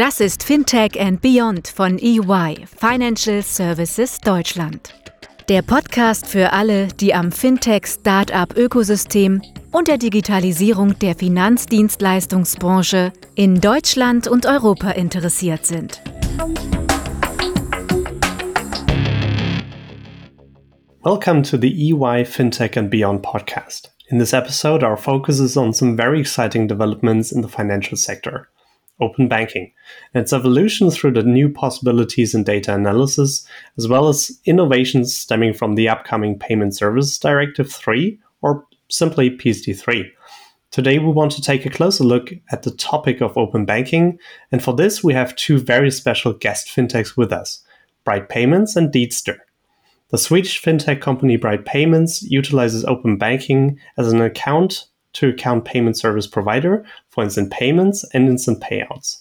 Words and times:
Das 0.00 0.18
ist 0.18 0.42
Fintech 0.44 0.98
and 0.98 1.20
Beyond 1.20 1.68
von 1.68 1.98
EY, 1.98 2.64
Financial 2.74 3.42
Services 3.42 4.18
Deutschland. 4.18 4.94
Der 5.50 5.60
Podcast 5.60 6.26
für 6.26 6.54
alle, 6.54 6.88
die 6.88 7.12
am 7.12 7.30
Fintech-Startup-Ökosystem 7.30 9.42
und 9.72 9.88
der 9.88 9.98
Digitalisierung 9.98 10.98
der 11.00 11.14
Finanzdienstleistungsbranche 11.16 13.12
in 13.34 13.60
Deutschland 13.60 14.26
und 14.26 14.46
Europa 14.46 14.92
interessiert 14.92 15.66
sind. 15.66 16.00
Welcome 21.02 21.42
to 21.42 21.58
the 21.58 21.92
EY 21.92 22.24
FinTech 22.24 22.78
and 22.78 22.88
Beyond 22.88 23.20
podcast. 23.20 23.92
In 24.08 24.18
this 24.18 24.32
episode, 24.32 24.82
our 24.82 24.96
focus 24.96 25.40
is 25.40 25.58
on 25.58 25.74
some 25.74 25.94
very 25.94 26.20
exciting 26.20 26.66
developments 26.66 27.32
in 27.32 27.42
the 27.42 27.50
financial 27.50 27.98
sector 27.98 28.48
open 29.00 29.28
banking 29.28 29.72
and 30.14 30.22
its 30.22 30.32
evolution 30.32 30.90
through 30.90 31.12
the 31.12 31.22
new 31.22 31.48
possibilities 31.48 32.34
in 32.34 32.44
data 32.44 32.74
analysis, 32.74 33.46
as 33.78 33.88
well 33.88 34.08
as 34.08 34.38
innovations 34.44 35.14
stemming 35.14 35.54
from 35.54 35.74
the 35.74 35.88
upcoming 35.88 36.38
Payment 36.38 36.74
Services 36.74 37.18
Directive 37.18 37.70
3, 37.70 38.18
or 38.42 38.66
simply 38.88 39.30
PSD3. 39.30 40.10
Today, 40.70 40.98
we 40.98 41.10
want 41.10 41.32
to 41.32 41.42
take 41.42 41.66
a 41.66 41.70
closer 41.70 42.04
look 42.04 42.30
at 42.52 42.62
the 42.62 42.70
topic 42.70 43.20
of 43.20 43.36
open 43.36 43.64
banking, 43.64 44.18
and 44.52 44.62
for 44.62 44.74
this, 44.74 45.02
we 45.02 45.12
have 45.14 45.34
two 45.34 45.58
very 45.58 45.90
special 45.90 46.32
guest 46.32 46.68
fintechs 46.68 47.16
with 47.16 47.32
us 47.32 47.64
Brite 48.04 48.28
Payments 48.28 48.76
and 48.76 48.92
Deedster. 48.92 49.38
The 50.10 50.18
Swedish 50.18 50.60
fintech 50.62 51.00
company 51.00 51.36
Brite 51.36 51.64
Payments 51.64 52.22
utilizes 52.22 52.84
open 52.84 53.16
banking 53.16 53.78
as 53.96 54.12
an 54.12 54.20
account 54.20 54.86
to 55.14 55.28
account 55.28 55.64
payment 55.64 55.96
service 55.96 56.26
provider 56.26 56.84
for 57.08 57.24
instant 57.24 57.50
payments 57.50 58.04
and 58.14 58.28
instant 58.28 58.60
payouts. 58.60 59.18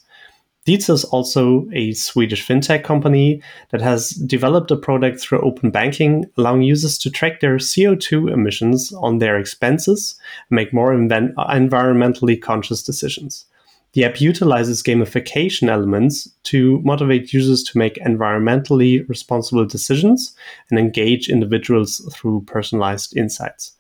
Deedster 0.68 0.94
is 0.94 1.04
also 1.06 1.68
a 1.74 1.94
Swedish 1.94 2.46
fintech 2.46 2.84
company 2.84 3.42
that 3.72 3.82
has 3.82 4.10
developed 4.10 4.70
a 4.70 4.76
product 4.76 5.20
through 5.20 5.42
open 5.42 5.72
banking, 5.72 6.26
allowing 6.38 6.62
users 6.62 6.98
to 7.00 7.10
track 7.10 7.40
their 7.40 7.56
CO2 7.58 8.32
emissions 8.32 8.94
on 8.94 9.18
their 9.18 9.40
expenses 9.40 10.16
and 10.50 10.56
make 10.56 10.72
more 10.72 10.94
env- 10.94 11.34
environmentally 11.36 12.40
conscious 12.40 12.84
decisions. 12.84 13.46
The 13.94 14.06
app 14.06 14.22
utilizes 14.22 14.84
gamification 14.84 15.70
elements 15.70 16.30
to 16.44 16.80
motivate 16.84 17.34
users 17.34 17.64
to 17.64 17.78
make 17.78 17.96
environmentally 17.96 19.08
responsible 19.10 19.66
decisions 19.66 20.36
and 20.70 20.78
engage 20.78 21.30
individuals 21.30 21.98
through 22.14 22.44
personalized 22.46 23.18
insights. 23.18 23.72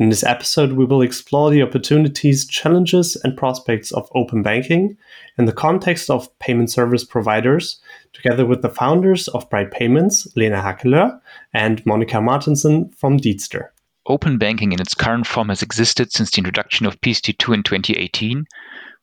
In 0.00 0.08
this 0.08 0.24
episode, 0.24 0.72
we 0.72 0.86
will 0.86 1.02
explore 1.02 1.50
the 1.50 1.60
opportunities, 1.60 2.46
challenges, 2.46 3.16
and 3.16 3.36
prospects 3.36 3.92
of 3.92 4.08
open 4.14 4.42
banking 4.42 4.96
in 5.36 5.44
the 5.44 5.52
context 5.52 6.08
of 6.08 6.26
payment 6.38 6.70
service 6.70 7.04
providers, 7.04 7.78
together 8.14 8.46
with 8.46 8.62
the 8.62 8.70
founders 8.70 9.28
of 9.28 9.48
Brite 9.50 9.72
Payments, 9.72 10.26
Lena 10.34 10.56
Hackelöer 10.56 11.20
and 11.52 11.84
Monika 11.84 12.24
Martinsson 12.24 12.88
from 12.96 13.18
Deedster. 13.18 13.68
Open 14.06 14.38
banking 14.38 14.72
in 14.72 14.80
its 14.80 14.94
current 14.94 15.26
form 15.26 15.50
has 15.50 15.60
existed 15.60 16.10
since 16.12 16.30
the 16.30 16.38
introduction 16.38 16.86
of 16.86 16.98
PSD2 17.02 17.56
in 17.56 17.62
2018, 17.62 18.46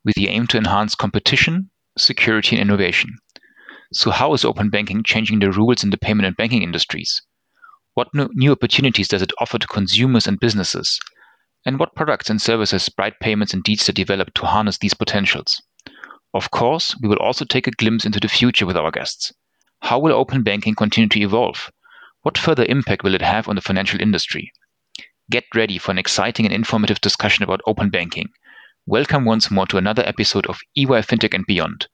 with 0.03 0.15
the 0.15 0.29
aim 0.29 0.47
to 0.47 0.57
enhance 0.57 0.95
competition, 0.95 1.69
security, 1.95 2.55
and 2.55 2.61
innovation. 2.71 3.11
So, 3.93 4.09
how 4.09 4.33
is 4.33 4.43
open 4.43 4.71
banking 4.71 5.03
changing 5.03 5.41
the 5.41 5.51
rules 5.51 5.83
in 5.83 5.91
the 5.91 5.97
payment 5.99 6.25
and 6.25 6.35
banking 6.35 6.63
industries? 6.63 7.21
What 7.97 8.13
new 8.13 8.51
opportunities 8.51 9.07
does 9.07 9.23
it 9.23 9.31
offer 9.39 9.57
to 9.57 9.65
consumers 9.65 10.27
and 10.27 10.39
businesses? 10.39 10.99
And 11.65 11.79
what 11.79 11.95
products 11.95 12.29
and 12.29 12.39
services 12.39 12.89
Brite 12.89 13.19
Payments 13.19 13.55
and 13.55 13.63
Deedster 13.63 13.91
developed 13.91 14.35
to 14.35 14.45
harness 14.45 14.77
these 14.77 14.93
potentials? 14.93 15.59
Of 16.31 16.51
course, 16.51 16.95
we 17.01 17.09
will 17.09 17.17
also 17.17 17.43
take 17.43 17.65
a 17.65 17.71
glimpse 17.71 18.05
into 18.05 18.19
the 18.19 18.27
future 18.27 18.67
with 18.67 18.77
our 18.77 18.91
guests. 18.91 19.33
How 19.81 19.97
will 19.97 20.13
open 20.13 20.43
banking 20.43 20.75
continue 20.75 21.09
to 21.09 21.21
evolve? 21.21 21.71
What 22.21 22.37
further 22.37 22.65
impact 22.65 23.03
will 23.03 23.15
it 23.15 23.23
have 23.23 23.49
on 23.49 23.55
the 23.55 23.63
financial 23.63 23.99
industry? 23.99 24.51
Get 25.31 25.45
ready 25.55 25.79
for 25.79 25.89
an 25.89 25.97
exciting 25.97 26.45
and 26.45 26.53
informative 26.53 27.01
discussion 27.01 27.43
about 27.43 27.61
open 27.65 27.89
banking. 27.89 28.29
Welcome 28.85 29.25
once 29.25 29.49
more 29.49 29.65
to 29.65 29.77
another 29.77 30.03
episode 30.05 30.45
of 30.45 30.59
EY 30.75 31.01
FinTech 31.01 31.33
and 31.33 31.47
Beyond. 31.47 31.87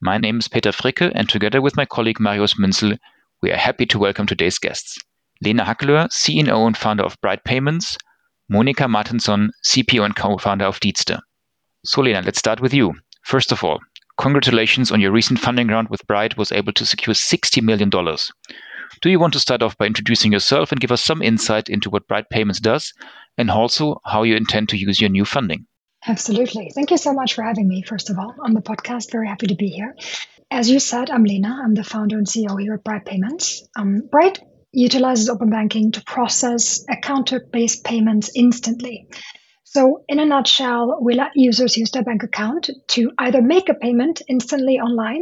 My 0.00 0.18
name 0.18 0.38
is 0.38 0.46
Peter 0.46 0.70
Fricke, 0.70 1.10
and 1.16 1.28
together 1.28 1.60
with 1.60 1.76
my 1.76 1.84
colleague 1.84 2.20
Marius 2.20 2.54
Münzel, 2.54 2.96
we 3.42 3.50
are 3.50 3.56
happy 3.56 3.86
to 3.86 3.98
welcome 3.98 4.28
today's 4.28 4.60
guests. 4.60 5.00
Lena 5.42 5.64
Hackelöer, 5.64 6.08
CEO 6.08 6.66
and 6.66 6.76
founder 6.76 7.04
of 7.04 7.16
Brite 7.20 7.44
Payments, 7.44 7.96
Monika 8.50 8.88
Martinsson, 8.88 9.50
CPO 9.66 10.04
and 10.04 10.16
co-founder 10.16 10.64
of 10.64 10.80
Deedster. 10.80 11.20
So 11.84 12.02
Lena, 12.02 12.22
let's 12.22 12.38
start 12.38 12.60
with 12.60 12.74
you. 12.74 12.94
First 13.24 13.52
of 13.52 13.62
all, 13.62 13.78
congratulations 14.18 14.90
on 14.90 15.00
your 15.00 15.12
recent 15.12 15.38
funding 15.38 15.68
round 15.68 15.88
with 15.90 16.06
Brite 16.06 16.36
was 16.36 16.50
able 16.50 16.72
to 16.72 16.86
secure 16.86 17.14
$60 17.14 17.62
million. 17.62 17.90
Do 17.90 19.10
you 19.10 19.20
want 19.20 19.34
to 19.34 19.40
start 19.40 19.62
off 19.62 19.76
by 19.76 19.86
introducing 19.86 20.32
yourself 20.32 20.72
and 20.72 20.80
give 20.80 20.92
us 20.92 21.04
some 21.04 21.22
insight 21.22 21.68
into 21.68 21.90
what 21.90 22.08
Brite 22.08 22.30
Payments 22.30 22.58
does 22.58 22.92
and 23.36 23.50
also 23.50 24.00
how 24.04 24.22
you 24.22 24.34
intend 24.34 24.70
to 24.70 24.78
use 24.78 25.00
your 25.00 25.10
new 25.10 25.24
funding? 25.24 25.66
Absolutely. 26.06 26.70
Thank 26.74 26.90
you 26.90 26.96
so 26.96 27.12
much 27.12 27.34
for 27.34 27.42
having 27.42 27.68
me, 27.68 27.82
first 27.82 28.10
of 28.10 28.18
all, 28.18 28.34
on 28.42 28.54
the 28.54 28.62
podcast. 28.62 29.12
Very 29.12 29.28
happy 29.28 29.48
to 29.48 29.54
be 29.54 29.68
here. 29.68 29.94
As 30.50 30.70
you 30.70 30.80
said, 30.80 31.10
I'm 31.10 31.24
Lena. 31.24 31.60
I'm 31.62 31.74
the 31.74 31.84
founder 31.84 32.16
and 32.16 32.26
CEO 32.26 32.58
here 32.58 32.74
at 32.74 32.84
Brite 32.84 33.04
Payments. 33.04 33.68
Um, 33.76 34.08
Brite 34.10 34.40
utilizes 34.78 35.28
open 35.28 35.50
banking 35.50 35.92
to 35.92 36.02
process 36.04 36.84
account 36.88 37.32
based 37.52 37.84
payments 37.84 38.30
instantly. 38.34 39.08
So, 39.64 40.04
in 40.08 40.18
a 40.18 40.24
nutshell, 40.24 40.98
we 41.02 41.14
let 41.14 41.32
users 41.34 41.76
use 41.76 41.90
their 41.90 42.02
bank 42.02 42.22
account 42.22 42.70
to 42.88 43.12
either 43.18 43.42
make 43.42 43.68
a 43.68 43.74
payment 43.74 44.22
instantly 44.26 44.78
online 44.78 45.20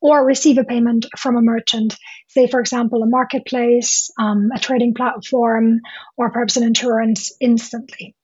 or 0.00 0.24
receive 0.24 0.56
a 0.56 0.64
payment 0.64 1.06
from 1.18 1.36
a 1.36 1.42
merchant, 1.42 1.94
say, 2.28 2.46
for 2.46 2.58
example, 2.58 3.02
a 3.02 3.06
marketplace, 3.06 4.10
um, 4.18 4.48
a 4.54 4.58
trading 4.58 4.94
platform, 4.94 5.80
or 6.16 6.30
perhaps 6.30 6.56
an 6.56 6.62
insurance 6.62 7.32
instantly. 7.38 8.14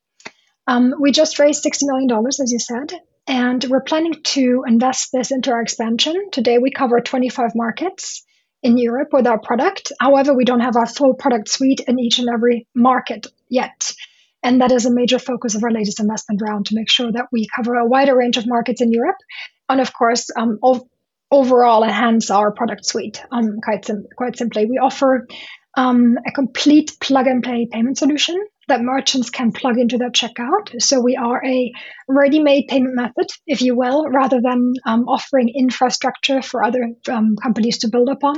Um, 0.66 0.95
we 0.99 1.12
just 1.12 1.39
raised 1.39 1.65
$60 1.65 1.83
million, 1.83 2.27
as 2.27 2.50
you 2.50 2.59
said, 2.59 2.93
and 3.27 3.62
we're 3.65 3.83
planning 3.83 4.15
to 4.22 4.65
invest 4.66 5.10
this 5.12 5.31
into 5.33 5.50
our 5.50 5.60
expansion. 5.60 6.31
Today, 6.33 6.56
we 6.59 6.71
cover 6.71 7.00
25 7.00 7.50
markets 7.55 8.25
in 8.62 8.76
Europe 8.76 9.08
with 9.12 9.26
our 9.26 9.38
product. 9.38 9.92
However, 10.00 10.34
we 10.34 10.44
don't 10.44 10.60
have 10.60 10.76
our 10.76 10.86
full 10.86 11.14
product 11.14 11.48
suite 11.48 11.80
in 11.86 11.98
each 11.98 12.19
and 12.19 12.28
every 12.28 12.66
market 12.74 13.26
yet. 13.48 13.92
And 14.42 14.60
that 14.60 14.72
is 14.72 14.86
a 14.86 14.94
major 14.94 15.19
focus 15.19 15.54
of 15.54 15.64
our 15.64 15.70
latest 15.70 16.00
investment 16.00 16.41
round 16.42 16.66
to 16.66 16.74
make 16.74 16.91
sure 16.91 17.10
that 17.10 17.26
we 17.32 17.48
cover 17.54 17.74
a 17.74 17.86
wider 17.86 18.16
range 18.16 18.36
of 18.36 18.47
markets 18.47 18.80
in 18.80 18.92
Europe. 18.92 19.16
And 19.68 19.80
of 19.80 19.92
course, 19.92 20.30
um, 20.36 20.58
ov- 20.62 20.86
overall 21.30 21.82
enhance 21.82 22.30
our 22.30 22.52
product 22.52 22.86
suite. 22.86 23.20
Um, 23.30 23.58
quite, 23.62 23.84
sim- 23.84 24.06
quite 24.16 24.36
simply, 24.36 24.66
we 24.66 24.78
offer 24.78 25.26
um, 25.76 26.16
a 26.26 26.32
complete 26.32 26.97
plug 27.00 27.26
and 27.26 27.42
play 27.42 27.68
payment 27.70 27.98
solution 27.98 28.36
that 28.68 28.82
merchants 28.82 29.30
can 29.30 29.52
plug 29.52 29.78
into 29.78 29.98
their 29.98 30.10
checkout. 30.10 30.80
So 30.80 31.00
we 31.00 31.16
are 31.16 31.44
a 31.44 31.72
ready 32.06 32.38
made 32.38 32.68
payment 32.68 32.94
method, 32.94 33.26
if 33.46 33.62
you 33.62 33.76
will, 33.76 34.06
rather 34.08 34.40
than 34.40 34.74
um, 34.84 35.08
offering 35.08 35.48
infrastructure 35.48 36.42
for 36.42 36.62
other 36.62 36.90
um, 37.10 37.36
companies 37.36 37.78
to 37.78 37.88
build 37.88 38.08
upon. 38.08 38.36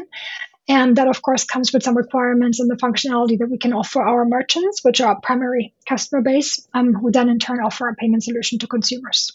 And 0.68 0.96
that, 0.96 1.08
of 1.08 1.20
course, 1.20 1.44
comes 1.44 1.72
with 1.72 1.82
some 1.82 1.96
requirements 1.96 2.60
and 2.60 2.70
the 2.70 2.76
functionality 2.76 3.38
that 3.38 3.50
we 3.50 3.58
can 3.58 3.72
offer 3.72 4.02
our 4.02 4.24
merchants, 4.24 4.84
which 4.84 5.00
are 5.00 5.14
our 5.14 5.20
primary 5.20 5.74
customer 5.88 6.22
base, 6.22 6.66
um, 6.72 6.94
who 6.94 7.10
then 7.10 7.28
in 7.28 7.40
turn 7.40 7.58
offer 7.60 7.88
a 7.88 7.96
payment 7.96 8.22
solution 8.22 8.60
to 8.60 8.68
consumers. 8.68 9.32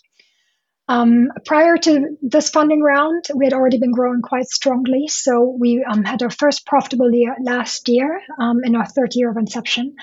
Um, 0.87 1.29
prior 1.45 1.77
to 1.77 2.17
this 2.21 2.49
funding 2.49 2.81
round, 2.81 3.25
we 3.35 3.45
had 3.45 3.53
already 3.53 3.79
been 3.79 3.91
growing 3.91 4.21
quite 4.21 4.47
strongly. 4.47 5.07
So 5.07 5.55
we 5.59 5.83
um, 5.83 6.03
had 6.03 6.21
our 6.21 6.29
first 6.29 6.65
profitable 6.65 7.13
year 7.13 7.35
last 7.41 7.89
year 7.89 8.21
um, 8.39 8.63
in 8.63 8.75
our 8.75 8.85
third 8.85 9.15
year 9.15 9.29
of 9.29 9.37
inception. 9.37 9.95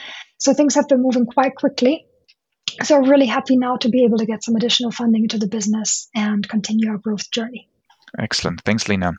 So 0.43 0.53
things 0.53 0.75
have 0.75 0.89
been 0.89 1.01
moving 1.01 1.25
quite 1.25 1.55
quickly. 1.55 2.05
So 2.83 3.01
we're 3.01 3.09
really 3.09 3.27
happy 3.27 3.57
now 3.57 3.77
to 3.77 3.89
be 3.89 4.03
able 4.03 4.19
to 4.19 4.27
get 4.27 4.43
some 4.43 4.57
additional 4.57 4.91
funding 4.91 5.23
into 5.23 5.39
the 5.39 5.47
business 5.47 6.09
and 6.17 6.49
continue 6.49 6.91
our 6.91 6.99
growth 6.99 7.31
journey. 7.31 7.69
Excellent. 8.19 8.61
Thanks, 8.63 8.89
Lena. 8.89 9.13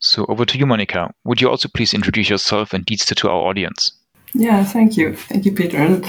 So 0.00 0.26
over 0.28 0.44
to 0.44 0.58
you, 0.58 0.66
Monika. 0.66 1.10
Would 1.24 1.40
you 1.40 1.48
also 1.48 1.70
please 1.74 1.94
introduce 1.94 2.28
yourself 2.28 2.74
and 2.74 2.84
Deedster 2.84 3.16
to 3.16 3.30
our 3.30 3.40
audience? 3.48 3.90
Yeah, 4.34 4.64
thank 4.64 4.98
you, 4.98 5.16
thank 5.16 5.46
you, 5.46 5.52
Peter, 5.52 5.78
and 5.78 6.04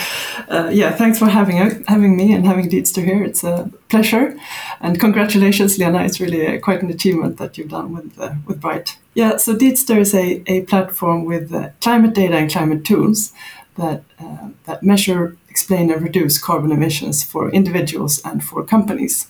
uh, 0.50 0.70
yeah, 0.74 0.92
thanks 0.92 1.18
for 1.18 1.28
having 1.28 1.60
uh, 1.62 1.80
having 1.88 2.18
me 2.18 2.34
and 2.34 2.46
having 2.46 2.70
Deedster 2.70 3.06
here. 3.06 3.24
It's 3.24 3.44
a 3.44 3.72
pleasure, 3.88 4.36
and 4.82 5.00
congratulations, 5.00 5.78
Lena. 5.78 6.04
It's 6.04 6.20
really 6.20 6.46
a, 6.46 6.60
quite 6.60 6.82
an 6.82 6.90
achievement 6.90 7.38
that 7.38 7.58
you've 7.58 7.70
done 7.70 7.94
with 7.94 8.20
uh, 8.20 8.34
with 8.46 8.60
Brite. 8.60 8.98
Yeah, 9.14 9.38
so 9.38 9.56
Deedster 9.56 10.00
is 10.00 10.14
a, 10.14 10.44
a 10.52 10.62
platform 10.64 11.24
with 11.24 11.54
uh, 11.54 11.70
climate 11.80 12.16
data 12.16 12.36
and 12.36 12.52
climate 12.52 12.84
tools 12.84 13.32
that 13.78 14.04
uh, 14.20 14.50
that 14.66 14.84
measure, 14.84 15.38
explain, 15.50 15.92
and 15.92 16.02
reduce 16.02 16.40
carbon 16.40 16.72
emissions 16.72 17.24
for 17.24 17.50
individuals 17.52 18.22
and 18.26 18.44
for 18.44 18.64
companies. 18.64 19.28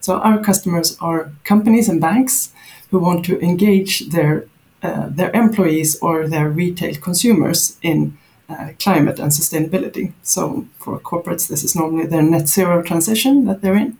So 0.00 0.18
our 0.18 0.38
customers 0.38 0.96
are 1.00 1.32
companies 1.44 1.88
and 1.88 2.00
banks 2.00 2.52
who 2.90 2.98
want 2.98 3.24
to 3.24 3.40
engage 3.40 4.10
their 4.10 4.44
uh, 4.82 5.08
their 5.08 5.32
employees 5.32 5.98
or 6.00 6.28
their 6.28 6.48
retail 6.48 6.94
consumers 6.94 7.76
in 7.82 8.16
uh, 8.48 8.68
climate 8.78 9.18
and 9.18 9.32
sustainability. 9.32 10.12
So 10.22 10.66
for 10.78 11.00
corporates, 11.00 11.48
this 11.48 11.64
is 11.64 11.74
normally 11.74 12.06
their 12.06 12.22
net 12.22 12.48
zero 12.48 12.82
transition 12.82 13.46
that 13.46 13.60
they're 13.62 13.76
in, 13.76 13.98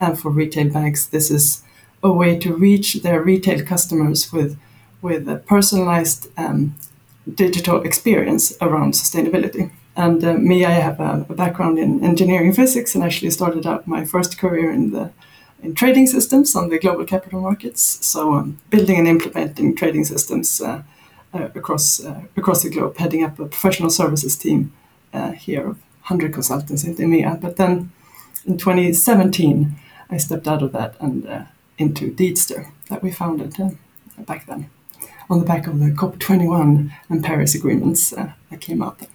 and 0.00 0.18
for 0.18 0.30
retail 0.30 0.70
banks, 0.70 1.06
this 1.06 1.30
is 1.30 1.62
a 2.02 2.12
way 2.12 2.38
to 2.38 2.54
reach 2.54 3.02
their 3.02 3.20
retail 3.22 3.64
customers 3.64 4.32
with 4.32 4.56
with 5.02 5.28
a 5.28 5.36
personalized 5.36 6.28
um, 6.36 6.74
digital 7.34 7.82
experience 7.82 8.56
around 8.60 8.94
sustainability. 8.94 9.70
And 9.96 10.22
uh, 10.24 10.34
me, 10.34 10.64
I 10.64 10.70
have 10.70 11.00
a, 11.00 11.26
a, 11.28 11.34
background 11.34 11.78
in 11.78 12.04
engineering 12.04 12.52
physics 12.52 12.94
and 12.94 13.02
actually 13.02 13.30
started 13.30 13.66
out 13.66 13.88
my 13.88 14.04
first 14.04 14.38
career 14.38 14.70
in 14.70 14.92
the 14.92 15.10
in 15.60 15.74
trading 15.74 16.06
systems 16.06 16.54
on 16.54 16.68
the 16.68 16.78
global 16.78 17.04
capital 17.04 17.40
markets. 17.40 18.06
So 18.06 18.34
um, 18.34 18.58
building 18.70 18.96
and 18.96 19.08
implementing 19.08 19.74
trading 19.74 20.04
systems 20.04 20.60
uh, 20.60 20.82
uh, 21.34 21.48
across 21.56 22.04
uh, 22.04 22.22
across 22.36 22.62
the 22.62 22.70
globe, 22.70 22.96
heading 22.96 23.24
up 23.24 23.40
a 23.40 23.46
professional 23.46 23.90
services 23.90 24.36
team 24.36 24.72
uh, 25.12 25.32
here 25.32 25.62
of 25.62 25.78
100 26.06 26.32
consultants 26.32 26.84
in 26.84 26.94
EMEA. 26.94 27.40
But 27.40 27.56
then 27.56 27.90
in 28.46 28.56
2017, 28.56 29.74
I 30.10 30.16
stepped 30.16 30.46
out 30.46 30.62
of 30.62 30.72
that 30.72 30.94
and 31.00 31.26
uh, 31.26 31.42
into 31.76 32.12
Deedster 32.14 32.70
that 32.88 33.02
we 33.02 33.10
founded 33.10 33.56
back 34.26 34.46
then 34.46 34.70
on 35.30 35.40
the 35.40 35.44
back 35.44 35.66
of 35.66 35.78
the 35.78 35.86
COP21 35.86 36.90
and 37.08 37.24
Paris 37.24 37.54
agreements 37.54 38.12
uh, 38.12 38.32
that 38.50 38.60
came 38.60 38.82
out 38.82 38.98
then. 38.98 39.08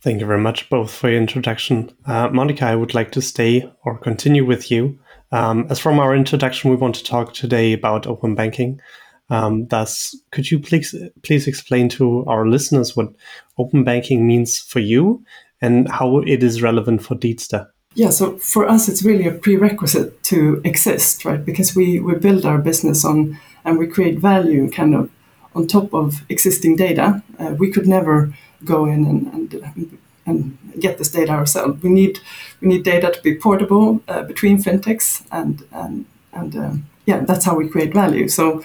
Thank 0.00 0.20
you 0.20 0.26
very 0.26 0.40
much 0.40 0.68
both 0.70 0.92
for 0.92 1.08
your 1.08 1.20
introduction. 1.20 1.90
Uh, 2.06 2.28
Monika, 2.28 2.62
I 2.62 2.76
would 2.76 2.94
like 2.94 3.10
to 3.12 3.22
stay 3.22 3.70
or 3.84 3.98
continue 3.98 4.44
with 4.44 4.70
you. 4.70 4.98
Um, 5.32 5.66
as 5.68 5.80
from 5.80 5.98
our 5.98 6.14
introduction, 6.14 6.70
we 6.70 6.76
want 6.76 6.94
to 6.96 7.04
talk 7.04 7.34
today 7.34 7.72
about 7.72 8.06
open 8.06 8.34
banking. 8.34 8.80
Um, 9.28 9.66
thus, 9.66 10.14
could 10.30 10.50
you 10.50 10.60
please 10.60 10.94
please 11.22 11.48
explain 11.48 11.88
to 11.90 12.24
our 12.26 12.46
listeners 12.46 12.96
what 12.96 13.12
open 13.58 13.82
banking 13.82 14.26
means 14.26 14.60
for 14.60 14.78
you 14.78 15.24
and 15.60 15.90
how 15.90 16.18
it 16.18 16.44
is 16.44 16.62
relevant 16.62 17.02
for 17.02 17.16
Deedster? 17.16 17.68
Yeah, 17.94 18.10
so 18.10 18.36
for 18.36 18.68
us, 18.68 18.88
it's 18.88 19.02
really 19.02 19.26
a 19.26 19.32
prerequisite 19.32 20.22
to 20.24 20.60
exist, 20.64 21.24
right? 21.24 21.42
Because 21.42 21.74
we, 21.74 21.98
we 21.98 22.14
build 22.14 22.44
our 22.44 22.58
business 22.58 23.04
on 23.04 23.40
and 23.64 23.78
we 23.78 23.86
create 23.86 24.18
value 24.18 24.70
kind 24.70 24.94
of 24.94 25.10
on 25.56 25.66
top 25.66 25.94
of 25.94 26.22
existing 26.28 26.76
data. 26.76 27.22
Uh, 27.38 27.54
we 27.58 27.70
could 27.70 27.86
never 27.86 28.32
go 28.64 28.84
in 28.84 29.04
and, 29.04 29.52
and, 29.52 29.98
and 30.26 30.58
get 30.78 30.98
this 30.98 31.10
data 31.10 31.32
ourselves. 31.32 31.82
We 31.82 31.90
need 31.90 32.20
we 32.60 32.68
need 32.68 32.84
data 32.84 33.10
to 33.10 33.22
be 33.22 33.34
portable 33.34 34.00
uh, 34.08 34.22
between 34.22 34.62
fintechs, 34.62 35.24
and 35.30 35.64
and 35.72 36.04
and 36.32 36.56
um, 36.56 36.86
yeah, 37.06 37.20
that's 37.24 37.44
how 37.44 37.54
we 37.56 37.68
create 37.68 37.92
value. 37.94 38.28
So 38.28 38.62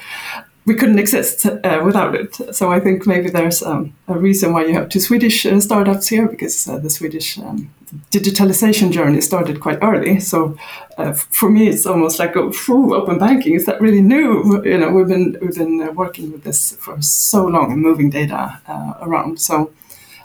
we 0.66 0.76
couldn't 0.76 1.00
exist 1.00 1.46
uh, 1.46 1.82
without 1.84 2.14
it. 2.14 2.56
So 2.56 2.72
I 2.72 2.80
think 2.80 3.08
maybe 3.08 3.30
there's 3.30 3.64
um, 3.64 3.94
a 4.08 4.18
reason 4.18 4.54
why 4.54 4.66
you 4.66 4.74
have 4.74 4.90
two 4.90 5.00
Swedish 5.00 5.46
uh, 5.46 5.60
startups 5.60 6.08
here 6.08 6.28
because 6.28 6.68
uh, 6.68 6.78
the 6.78 6.90
Swedish 6.90 7.40
um, 7.40 7.74
digitalization 8.12 8.92
journey 8.92 9.22
started 9.22 9.60
quite 9.60 9.80
early. 9.82 10.20
So 10.20 10.56
uh, 10.98 11.14
for 11.14 11.50
me, 11.50 11.68
it's 11.68 11.86
almost 11.86 12.20
like 12.20 12.38
oh, 12.38 12.54
open 12.94 13.18
banking 13.18 13.56
is 13.56 13.66
that 13.66 13.82
really 13.82 14.02
new? 14.02 14.64
You 14.64 14.78
know, 14.78 14.92
we've 14.92 15.08
been 15.08 15.38
we've 15.42 15.56
been 15.56 15.82
uh, 15.82 15.92
working 15.94 16.32
with 16.32 16.44
this 16.44 16.76
for 16.76 17.02
so 17.02 17.46
long 17.48 17.72
and 17.72 17.82
moving 17.82 18.12
data 18.12 18.62
uh, 18.68 18.94
around. 19.02 19.40
So 19.40 19.72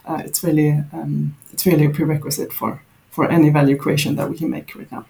it's 0.08 0.44
really 0.44 0.84
um, 0.92 1.34
it's 1.52 1.64
really 1.64 1.86
a 1.86 1.90
prerequisite 1.90 2.52
for 2.52 2.82
for 3.10 3.30
any 3.30 3.48
value 3.48 3.76
creation 3.76 4.16
that 4.16 4.28
we 4.28 4.36
can 4.36 4.50
make 4.50 4.74
right 4.76 4.92
now. 4.92 5.06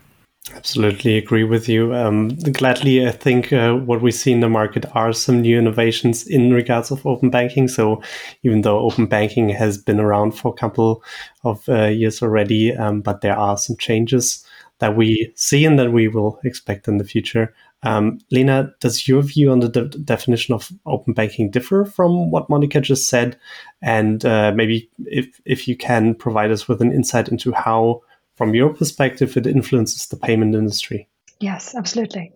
Absolutely 0.55 1.17
agree 1.19 1.43
with 1.43 1.69
you. 1.69 1.93
Um, 1.93 2.29
gladly, 2.29 3.07
I 3.07 3.11
think 3.11 3.53
uh, 3.53 3.75
what 3.75 4.01
we 4.01 4.13
see 4.13 4.31
in 4.31 4.41
the 4.41 4.49
market 4.49 4.85
are 4.95 5.13
some 5.13 5.41
new 5.41 5.59
innovations 5.59 6.25
in 6.25 6.53
regards 6.53 6.93
of 6.93 7.05
open 7.05 7.31
banking. 7.31 7.67
So 7.67 8.01
even 8.45 8.63
though 8.63 8.79
open 8.79 9.07
banking 9.07 9.49
has 9.49 9.77
been 9.77 9.99
around 9.99 10.33
for 10.33 10.53
a 10.53 10.57
couple 10.57 11.03
of 11.43 11.69
uh, 11.69 11.87
years 11.87 12.23
already, 12.23 12.75
um, 12.77 13.01
but 13.01 13.23
there 13.23 13.37
are 13.37 13.59
some 13.59 13.77
changes 13.77 14.45
that 14.79 14.97
we 14.97 15.33
see 15.35 15.65
and 15.65 15.79
that 15.81 15.91
we 15.93 16.07
will 16.07 16.39
expect 16.45 16.87
in 16.87 16.99
the 16.99 17.05
future. 17.05 17.53
Um, 17.83 18.21
Lena, 18.31 18.73
does 18.81 19.09
your 19.09 19.23
view 19.23 19.51
on 19.51 19.61
the 19.61 19.69
de- 19.69 19.99
definition 19.99 20.55
of 20.55 20.71
open 20.87 21.13
banking 21.13 21.51
differ 21.51 21.85
from 21.85 22.31
what 22.31 22.49
Monika 22.49 22.81
just 22.81 23.09
said? 23.09 23.37
And 23.83 24.25
uh, 24.25 24.53
maybe 24.55 24.89
if 25.07 25.41
if 25.45 25.67
you 25.67 25.77
can 25.77 26.15
provide 26.15 26.53
us 26.53 26.69
with 26.69 26.81
an 26.81 26.93
insight 26.93 27.29
into 27.29 27.53
how 27.53 28.03
from 28.37 28.55
your 28.55 28.75
perspective, 28.75 29.37
it 29.37 29.47
influences 29.47 30.07
the 30.07 30.17
payment 30.17 30.55
industry. 30.55 31.09
Yes, 31.41 31.75
absolutely. 31.75 32.33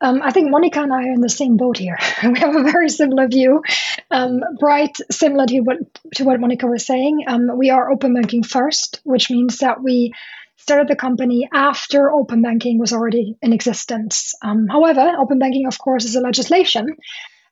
Um, 0.00 0.20
I 0.22 0.32
think 0.32 0.52
Monika 0.52 0.82
and 0.82 0.92
I 0.92 1.08
are 1.08 1.12
in 1.12 1.20
the 1.20 1.28
same 1.28 1.56
boat 1.56 1.78
here. 1.78 1.98
we 2.22 2.38
have 2.38 2.54
a 2.54 2.64
very 2.64 2.88
similar 2.88 3.28
view. 3.28 3.62
Um, 4.10 4.40
Brite, 4.58 4.98
similar 5.10 5.46
to 5.46 5.60
what 5.60 5.78
to 6.16 6.24
what 6.24 6.40
Monika 6.40 6.68
was 6.68 6.84
saying. 6.84 7.24
Um, 7.26 7.56
we 7.56 7.70
are 7.70 7.90
open 7.90 8.14
banking 8.14 8.42
first, 8.42 9.00
which 9.04 9.30
means 9.30 9.58
that 9.58 9.82
we 9.82 10.12
started 10.56 10.88
the 10.88 10.96
company 10.96 11.48
after 11.52 12.12
open 12.12 12.42
banking 12.42 12.78
was 12.78 12.92
already 12.92 13.36
in 13.40 13.52
existence. 13.52 14.34
Um, 14.42 14.66
however, 14.68 15.14
open 15.18 15.38
banking, 15.38 15.66
of 15.66 15.78
course, 15.78 16.04
is 16.04 16.16
a 16.16 16.20
legislation. 16.20 16.96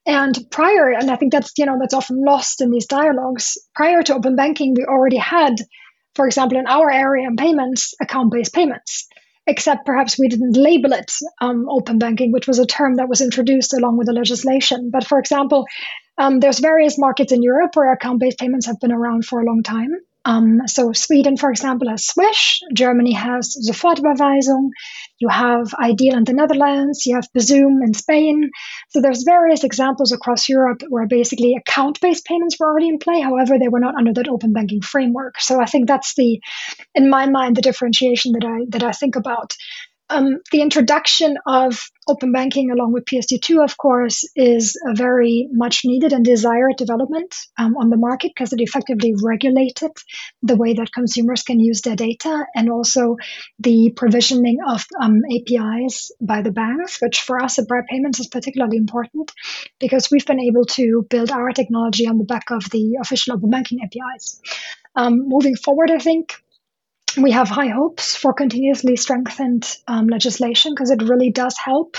And 0.05 0.37
prior, 0.51 0.91
and 0.91 1.11
I 1.11 1.17
think 1.17 1.33
that's 1.33 1.53
you 1.57 1.67
know 1.67 1.79
that's 1.79 1.95
often 1.95 2.23
lost 2.25 2.61
in 2.61 2.71
these 2.71 2.87
dialogues. 2.87 3.57
Prior 3.75 4.03
to 4.03 4.15
open 4.15 4.35
banking, 4.35 4.75
we 4.75 4.85
already 4.85 5.17
had 5.17 5.55
for 6.15 6.27
example, 6.27 6.59
in 6.59 6.67
our 6.67 6.91
area 6.91 7.27
in 7.27 7.37
payments, 7.37 7.95
account 8.01 8.33
based 8.33 8.53
payments, 8.53 9.09
except 9.47 9.87
perhaps 9.87 10.19
we 10.19 10.29
didn't 10.29 10.57
label 10.57 10.93
it 10.93 11.11
um, 11.41 11.67
open 11.69 11.99
banking, 11.99 12.33
which 12.33 12.47
was 12.47 12.59
a 12.59 12.67
term 12.67 12.97
that 12.97 13.09
was 13.09 13.21
introduced 13.21 13.75
along 13.75 13.99
with 13.99 14.07
the 14.07 14.13
legislation. 14.13 14.91
But 14.93 15.07
for 15.07 15.19
example, 15.19 15.67
um, 16.19 16.41
there's 16.41 16.59
various 16.59 16.99
markets 16.99 17.33
in 17.33 17.43
Europe 17.43 17.71
where 17.75 17.93
account 17.93 18.21
based 18.21 18.39
payments 18.39 18.67
have 18.67 18.81
been 18.81 18.93
around 18.93 19.25
for 19.25 19.41
a 19.41 19.45
long 19.45 19.63
time. 19.63 19.91
Um, 20.25 20.61
so 20.67 20.93
Sweden, 20.93 21.37
for 21.37 21.51
example, 21.51 21.89
has 21.89 22.07
Swish. 22.07 22.61
Germany 22.73 23.13
has 23.13 23.57
Sofortüberweisung. 23.69 24.71
You 25.19 25.29
have 25.29 25.75
iDEAL 25.75 26.17
in 26.17 26.25
the 26.25 26.33
Netherlands. 26.33 27.07
You 27.07 27.17
have 27.17 27.29
Bizum 27.37 27.83
in 27.85 27.95
Spain. 27.95 28.51
So 28.91 29.01
there's 29.01 29.25
various 29.25 29.65
examples 29.65 30.13
across 30.13 30.49
Europe 30.49 30.83
where 30.89 31.07
basically 31.07 31.55
account-based 31.55 32.25
payments 32.25 32.57
were 32.59 32.71
already 32.71 32.89
in 32.89 32.99
play. 32.99 33.21
However, 33.21 33.59
they 33.59 33.69
were 33.69 33.81
not 33.81 33.97
under 33.97 34.13
that 34.15 34.29
open 34.29 34.53
banking 34.53 34.81
framework. 34.81 35.41
So 35.41 35.61
I 35.61 35.67
think 35.67 35.89
that's 35.89 36.15
the, 36.15 36.41
in 36.95 37.11
my 37.11 37.27
mind, 37.27 37.57
the 37.57 37.63
differentiation 37.63 38.33
that 38.33 38.45
I 38.45 38.67
that 38.69 38.85
I 38.85 38.93
think 38.93 39.17
about. 39.17 39.55
Um, 40.13 40.41
the 40.51 40.61
introduction 40.61 41.39
of 41.47 41.81
open 42.07 42.33
banking 42.33 42.71
along 42.71 42.93
with 42.93 43.07
PSD2, 43.07 43.65
of 43.65 43.79
course, 43.79 44.29
is 44.37 44.77
a 44.87 44.95
very 44.95 45.49
much 45.51 45.83
needed 45.87 46.13
and 46.13 46.23
desired 46.23 46.77
development 46.77 47.35
um, 47.59 47.79
on 47.79 47.89
the 47.89 47.97
market 47.97 48.33
because 48.35 48.53
it 48.53 48.61
effectively 48.61 49.15
regulated 49.23 49.93
the 50.43 50.57
way 50.57 50.75
that 50.75 50.93
consumers 50.93 51.45
can 51.45 51.61
use 51.61 51.81
their 51.81 51.97
data 51.97 52.45
and 52.55 52.69
also 52.69 53.17
the 53.59 53.91
provisioning 53.97 54.59
of 54.69 54.85
um, 55.01 55.23
APIs 55.35 56.13
by 56.21 56.43
the 56.43 56.53
banks, 56.53 57.01
which 57.01 57.23
for 57.23 57.43
us 57.43 57.59
at 57.59 57.67
Brite 57.67 57.87
Payments 57.89 58.21
is 58.21 58.27
particularly 58.27 58.77
important 58.77 59.33
because 59.81 60.11
we've 60.11 60.27
been 60.27 60.41
able 60.41 60.67
to 60.67 61.07
build 61.09 61.31
our 61.31 61.53
technology 61.53 62.07
on 62.07 62.19
the 62.19 62.25
back 62.25 62.51
of 62.51 62.69
the 62.69 62.99
official 63.01 63.33
open 63.35 63.49
banking 63.49 63.79
APIs. 63.83 64.43
Um, 64.95 65.27
moving 65.27 65.57
forward, 65.57 65.91
I 65.91 65.99
think 65.99 66.35
we 67.17 67.33
have 67.33 67.49
high 67.49 67.69
hopes 67.69 68.17
for 68.17 68.33
continuously 68.33 68.97
strengthened 68.97 69.77
um, 69.89 70.07
legislation 70.07 70.73
because 70.73 70.91
it 70.91 71.03
really 71.03 71.31
does 71.31 71.57
help. 71.59 71.97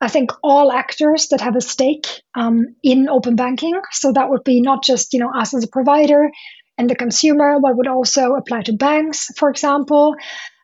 I 0.00 0.08
think 0.08 0.32
all 0.42 0.72
actors 0.72 1.28
that 1.28 1.40
have 1.40 1.54
a 1.54 1.60
stake 1.60 2.06
um, 2.34 2.74
in 2.82 3.08
open 3.08 3.36
banking. 3.36 3.80
So 3.92 4.12
that 4.12 4.30
would 4.30 4.44
be 4.44 4.60
not 4.60 4.82
just 4.82 5.12
you 5.12 5.20
know 5.20 5.30
us 5.32 5.54
as 5.54 5.64
a 5.64 5.68
provider 5.68 6.30
and 6.76 6.90
the 6.90 6.96
consumer, 6.96 7.58
but 7.60 7.76
would 7.76 7.86
also 7.86 8.34
apply 8.34 8.62
to 8.62 8.72
banks, 8.72 9.26
for 9.36 9.50
example, 9.50 10.16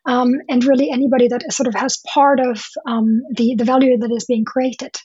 um, 0.07 0.33
and 0.49 0.65
really 0.65 0.91
anybody 0.91 1.29
that 1.29 1.53
sort 1.53 1.69
of 1.69 1.75
has 1.75 1.99
part 1.99 2.41
of 2.41 2.65
um, 2.87 3.23
the 3.37 3.55
the 3.57 3.65
value 3.65 3.97
that 3.99 4.11
is 4.11 4.25
being 4.25 4.45
created. 4.45 4.97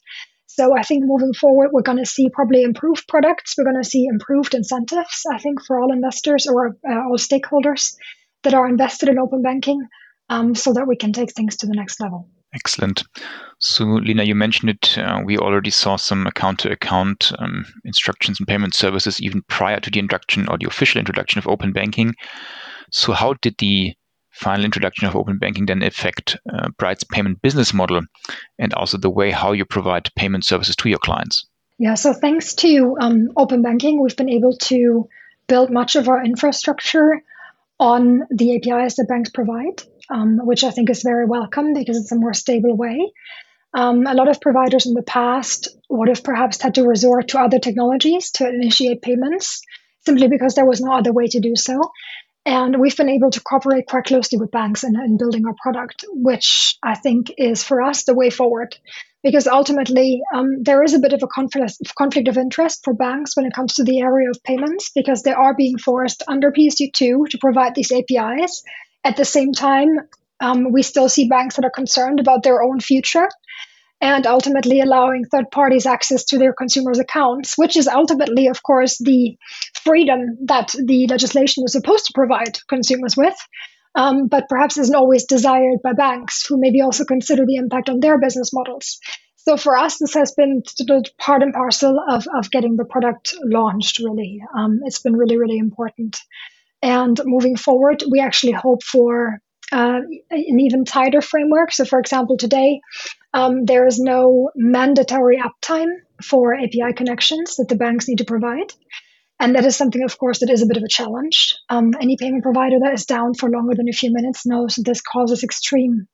So 0.47 0.77
I 0.77 0.83
think 0.83 1.03
moving 1.05 1.33
forward, 1.33 1.69
we're 1.71 1.81
going 1.81 1.97
to 1.97 2.05
see 2.05 2.29
probably 2.29 2.61
improved 2.61 3.07
products. 3.07 3.55
We're 3.57 3.63
going 3.63 3.81
to 3.81 3.89
see 3.89 4.05
improved 4.05 4.53
incentives. 4.53 5.23
I 5.31 5.39
think 5.39 5.65
for 5.65 5.79
all 5.79 5.91
investors 5.91 6.45
or 6.47 6.77
uh, 6.87 6.93
all 6.93 7.17
stakeholders 7.17 7.95
that 8.43 8.53
are 8.53 8.67
invested 8.67 9.09
in 9.09 9.19
open 9.19 9.41
banking 9.41 9.87
um, 10.29 10.55
so 10.55 10.73
that 10.73 10.87
we 10.87 10.95
can 10.95 11.13
take 11.13 11.33
things 11.33 11.57
to 11.57 11.67
the 11.67 11.73
next 11.73 11.99
level. 11.99 12.29
Excellent. 12.55 13.03
So, 13.59 13.85
Lena, 13.85 14.23
you 14.23 14.35
mentioned 14.35 14.69
it. 14.69 14.97
Uh, 14.97 15.21
we 15.25 15.37
already 15.37 15.71
saw 15.71 15.95
some 15.95 16.27
account 16.27 16.59
to 16.59 16.71
account 16.71 17.31
instructions 17.83 18.39
and 18.39 18.47
payment 18.47 18.75
services 18.75 19.19
even 19.21 19.41
prior 19.43 19.79
to 19.79 19.89
the 19.89 19.99
introduction 19.99 20.47
or 20.49 20.57
the 20.59 20.67
official 20.67 20.99
introduction 20.99 21.39
of 21.39 21.47
open 21.47 21.71
banking. 21.71 22.13
So, 22.91 23.13
how 23.13 23.33
did 23.41 23.55
the 23.57 23.95
final 24.33 24.65
introduction 24.65 25.07
of 25.07 25.15
open 25.15 25.37
banking 25.37 25.65
then 25.65 25.81
affect 25.83 26.37
uh, 26.51 26.69
Brite's 26.77 27.03
payment 27.03 27.41
business 27.41 27.73
model 27.73 28.01
and 28.59 28.73
also 28.73 28.97
the 28.97 29.09
way 29.09 29.31
how 29.31 29.51
you 29.51 29.65
provide 29.65 30.09
payment 30.15 30.45
services 30.45 30.75
to 30.77 30.89
your 30.89 30.99
clients? 30.99 31.47
Yeah, 31.79 31.95
so 31.95 32.13
thanks 32.13 32.53
to 32.55 32.97
um, 32.99 33.29
open 33.35 33.61
banking, 33.61 34.01
we've 34.01 34.15
been 34.15 34.29
able 34.29 34.57
to 34.57 35.07
build 35.47 35.71
much 35.71 35.95
of 35.95 36.07
our 36.07 36.23
infrastructure 36.23 37.23
on 37.83 38.21
the 38.29 38.55
APIs 38.55 38.95
that 38.95 39.09
banks 39.09 39.29
provide, 39.29 39.83
um, 40.09 40.39
which 40.45 40.63
I 40.63 40.71
think 40.71 40.89
is 40.89 41.03
very 41.03 41.25
welcome 41.25 41.73
because 41.73 41.97
it's 41.97 42.13
a 42.13 42.15
more 42.15 42.33
stable 42.33 42.77
way. 42.77 43.11
Um, 43.73 44.07
a 44.07 44.13
lot 44.13 44.29
of 44.29 44.39
providers 44.39 44.85
in 44.85 44.93
the 44.93 45.03
past 45.03 45.67
would 45.89 46.07
have 46.07 46.23
perhaps 46.23 46.61
had 46.61 46.75
to 46.75 46.87
resort 46.87 47.27
to 47.29 47.39
other 47.39 47.59
technologies 47.59 48.31
to 48.31 48.47
initiate 48.47 49.01
payments 49.01 49.61
simply 50.05 50.29
because 50.29 50.55
there 50.55 50.65
was 50.65 50.79
no 50.79 50.93
other 50.93 51.11
way 51.11 51.27
to 51.27 51.41
do 51.41 51.57
so. 51.57 51.91
And 52.45 52.79
we've 52.79 52.95
been 52.95 53.09
able 53.09 53.31
to 53.31 53.41
cooperate 53.41 53.87
quite 53.87 54.05
closely 54.05 54.39
with 54.39 54.51
banks 54.51 54.85
in, 54.85 54.95
in 54.95 55.17
building 55.17 55.45
our 55.45 55.55
product, 55.61 56.05
which 56.07 56.77
I 56.81 56.95
think 56.95 57.33
is 57.37 57.63
for 57.63 57.81
us 57.81 58.05
the 58.05 58.15
way 58.15 58.29
forward 58.29 58.77
because 59.23 59.47
ultimately 59.47 60.21
um, 60.33 60.61
there 60.61 60.83
is 60.83 60.93
a 60.93 60.99
bit 60.99 61.13
of 61.13 61.23
a 61.23 61.27
conflict, 61.27 62.27
of 62.27 62.37
interest 62.37 62.83
for 62.83 62.93
banks 62.93 63.35
when 63.35 63.45
it 63.45 63.53
comes 63.53 63.75
to 63.75 63.83
the 63.83 64.01
area 64.01 64.29
of 64.29 64.43
payments 64.43 64.91
because 64.93 65.23
they 65.23 65.31
are 65.31 65.55
being 65.55 65.77
forced 65.77 66.21
under 66.27 66.51
PSD2 66.51 67.29
to 67.29 67.37
provide 67.39 67.73
these 67.73 67.91
APIs. 67.91 68.63
At 69.03 69.17
the 69.17 69.25
same 69.25 69.53
time, 69.53 69.99
um, 70.39 70.71
we 70.71 70.83
still 70.83 71.09
see 71.09 71.29
banks 71.29 71.55
that 71.55 71.65
are 71.65 71.71
concerned 71.71 72.19
about 72.19 72.43
their 72.43 72.61
own 72.61 72.81
future 72.81 73.29
and 74.01 74.27
ultimately 74.27 74.81
allowing 74.81 75.23
third 75.23 75.49
parties 75.49 75.85
access 75.85 76.25
to 76.25 76.37
their 76.37 76.51
consumers' 76.51 76.99
accounts, 76.99 77.57
which 77.57 77.77
is 77.77 77.87
ultimately, 77.87 78.47
of 78.47 78.61
course, 78.61 78.97
the 78.97 79.37
freedom 79.81 80.37
that 80.41 80.75
the 80.77 81.07
legislation 81.07 81.63
is 81.63 81.71
supposed 81.71 82.05
to 82.07 82.13
provide 82.13 82.59
consumers 82.67 83.15
with. 83.15 83.35
Um, 83.95 84.27
but 84.27 84.49
perhaps 84.49 84.77
isn't 84.77 84.95
always 84.95 85.25
desired 85.25 85.79
by 85.83 85.93
banks 85.93 86.45
who 86.45 86.59
maybe 86.59 86.81
also 86.81 87.05
consider 87.05 87.45
the 87.45 87.57
impact 87.57 87.89
on 87.89 87.99
their 87.99 88.19
business 88.19 88.51
models. 88.51 88.99
So 89.37 89.57
for 89.57 89.77
us, 89.77 89.97
this 89.97 90.13
has 90.13 90.31
been 90.31 90.63
part 91.19 91.43
and 91.43 91.53
parcel 91.53 91.99
of, 92.09 92.25
of 92.33 92.49
getting 92.49 92.77
the 92.77 92.85
product 92.85 93.35
launched, 93.43 93.99
really. 93.99 94.41
Um, 94.57 94.79
it's 94.85 94.99
been 94.99 95.15
really, 95.15 95.37
really 95.37 95.57
important. 95.57 96.17
And 96.81 97.19
moving 97.25 97.57
forward, 97.57 98.03
we 98.09 98.21
actually 98.21 98.53
hope 98.53 98.83
for 98.83 99.39
uh, 99.71 99.99
an 100.31 100.59
even 100.59 100.85
tighter 100.85 101.21
framework. 101.21 101.71
So, 101.71 101.83
for 101.83 101.99
example, 101.99 102.37
today 102.37 102.79
um, 103.33 103.65
there 103.65 103.85
is 103.85 103.99
no 103.99 104.51
mandatory 104.55 105.41
uptime 105.41 105.91
for 106.21 106.53
API 106.53 106.93
connections 106.95 107.57
that 107.57 107.67
the 107.67 107.75
banks 107.75 108.07
need 108.07 108.19
to 108.19 108.25
provide. 108.25 108.71
And 109.39 109.55
that 109.55 109.65
is 109.65 109.75
something, 109.75 110.03
of 110.03 110.17
course, 110.17 110.39
that 110.39 110.49
is 110.49 110.61
a 110.61 110.65
bit 110.65 110.77
of 110.77 110.83
a 110.83 110.87
challenge. 110.87 111.57
Um, 111.69 111.91
any 111.99 112.15
payment 112.17 112.43
provider 112.43 112.77
that 112.81 112.93
is 112.93 113.05
down 113.05 113.33
for 113.33 113.49
longer 113.49 113.75
than 113.75 113.89
a 113.89 113.93
few 113.93 114.13
minutes 114.13 114.45
knows 114.45 114.75
that 114.75 114.85
this 114.85 115.01
causes 115.01 115.43
extreme 115.43 116.07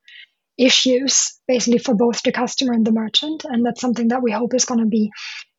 issues, 0.57 1.39
basically, 1.47 1.79
for 1.79 1.95
both 1.95 2.21
the 2.23 2.31
customer 2.31 2.73
and 2.73 2.85
the 2.85 2.91
merchant. 2.91 3.45
And 3.45 3.65
that's 3.65 3.81
something 3.81 4.09
that 4.09 4.23
we 4.23 4.31
hope 4.31 4.53
is 4.53 4.65
going 4.65 4.81
to 4.81 4.87
be 4.87 5.11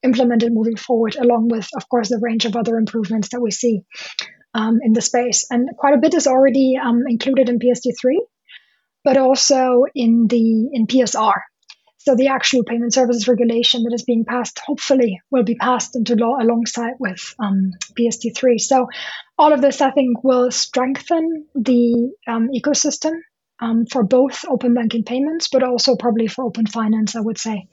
implemented 0.03 0.53
moving 0.53 0.77
forward, 0.77 1.17
along 1.17 1.49
with, 1.49 1.69
of 1.77 1.89
course, 1.89 2.09
the 2.09 2.21
range 2.21 2.45
of 2.45 2.57
other 2.57 2.77
improvements 2.77 3.29
that 3.31 3.41
we 3.41 3.51
see 3.51 3.83
um, 4.55 4.79
in 4.83 4.93
the 4.93 5.01
space. 5.01 5.47
And 5.51 5.71
quite 5.77 5.95
a 5.95 5.99
bit 5.99 6.15
is 6.15 6.27
already 6.27 6.77
um, 6.83 7.05
included 7.07 7.49
in 7.49 7.59
PSD3, 7.59 8.17
but 9.05 9.17
also 9.17 9.85
in 9.95 10.27
the 10.29 10.71
in 10.73 10.87
PSR. 10.87 11.35
So 12.03 12.15
the 12.15 12.29
actual 12.29 12.65
payment 12.65 12.95
services 12.95 13.29
regulation 13.29 13.83
that 13.83 13.95
is 13.95 14.05
being 14.05 14.25
passed, 14.25 14.59
hopefully, 14.59 15.21
will 15.31 15.43
be 15.43 15.55
passed 15.55 15.95
into 15.95 16.15
law 16.15 16.37
alongside 16.41 16.95
with 16.99 17.35
um, 17.39 17.73
PSD3. 17.99 18.59
So 18.59 18.89
all 19.37 19.53
of 19.53 19.61
this, 19.61 19.83
I 19.83 19.91
think, 19.91 20.25
will 20.25 20.51
strengthen 20.51 21.45
the 21.55 22.11
um, 22.27 22.49
ecosystem 22.57 23.13
um, 23.61 23.85
for 23.85 24.03
both 24.03 24.47
open 24.49 24.73
banking 24.73 25.05
payments, 25.05 25.49
but 25.53 25.63
also 25.63 25.95
probably 25.95 26.27
for 26.27 26.47
open 26.47 26.67
finance. 26.67 27.17
I 27.17 27.21
would 27.21 27.37
say, 27.37 27.69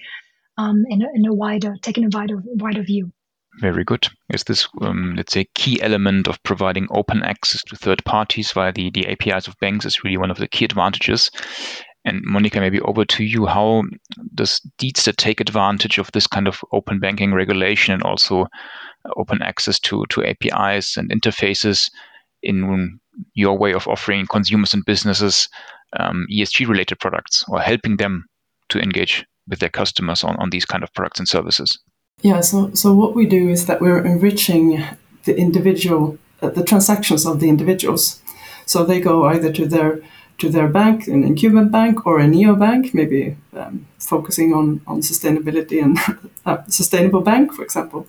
um, 0.58 0.84
in 0.90 1.04
a, 1.04 1.08
in 1.14 1.26
a 1.26 1.34
wider, 1.34 1.76
taking 1.82 2.04
a 2.04 2.10
wider 2.12 2.44
wider 2.46 2.84
view. 2.84 3.14
Very 3.62 3.86
good. 3.86 4.08
Is 4.32 4.44
this, 4.44 4.68
um, 4.82 5.16
let's 5.16 5.34
say, 5.34 5.48
key 5.56 5.82
element 5.82 6.28
of 6.28 6.44
providing 6.44 6.88
open 6.92 7.24
access 7.24 7.62
to 7.64 7.76
third 7.76 8.04
parties 8.06 8.52
via 8.52 8.72
the, 8.72 8.92
the 8.92 9.08
APIs 9.08 9.48
of 9.48 9.58
banks 9.60 9.86
is 9.86 10.04
really 10.04 10.18
one 10.18 10.30
of 10.30 10.38
the 10.38 10.48
key 10.48 10.66
advantages. 10.66 11.32
And 12.08 12.26
Monika, 12.26 12.62
maybe 12.62 12.80
over 12.82 13.04
to 13.04 13.24
you. 13.26 13.46
How 13.46 13.84
does 14.34 14.62
Deedster 14.80 15.14
take 15.14 15.42
advantage 15.42 15.98
of 15.98 16.10
this 16.14 16.26
kind 16.26 16.48
of 16.48 16.64
open 16.72 17.02
banking 17.02 17.34
regulation 17.34 17.94
and 17.94 18.02
also 18.04 18.48
open 19.18 19.42
access 19.42 19.78
to, 19.82 20.06
to 20.12 20.24
APIs 20.24 20.96
and 20.96 21.12
interfaces 21.12 21.92
in 22.42 22.98
your 23.34 23.58
way 23.58 23.74
of 23.74 23.90
offering 23.90 24.26
consumers 24.26 24.74
and 24.74 24.86
businesses 24.86 25.50
um, 26.00 26.26
ESG 26.32 26.66
related 26.66 26.98
products 27.00 27.44
or 27.50 27.60
helping 27.60 27.98
them 27.98 28.26
to 28.70 28.80
engage 28.80 29.26
with 29.50 29.60
their 29.60 29.70
customers 29.70 30.24
on, 30.24 30.38
on 30.38 30.50
these 30.50 30.66
kind 30.66 30.84
of 30.84 30.94
products 30.94 31.20
and 31.20 31.28
services? 31.28 31.78
Yeah, 32.22 32.40
so 32.40 32.74
so 32.74 32.94
what 32.94 33.16
we 33.16 33.26
do 33.26 33.50
is 33.50 33.66
that 33.66 33.82
we're 33.82 34.04
enriching 34.04 34.82
the 35.26 35.38
individual, 35.38 36.18
uh, 36.42 36.52
the 36.52 36.64
transactions 36.64 37.26
of 37.26 37.42
the 37.42 37.50
individuals. 37.50 38.22
So 38.66 38.86
they 38.86 39.02
go 39.02 39.26
either 39.26 39.52
to 39.52 39.66
their 39.66 40.02
to 40.38 40.50
their 40.50 40.68
bank, 40.68 41.08
an 41.08 41.24
incumbent 41.24 41.72
bank 41.72 42.06
or 42.06 42.20
a 42.20 42.28
neo 42.28 42.56
bank, 42.56 42.94
maybe 42.94 43.36
um, 43.54 43.88
focusing 44.00 44.54
on 44.54 44.82
on 44.88 45.02
sustainability 45.02 45.82
and 45.82 45.98
uh, 46.46 46.64
sustainable 46.68 47.22
bank, 47.22 47.54
for 47.54 47.64
example. 47.64 48.08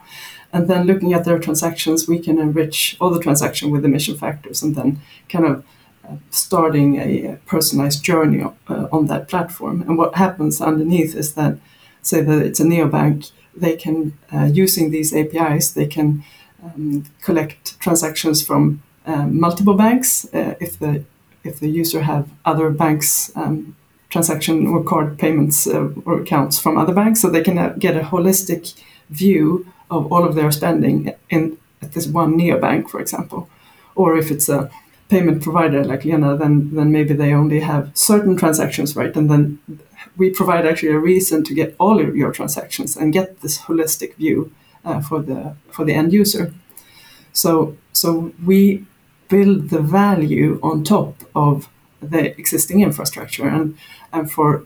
And 0.53 0.69
then 0.69 0.87
looking 0.87 1.13
at 1.13 1.25
their 1.25 1.39
transactions, 1.39 2.09
we 2.09 2.19
can 2.19 2.39
enrich 2.39 2.97
all 3.01 3.11
the 3.11 3.21
transaction 3.21 3.71
with 3.71 3.85
emission 3.85 4.17
factors, 4.17 4.63
and 4.63 4.75
then 4.75 5.01
kind 5.29 5.45
of 5.45 5.65
uh, 6.05 6.17
starting 6.31 6.97
a 6.97 7.39
personalized 7.47 8.03
journey 8.03 8.43
uh, 8.43 8.87
on 8.91 9.07
that 9.07 9.29
platform. 9.29 9.83
And 9.83 9.99
what 9.99 10.15
happens 10.15 10.61
underneath 10.61 11.15
is 11.15 11.35
that, 11.35 11.59
say 12.03 12.23
that 12.23 12.43
it's 12.43 12.61
a 12.61 12.65
neobank 12.65 13.31
they 13.61 13.77
can, 13.77 14.17
uh, 14.33 14.45
using 14.45 14.91
these 14.91 15.15
APIs, 15.15 15.73
they 15.73 15.87
can 15.87 16.25
um, 16.63 17.05
collect 17.23 17.79
transactions 17.81 18.43
from 18.43 18.83
um, 19.07 19.39
multiple 19.39 19.75
banks 19.75 20.27
uh, 20.33 20.55
if 20.61 20.79
the 20.79 21.05
if 21.45 21.61
the 21.61 21.69
user 21.69 22.03
have 22.03 22.29
other 22.45 22.71
banks 22.71 23.31
um, 23.37 23.77
transaction 24.11 24.67
or 24.67 24.83
card 24.83 25.19
payments 25.19 25.67
uh, 25.67 25.91
or 26.05 26.21
accounts 26.21 26.59
from 26.59 26.79
other 26.79 26.95
banks, 26.95 27.21
so 27.21 27.29
they 27.29 27.43
can 27.43 27.59
uh, 27.59 27.75
get 27.79 27.97
a 27.97 28.01
holistic 28.01 28.81
view 29.11 29.67
of 29.91 30.13
all 30.13 30.25
of 30.25 30.35
their 30.35 30.51
spending 30.51 31.15
in 31.31 31.59
at 31.83 31.93
this 31.93 32.07
one 32.07 32.37
neobank, 32.37 32.89
for 32.89 33.01
example. 33.01 33.49
Or 33.95 34.17
if 34.17 34.31
it's 34.31 34.49
a 34.49 34.71
payment 35.09 35.43
provider 35.43 35.85
like 35.85 36.05
Lena, 36.05 36.37
then 36.37 36.71
then 36.75 36.93
maybe 36.93 37.15
they 37.15 37.33
only 37.33 37.61
have 37.61 37.91
certain 37.95 38.37
transactions, 38.37 38.97
right? 38.97 39.17
And 39.17 39.31
then 39.31 39.59
we 40.17 40.31
provide 40.31 40.67
actually 40.67 40.93
a 40.93 40.99
reason 40.99 41.45
to 41.45 41.55
get 41.55 41.75
all 41.79 42.01
of 42.01 42.17
your 42.17 42.33
transactions 42.33 42.97
and 42.97 43.13
get 43.13 43.41
this 43.41 43.59
holistic 43.59 44.15
view 44.17 44.53
uh, 44.85 45.01
for 45.01 45.23
the 45.23 45.55
for 45.71 45.85
the 45.85 45.95
end 45.95 46.13
user. 46.13 46.53
So 47.33 47.77
so 47.93 48.33
we 48.45 48.85
build 49.29 49.71
the 49.71 49.81
value 49.81 50.59
on 50.63 50.85
top 50.85 51.25
of 51.35 51.69
the 52.01 52.39
existing 52.39 52.81
infrastructure 52.83 53.49
and 53.49 53.77
and 54.13 54.31
for 54.31 54.65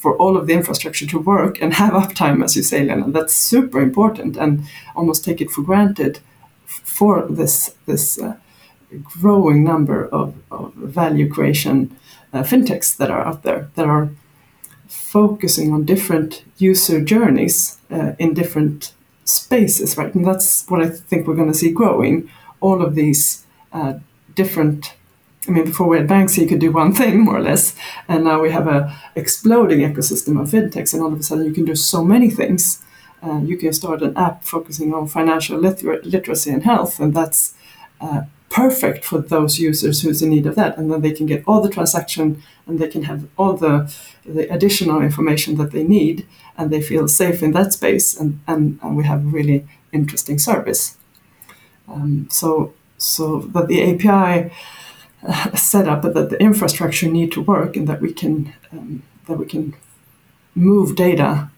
for 0.00 0.16
all 0.16 0.36
of 0.36 0.46
the 0.46 0.54
infrastructure 0.54 1.06
to 1.06 1.18
work 1.18 1.60
and 1.60 1.74
have 1.74 1.92
uptime, 1.92 2.42
as 2.42 2.56
you 2.56 2.62
say, 2.62 2.82
Lena, 2.82 3.10
that's 3.10 3.36
super 3.36 3.80
important 3.80 4.36
and 4.36 4.64
almost 4.96 5.24
take 5.24 5.42
it 5.42 5.50
for 5.50 5.62
granted 5.62 6.20
for 6.66 7.26
this 7.28 7.74
this 7.86 8.18
uh, 8.18 8.36
growing 9.02 9.62
number 9.62 10.06
of, 10.06 10.34
of 10.50 10.72
value 10.74 11.28
creation 11.28 11.96
uh, 12.32 12.42
fintechs 12.42 12.96
that 12.96 13.10
are 13.10 13.26
out 13.26 13.42
there 13.42 13.70
that 13.74 13.86
are 13.86 14.10
focusing 14.88 15.72
on 15.72 15.84
different 15.84 16.44
user 16.58 17.00
journeys 17.00 17.78
uh, 17.90 18.12
in 18.18 18.34
different 18.34 18.92
spaces, 19.24 19.96
right? 19.96 20.14
And 20.14 20.26
that's 20.26 20.68
what 20.68 20.82
I 20.82 20.88
think 20.88 21.26
we're 21.26 21.36
going 21.36 21.52
to 21.52 21.58
see 21.58 21.70
growing. 21.70 22.30
All 22.60 22.82
of 22.82 22.94
these 22.94 23.46
different. 24.34 24.94
I 25.48 25.52
mean, 25.52 25.64
before 25.64 25.88
we 25.88 25.96
had 25.96 26.06
banks, 26.06 26.36
you 26.36 26.46
could 26.46 26.60
do 26.60 26.70
one 26.70 26.92
thing 27.00 27.20
more 27.20 27.36
or 27.36 27.42
less, 27.42 27.74
and 28.08 28.24
now 28.24 28.40
we 28.40 28.50
have 28.50 28.66
a 28.66 28.94
exploding 29.14 29.80
ecosystem 29.80 30.40
of 30.40 30.50
fintechs, 30.50 30.92
and 30.92 31.02
all 31.02 31.12
of 31.12 31.20
a 31.20 31.22
sudden 31.22 31.44
you 31.44 31.52
can 31.52 31.64
do 31.64 31.74
so 31.74 32.04
many 32.04 32.30
things. 32.30 32.82
Uh, 33.22 33.40
you 33.44 33.56
can 33.56 33.72
start 33.72 34.02
an 34.02 34.16
app 34.16 34.44
focusing 34.44 34.94
on 34.94 35.06
financial 35.06 35.58
liter- 35.58 36.02
literacy 36.02 36.50
and 36.50 36.62
health, 36.62 37.00
and 37.00 37.12
that's 37.14 37.54
uh, 38.00 38.22
perfect 38.50 39.04
for 39.04 39.18
those 39.18 39.58
users 39.58 40.02
who's 40.02 40.20
in 40.22 40.30
need 40.30 40.44
of 40.44 40.56
that 40.56 40.76
and 40.76 40.90
then 40.90 41.00
they 41.00 41.12
can 41.12 41.24
get 41.24 41.42
all 41.46 41.60
the 41.60 41.70
transaction 41.70 42.42
and 42.66 42.80
they 42.80 42.88
can 42.88 43.04
have 43.04 43.28
all 43.38 43.54
the, 43.54 43.94
the 44.26 44.52
additional 44.52 45.00
information 45.00 45.56
that 45.56 45.70
they 45.70 45.84
need 45.84 46.26
and 46.58 46.70
they 46.70 46.82
feel 46.82 47.06
safe 47.06 47.44
in 47.44 47.52
that 47.52 47.72
space 47.72 48.18
and, 48.18 48.40
and, 48.48 48.80
and 48.82 48.96
we 48.96 49.04
have 49.04 49.20
a 49.20 49.28
really 49.28 49.66
interesting 49.92 50.36
service 50.36 50.98
um, 51.86 52.26
so 52.28 52.74
so 53.00 53.38
that 53.38 53.68
the 53.68 53.82
api 53.82 54.50
uh, 55.26 55.54
set 55.54 55.88
up 55.88 56.02
that 56.02 56.30
the 56.30 56.40
infrastructure 56.40 57.08
need 57.08 57.32
to 57.32 57.42
work 57.42 57.76
and 57.76 57.86
that 57.88 58.00
we 58.00 58.12
can 58.12 58.52
um, 58.72 59.02
that 59.26 59.38
we 59.38 59.46
can 59.46 59.74
move 60.54 60.96
data 60.96 61.50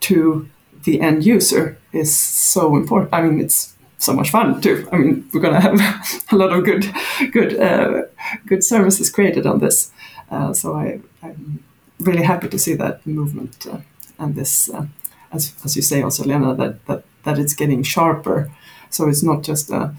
to 0.00 0.48
the 0.84 1.00
end 1.00 1.24
user 1.24 1.78
is 1.92 2.14
so 2.14 2.76
important 2.76 3.12
i 3.12 3.22
mean 3.22 3.40
it's 3.40 3.74
so 3.98 4.12
much 4.12 4.30
fun 4.30 4.60
too. 4.60 4.88
I 4.92 4.98
mean, 4.98 5.28
we're 5.32 5.40
going 5.40 5.54
to 5.54 5.60
have 5.60 6.24
a 6.30 6.36
lot 6.36 6.52
of 6.52 6.64
good, 6.64 6.86
good, 7.32 7.58
uh, 7.58 8.02
good 8.46 8.62
services 8.62 9.10
created 9.10 9.44
on 9.44 9.58
this. 9.58 9.90
Uh, 10.30 10.52
so 10.52 10.74
I, 10.74 11.00
am 11.22 11.64
really 11.98 12.22
happy 12.22 12.48
to 12.48 12.58
see 12.58 12.74
that 12.74 13.04
movement 13.04 13.66
uh, 13.66 13.78
and 14.18 14.36
this, 14.36 14.70
uh, 14.70 14.86
as, 15.32 15.52
as 15.64 15.74
you 15.74 15.82
say 15.82 16.00
also, 16.02 16.22
Lena, 16.24 16.54
that, 16.54 16.86
that 16.86 17.04
that 17.24 17.38
it's 17.38 17.54
getting 17.54 17.82
sharper. 17.82 18.50
So 18.90 19.08
it's 19.08 19.22
not 19.22 19.42
just 19.42 19.70
uh, 19.70 19.90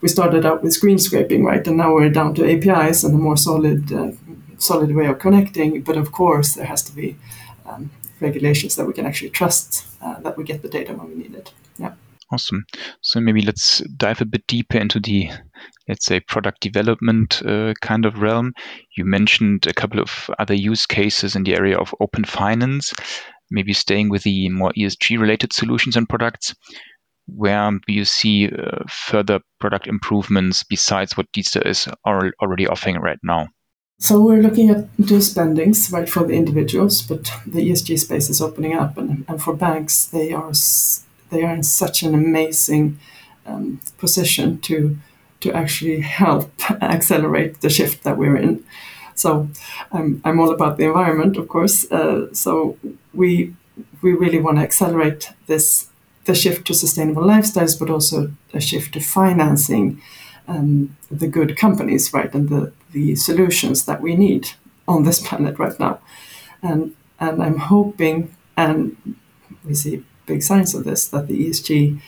we 0.00 0.08
started 0.08 0.46
out 0.46 0.62
with 0.62 0.72
screen 0.72 0.98
scraping, 0.98 1.44
right, 1.44 1.66
and 1.66 1.76
now 1.76 1.94
we're 1.94 2.10
down 2.10 2.34
to 2.34 2.50
APIs 2.50 3.04
and 3.04 3.14
a 3.14 3.18
more 3.18 3.36
solid, 3.36 3.92
uh, 3.92 4.12
solid 4.58 4.94
way 4.94 5.06
of 5.06 5.18
connecting. 5.18 5.82
But 5.82 5.96
of 5.96 6.12
course, 6.12 6.54
there 6.54 6.66
has 6.66 6.82
to 6.84 6.92
be 6.94 7.16
um, 7.66 7.90
regulations 8.20 8.76
that 8.76 8.86
we 8.86 8.92
can 8.92 9.06
actually 9.06 9.30
trust 9.30 9.86
that 10.22 10.36
we 10.36 10.44
get 10.44 10.62
the 10.62 10.68
data 10.68 10.92
when 10.94 11.08
we 11.08 11.14
need 11.14 11.34
it. 11.34 11.52
Yeah. 11.78 11.94
Awesome. 12.32 12.64
So 13.00 13.20
maybe 13.20 13.42
let's 13.42 13.80
dive 13.96 14.20
a 14.20 14.24
bit 14.24 14.46
deeper 14.46 14.78
into 14.78 15.00
the, 15.00 15.30
let's 15.88 16.06
say, 16.06 16.20
product 16.20 16.60
development 16.60 17.42
uh, 17.44 17.74
kind 17.80 18.06
of 18.06 18.20
realm. 18.20 18.52
You 18.96 19.04
mentioned 19.04 19.66
a 19.66 19.74
couple 19.74 20.00
of 20.00 20.30
other 20.38 20.54
use 20.54 20.86
cases 20.86 21.34
in 21.34 21.42
the 21.42 21.54
area 21.54 21.76
of 21.76 21.94
open 22.00 22.24
finance. 22.24 22.92
maybe 23.50 23.72
staying 23.72 24.08
with 24.08 24.22
the 24.22 24.48
more 24.48 24.72
ESG 24.78 25.18
related 25.18 25.52
solutions 25.52 25.96
and 25.96 26.08
products, 26.08 26.54
where 27.34 27.70
do 27.86 27.92
you 27.92 28.04
see 28.04 28.48
uh, 28.48 28.84
further 28.88 29.40
product 29.58 29.86
improvements 29.86 30.62
besides 30.62 31.16
what 31.16 31.30
Deedster 31.32 31.64
is 31.66 31.88
already 32.06 32.66
offering 32.66 32.96
right 32.96 33.18
now? 33.22 33.48
So 33.98 34.20
we're 34.22 34.40
looking 34.40 34.70
at 34.70 34.98
new 34.98 35.20
spendings, 35.20 35.92
right, 35.92 36.08
for 36.08 36.26
the 36.26 36.32
individuals, 36.32 37.02
but 37.02 37.30
the 37.46 37.70
ESG 37.70 37.98
space 37.98 38.30
is 38.30 38.40
opening 38.40 38.74
up, 38.74 38.96
and, 38.96 39.26
and 39.28 39.42
for 39.42 39.54
banks, 39.54 40.06
they 40.06 40.32
are 40.32 40.52
they 41.28 41.42
are 41.42 41.54
in 41.54 41.62
such 41.62 42.02
an 42.02 42.14
amazing 42.14 42.98
um, 43.44 43.78
position 43.98 44.58
to 44.62 44.96
to 45.40 45.52
actually 45.52 46.00
help 46.00 46.50
accelerate 46.82 47.60
the 47.60 47.68
shift 47.68 48.02
that 48.04 48.16
we're 48.16 48.36
in. 48.36 48.64
So 49.14 49.48
I'm, 49.92 50.22
I'm 50.24 50.40
all 50.40 50.50
about 50.50 50.78
the 50.78 50.84
environment, 50.84 51.36
of 51.36 51.48
course. 51.48 51.90
Uh, 51.92 52.32
so 52.32 52.78
we 53.12 53.54
we 54.00 54.12
really 54.12 54.40
want 54.40 54.56
to 54.56 54.62
accelerate 54.62 55.30
this 55.46 55.89
the 56.24 56.34
shift 56.34 56.66
to 56.66 56.74
sustainable 56.74 57.22
lifestyles, 57.22 57.78
but 57.78 57.90
also 57.90 58.32
a 58.52 58.60
shift 58.60 58.94
to 58.94 59.00
financing 59.00 60.00
um, 60.48 60.96
the 61.10 61.28
good 61.28 61.56
companies, 61.56 62.12
right, 62.12 62.32
and 62.34 62.48
the 62.48 62.72
the 62.92 63.14
solutions 63.14 63.84
that 63.84 64.00
we 64.00 64.16
need 64.16 64.50
on 64.88 65.04
this 65.04 65.20
planet 65.26 65.58
right 65.58 65.78
now. 65.78 66.00
And 66.62 66.94
and 67.18 67.42
I'm 67.42 67.58
hoping, 67.58 68.34
and 68.56 68.96
we 69.64 69.74
see 69.74 70.04
big 70.26 70.42
signs 70.42 70.74
of 70.74 70.84
this, 70.84 71.08
that 71.08 71.26
the 71.28 71.48
ESG 71.48 72.00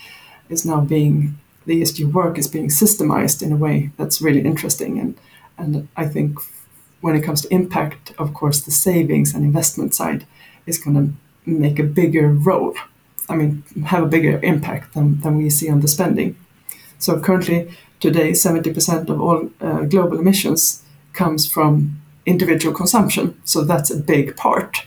is 0.49 0.67
now 0.67 0.81
being 0.81 1.39
the 1.67 1.81
ESG 1.81 2.13
work 2.13 2.39
is 2.39 2.49
being 2.49 2.69
systemized 2.69 3.43
in 3.43 3.53
a 3.53 3.57
way 3.57 3.91
that's 3.97 4.21
really 4.21 4.41
interesting. 4.41 4.99
And 4.99 5.17
and 5.59 5.89
I 5.97 6.07
think 6.07 6.39
when 7.01 7.17
it 7.17 7.23
comes 7.23 7.43
to 7.43 7.55
impact, 7.55 8.13
of 8.19 8.33
course, 8.35 8.61
the 8.61 8.71
savings 8.71 9.35
and 9.35 9.45
investment 9.45 9.95
side 9.95 10.27
is 10.67 10.79
going 10.79 10.97
to 10.97 11.13
make 11.45 11.79
a 11.79 11.85
bigger 11.85 12.29
role. 12.29 12.75
I 13.33 13.37
mean, 13.37 13.63
have 13.87 14.03
a 14.05 14.07
bigger 14.07 14.39
impact 14.43 14.95
than, 14.95 15.21
than 15.21 15.39
we 15.39 15.49
see 15.49 15.71
on 15.71 15.81
the 15.81 15.89
spending. 15.89 16.37
So 16.99 17.19
currently, 17.19 17.71
today, 17.99 18.33
70% 18.33 19.09
of 19.09 19.21
all 19.21 19.51
uh, 19.61 19.85
global 19.85 20.21
emissions 20.21 20.83
comes 21.15 21.51
from 21.51 22.01
individual 22.27 22.75
consumption. 22.75 23.41
So 23.45 23.65
that's 23.65 23.91
a 23.91 23.97
big 23.97 24.37
part. 24.37 24.85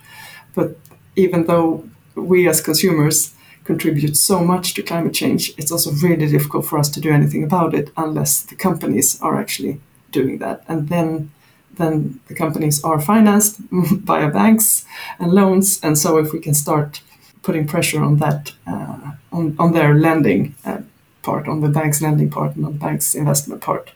But 0.53 0.77
even 1.15 1.45
though 1.45 1.89
we 2.15 2.47
as 2.47 2.61
consumers 2.61 3.33
contribute 3.63 4.15
so 4.15 4.43
much 4.43 4.75
to 4.75 4.83
climate 4.83 5.13
change, 5.13 5.51
it's 5.57 5.71
also 5.71 5.91
really 5.91 6.27
difficult 6.27 6.65
for 6.65 6.77
us 6.77 6.89
to 6.89 7.01
do 7.01 7.11
anything 7.11 7.43
about 7.43 7.73
it 7.73 7.91
unless 7.97 8.43
the 8.43 8.55
companies 8.55 9.19
are 9.21 9.39
actually 9.39 9.81
doing 10.11 10.37
that. 10.37 10.63
And 10.67 10.89
then 10.89 11.31
then 11.77 12.21
the 12.27 12.35
companies 12.35 12.81
are 12.85 13.01
financed 13.01 13.57
via 13.71 14.29
banks 14.29 14.85
and 15.19 15.33
loans. 15.33 15.79
And 15.83 15.97
so 15.97 16.17
if 16.17 16.31
we 16.31 16.39
can 16.39 16.53
start 16.53 17.01
putting 17.45 17.67
pressure 17.67 18.03
on 18.03 18.17
that, 18.17 18.53
uh, 18.65 19.11
on, 19.31 19.55
on 19.59 19.71
their 19.71 19.93
lending 19.93 20.55
uh, 20.65 20.81
part, 21.21 21.47
on 21.47 21.61
the 21.61 21.69
bank's 21.69 22.01
lending 22.01 22.29
part 22.29 22.55
and 22.55 22.65
on 22.65 22.73
the 22.73 22.79
bank's 22.79 23.13
investment 23.13 23.61
part, 23.61 23.91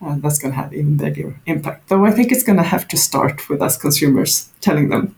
uh, 0.00 0.16
that's 0.22 0.38
going 0.38 0.52
to 0.52 0.60
have 0.60 0.72
even 0.72 0.96
bigger 0.96 1.38
impact. 1.44 1.88
Though 1.88 2.06
I 2.06 2.12
think 2.12 2.32
it's 2.32 2.42
going 2.42 2.56
to 2.56 2.70
have 2.74 2.88
to 2.88 2.96
start 2.96 3.48
with 3.50 3.60
us 3.60 3.76
consumers 3.76 4.50
telling 4.60 4.88
them. 4.88 5.14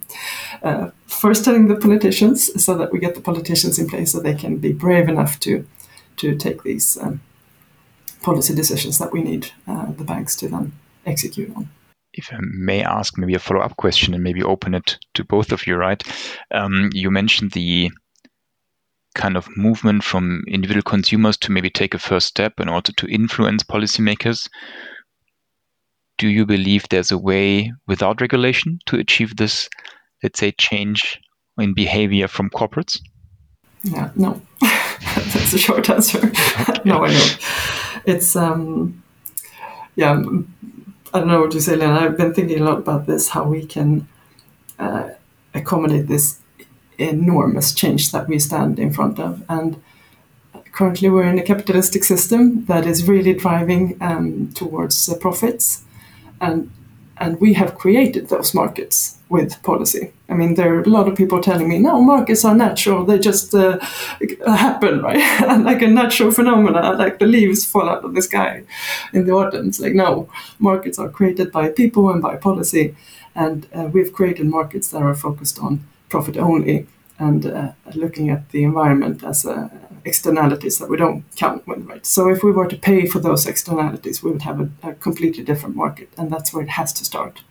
First, 1.07 1.45
telling 1.45 1.69
the 1.69 1.77
politicians 1.77 2.39
so 2.63 2.77
that 2.77 2.93
we 2.93 2.99
get 2.99 3.15
the 3.15 3.21
politicians 3.21 3.79
in 3.79 3.89
place 3.89 4.13
so 4.13 4.21
they 4.21 4.35
can 4.35 4.57
be 4.59 4.73
brave 4.73 5.09
enough 5.09 5.39
to 5.41 5.65
to 6.17 6.37
take 6.37 6.63
these 6.63 6.97
um, 7.03 7.21
policy 8.23 8.55
decisions 8.55 8.99
that 8.99 9.13
we 9.13 9.23
need 9.23 9.53
the 9.67 10.05
banks 10.05 10.37
to 10.37 10.49
then 10.49 10.73
execute 11.05 11.51
on. 11.57 11.69
If 12.17 12.33
I 12.33 12.39
may 12.41 12.83
ask 12.83 13.19
maybe 13.19 13.35
a 13.35 13.39
follow 13.39 13.61
up 13.61 13.77
question 13.77 14.15
and 14.15 14.25
maybe 14.25 14.43
open 14.43 14.75
it 14.75 14.99
to 15.15 15.25
both 15.25 15.53
of 15.53 15.67
you, 15.67 15.77
right? 15.77 16.03
Um, 16.51 16.91
you 16.93 17.11
mentioned 17.11 17.53
the 17.53 17.91
kind 19.15 19.37
of 19.37 19.49
movement 19.57 20.05
from 20.05 20.43
individual 20.49 20.83
consumers 20.83 21.37
to 21.39 21.53
maybe 21.53 21.71
take 21.71 21.95
a 21.95 21.99
first 21.99 22.27
step 22.27 22.55
and 22.59 22.71
also 22.71 22.93
to 22.97 23.07
influence 23.07 23.63
policymakers. 23.63 24.49
Do 26.19 26.29
you 26.29 26.47
believe 26.47 26.89
there's 26.89 27.11
a 27.11 27.19
way 27.19 27.73
without 27.87 28.21
regulation 28.21 28.79
to 28.87 28.97
achieve 28.97 29.37
this, 29.37 29.69
let's 30.23 30.39
say, 30.39 30.53
change 30.53 31.19
in 31.59 31.75
behavior 31.75 32.29
from 32.29 32.51
corporates? 32.51 32.99
Yeah, 33.83 34.11
no. 34.17 34.41
That's 34.61 35.53
a 35.53 35.59
short 35.59 35.91
answer. 35.91 36.21
no, 36.85 37.05
I 37.05 37.13
don't. 37.13 37.39
It's, 38.05 38.37
um, 38.37 39.03
yeah, 39.97 40.23
I 41.17 41.21
don't 41.21 41.29
know 41.29 41.41
what 41.41 41.53
to 41.53 41.63
say, 41.63 41.77
Lena. 41.77 41.95
I've 41.95 42.19
been 42.19 42.35
thinking 42.35 42.61
a 42.61 42.65
lot 42.65 42.77
about 42.77 43.07
this, 43.07 43.29
how 43.29 43.45
we 43.45 43.65
can 43.65 44.07
uh, 44.79 45.13
accommodate 45.55 46.09
this 46.09 46.41
enormous 46.99 47.73
change 47.73 48.13
that 48.13 48.29
we 48.29 48.39
stand 48.39 48.79
in 48.79 48.93
front 48.93 49.19
of. 49.19 49.43
And 49.49 49.83
currently, 50.73 51.09
we're 51.09 51.25
in 51.25 51.39
a 51.39 51.43
capitalistic 51.43 52.05
system 52.05 52.67
that 52.67 52.85
is 52.85 53.09
really 53.09 53.33
driving 53.33 53.97
um, 54.03 54.53
towards 54.53 55.09
uh, 55.09 55.17
profits, 55.17 55.85
and 56.39 56.71
and 57.19 57.41
we 57.41 57.55
have 57.55 57.79
created 57.79 58.29
those 58.29 58.55
markets 58.55 59.19
with 59.29 59.61
policy. 59.63 60.13
I 60.29 60.35
mean, 60.35 60.55
there 60.55 60.75
are 60.75 60.83
a 60.83 60.89
lot 60.89 61.09
of 61.09 61.17
people 61.17 61.41
telling 61.41 61.69
me, 61.69 61.79
no, 61.79 62.01
markets 62.01 62.45
are 62.45 62.55
natural; 62.55 63.05
they 63.05 63.19
just 63.19 63.55
uh, 63.55 63.79
happen, 64.47 65.03
right? 65.09 65.21
like 65.65 65.83
a 65.83 65.89
natural 65.89 66.31
phenomena, 66.31 66.93
like 66.93 67.19
the 67.19 67.27
leaves 67.27 67.65
fall 67.65 67.89
out 67.89 68.05
of 68.05 68.15
the 68.15 68.23
sky 68.23 68.63
in 69.13 69.27
the 69.27 69.33
autumn. 69.33 69.69
It's 69.69 69.81
like 69.81 69.95
no, 69.95 70.29
markets 70.59 70.99
are 70.99 71.09
created 71.09 71.53
by 71.53 71.71
people 71.71 72.11
and 72.11 72.23
by 72.23 72.37
policy, 72.37 72.95
and 73.35 73.67
uh, 73.75 73.89
we've 73.93 74.13
created 74.13 74.47
markets 74.47 74.89
that 74.91 75.03
are 75.03 75.15
focused 75.15 75.59
on 75.59 75.85
profit 76.09 76.37
only 76.37 76.87
and 77.19 77.47
uh, 77.47 77.73
looking 77.95 78.31
at 78.31 78.51
the 78.51 78.63
environment 78.63 79.25
as 79.25 79.47
uh, 79.47 79.69
externalities 80.07 80.79
that 80.79 80.89
we 80.89 80.97
don't 80.97 81.25
count 81.37 81.67
with, 81.67 81.85
right? 81.87 82.07
So 82.07 82.29
if 82.29 82.43
we 82.43 82.53
were 82.53 82.69
to 82.69 82.77
pay 82.77 83.07
for 83.07 83.19
those 83.19 83.47
externalities, 83.47 84.23
we 84.23 84.31
would 84.31 84.43
have 84.43 84.61
a, 84.61 84.71
a 84.83 84.95
completely 84.95 85.45
different 85.45 85.77
market, 85.77 86.09
and 86.17 86.31
that's 86.31 86.55
where 86.55 86.63
it 86.63 86.71
has 86.71 86.93
to 86.95 87.05
start, 87.05 87.43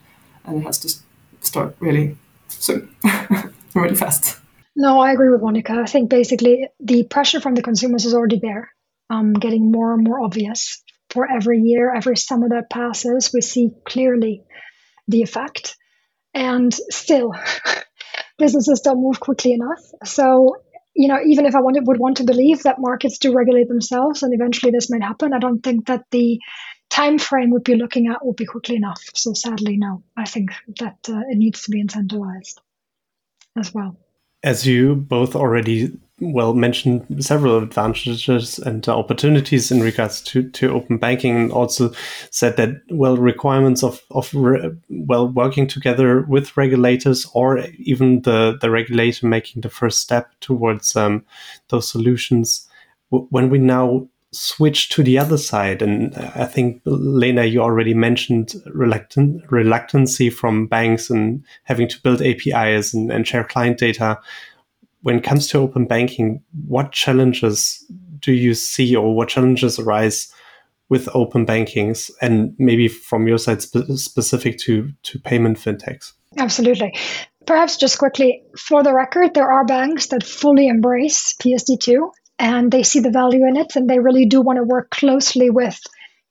and 0.46 0.62
it 0.62 0.66
has 0.66 0.80
to 0.80 0.94
start 1.42 1.76
really 1.80 2.18
soon, 2.48 2.96
really 3.74 3.96
fast. 3.96 4.40
No, 4.76 5.00
I 5.00 5.12
agree 5.12 5.30
with 5.30 5.42
Monika. 5.42 5.78
I 5.78 5.86
think 5.86 6.10
basically 6.10 6.68
the 6.80 7.04
pressure 7.04 7.40
from 7.40 7.56
the 7.56 7.62
consumers 7.62 8.06
is 8.06 8.14
already 8.14 8.40
there, 8.40 8.70
um, 9.10 9.34
getting 9.34 9.72
more 9.72 9.94
and 9.94 10.04
more 10.04 10.22
obvious. 10.22 10.82
For 11.12 11.32
every 11.32 11.62
year, 11.62 11.94
every 11.94 12.18
summer 12.18 12.50
that 12.50 12.70
passes, 12.70 13.32
we 13.34 13.42
see 13.42 13.72
clearly 13.86 14.44
the 15.08 15.22
effect. 15.22 15.78
And 16.34 16.74
still, 16.90 17.32
businesses 18.38 18.82
don't 18.82 19.02
move 19.02 19.22
quickly 19.22 19.54
enough. 19.54 19.80
So, 20.04 20.58
you 20.96 21.08
know, 21.08 21.20
even 21.26 21.46
if 21.46 21.56
I 21.56 21.62
wanted, 21.62 21.86
would 21.88 22.00
want 22.00 22.18
to 22.18 22.24
believe 22.24 22.64
that 22.64 22.80
markets 22.80 23.18
do 23.18 23.34
regulate 23.34 23.68
themselves 23.68 24.24
and 24.24 24.34
eventually 24.34 24.72
this 24.72 24.90
might 24.90 25.04
happen, 25.04 25.34
I 25.34 25.40
don't 25.40 25.62
think 25.62 25.88
that 25.88 26.06
the 26.12 26.40
time 26.90 27.20
frame 27.20 27.52
we'd 27.52 27.64
be 27.64 27.76
looking 27.76 28.08
at 28.08 28.26
would 28.26 28.38
be 28.38 28.46
quickly 28.46 28.78
enough. 28.78 29.02
So 29.14 29.34
sadly, 29.34 29.76
no. 29.78 30.04
I 30.16 30.26
think 30.26 30.52
that 30.80 30.98
uh, 31.10 31.20
it 31.30 31.38
needs 31.38 31.64
to 31.64 31.72
be 31.72 31.84
incentivized 31.84 32.60
as 33.58 33.74
well. 33.74 33.98
As 34.44 34.66
you 34.66 34.96
both 34.96 35.36
already 35.36 35.92
well 36.20 36.54
mentioned 36.54 37.06
several 37.24 37.58
advantages 37.58 38.58
and 38.60 38.88
opportunities 38.88 39.72
in 39.72 39.82
regards 39.82 40.22
to, 40.22 40.50
to 40.52 40.72
open 40.72 40.98
banking. 40.98 41.36
And 41.36 41.52
also 41.52 41.92
said 42.32 42.56
that 42.58 42.82
well 42.90 43.18
requirements 43.18 43.84
of, 43.84 44.02
of 44.12 44.34
re, 44.34 44.72
well 44.90 45.28
working 45.28 45.68
together 45.68 46.22
with 46.22 46.56
regulators 46.56 47.28
or 47.34 47.60
even 47.78 48.22
the, 48.22 48.58
the 48.62 48.72
regulator 48.72 49.28
making 49.28 49.62
the 49.62 49.70
first 49.70 50.00
step 50.00 50.32
towards 50.40 50.96
um, 50.96 51.26
those 51.70 51.90
solutions. 51.90 52.68
When 53.10 53.50
we 53.50 53.60
now 53.60 54.08
switch 54.32 54.90
to 54.90 55.02
the 55.02 55.18
other 55.18 55.38
side 55.38 55.82
and 55.82 56.14
i 56.36 56.44
think 56.44 56.82
lena 56.84 57.46
you 57.46 57.62
already 57.62 57.94
mentioned 57.94 58.54
reluctant 58.74 59.42
reluctancy 59.50 60.30
from 60.30 60.68
banks 60.68 61.10
and 61.10 61.42
having 61.64 61.88
to 61.88 62.02
build 62.02 62.22
apis 62.22 62.94
and, 62.94 63.14
and 63.14 63.26
share 63.26 63.46
client 63.46 63.78
data 63.78 64.20
when 65.06 65.18
it 65.18 65.24
comes 65.24 65.46
to 65.46 65.60
open 65.60 65.86
banking, 65.86 66.42
what 66.66 66.92
challenges 66.92 67.86
do 68.18 68.34
you 68.34 68.56
see 68.56 68.96
or 68.96 69.16
what 69.16 69.30
challenges 69.30 69.78
arise 69.78 70.34
with 70.90 71.08
open 71.14 71.46
bankings 71.46 72.10
and 72.24 72.56
maybe 72.58 72.88
from 72.88 73.28
your 73.28 73.38
side 73.38 73.62
spe 73.62 73.78
specific 73.98 74.58
to, 74.58 74.92
to 75.04 75.20
payment 75.20 75.60
fintechs? 75.60 76.14
Absolutely. 76.40 76.98
Perhaps 77.46 77.78
just 77.78 78.00
quickly, 78.00 78.42
for 78.58 78.82
the 78.82 78.96
record, 78.96 79.36
there 79.36 79.52
are 79.52 79.64
banks 79.64 80.08
that 80.08 80.24
fully 80.24 80.68
embrace 80.68 81.36
PSD2 81.40 82.10
and 82.40 82.72
they 82.72 82.82
see 82.82 83.02
the 83.02 83.12
value 83.12 83.48
in 83.48 83.58
it 83.58 83.76
and 83.76 83.88
they 83.88 84.00
really 84.00 84.26
do 84.26 84.42
want 84.42 84.58
to 84.58 84.64
work 84.64 84.90
closely 84.90 85.52
with 85.52 85.80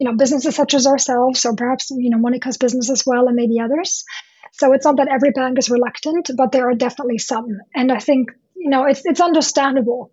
you 0.01 0.11
know 0.11 0.17
businesses 0.17 0.57
such 0.57 0.75
as 0.75 0.89
ourselves 0.89 1.45
or 1.45 1.55
perhaps 1.55 1.93
you 1.93 2.11
know 2.11 2.19
Monika's 2.19 2.59
business 2.59 2.91
as 2.91 3.07
well 3.07 3.29
and 3.29 3.37
maybe 3.37 3.61
others. 3.61 4.05
So 4.51 4.73
it's 4.73 4.85
not 4.85 4.97
that 4.97 5.07
every 5.07 5.31
bank 5.31 5.59
is 5.61 5.71
reluctant, 5.71 6.33
but 6.37 6.51
there 6.51 6.69
are 6.69 6.75
definitely 6.75 7.19
some. 7.19 7.61
And 7.73 7.93
I 7.93 8.01
think 8.01 8.33
you 8.55 8.71
know, 8.71 8.85
it's 8.85 9.03
it's 9.05 9.21
understandable 9.21 10.13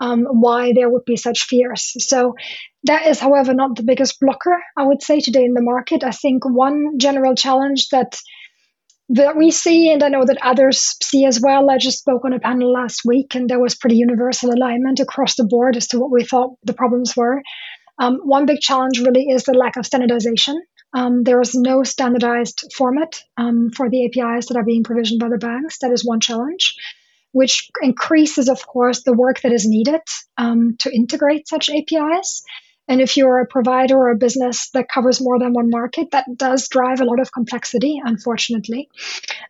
um, 0.00 0.26
why 0.30 0.72
there 0.72 0.88
would 0.88 1.04
be 1.04 1.16
such 1.16 1.44
fears. 1.44 1.92
So 1.98 2.34
that 2.84 3.06
is, 3.06 3.18
however, 3.18 3.54
not 3.54 3.76
the 3.76 3.82
biggest 3.82 4.20
blocker 4.20 4.56
I 4.76 4.84
would 4.84 5.02
say 5.02 5.20
today 5.20 5.44
in 5.44 5.54
the 5.54 5.62
market. 5.62 6.04
I 6.04 6.10
think 6.10 6.44
one 6.44 6.98
general 6.98 7.34
challenge 7.34 7.88
that 7.90 8.18
that 9.10 9.36
we 9.36 9.50
see, 9.50 9.90
and 9.90 10.02
I 10.02 10.08
know 10.08 10.24
that 10.24 10.38
others 10.42 10.96
see 11.02 11.24
as 11.24 11.40
well. 11.40 11.70
I 11.70 11.78
just 11.78 12.00
spoke 12.00 12.24
on 12.24 12.34
a 12.34 12.40
panel 12.40 12.70
last 12.72 13.02
week, 13.06 13.34
and 13.34 13.48
there 13.48 13.60
was 13.60 13.74
pretty 13.74 13.96
universal 13.96 14.52
alignment 14.52 15.00
across 15.00 15.36
the 15.36 15.44
board 15.44 15.76
as 15.76 15.86
to 15.88 15.98
what 15.98 16.10
we 16.10 16.24
thought 16.24 16.56
the 16.62 16.74
problems 16.74 17.16
were. 17.16 17.42
Um, 17.98 18.20
one 18.22 18.46
big 18.46 18.60
challenge 18.60 19.00
really 19.00 19.24
is 19.28 19.44
the 19.44 19.54
lack 19.54 19.76
of 19.76 19.86
standardization. 19.86 20.60
Um, 20.92 21.24
there 21.24 21.40
is 21.40 21.54
no 21.54 21.82
standardized 21.82 22.64
format 22.76 23.20
um, 23.36 23.70
for 23.70 23.90
the 23.90 24.06
APIs 24.06 24.46
that 24.46 24.56
are 24.56 24.64
being 24.64 24.84
provisioned 24.84 25.20
by 25.20 25.28
the 25.28 25.38
banks. 25.38 25.78
That 25.80 25.90
is 25.90 26.04
one 26.04 26.20
challenge, 26.20 26.76
which 27.32 27.68
increases, 27.82 28.48
of 28.48 28.66
course, 28.66 29.02
the 29.02 29.12
work 29.12 29.40
that 29.42 29.52
is 29.52 29.66
needed 29.66 30.00
um, 30.36 30.76
to 30.78 30.94
integrate 30.94 31.48
such 31.48 31.70
APIs. 31.70 32.42
And 32.88 33.02
if 33.02 33.18
you're 33.18 33.40
a 33.40 33.46
provider 33.46 33.98
or 33.98 34.10
a 34.10 34.16
business 34.16 34.70
that 34.70 34.88
covers 34.88 35.20
more 35.20 35.38
than 35.38 35.52
one 35.52 35.68
market, 35.68 36.10
that 36.12 36.24
does 36.36 36.68
drive 36.68 37.02
a 37.02 37.04
lot 37.04 37.20
of 37.20 37.30
complexity, 37.30 38.00
unfortunately. 38.02 38.88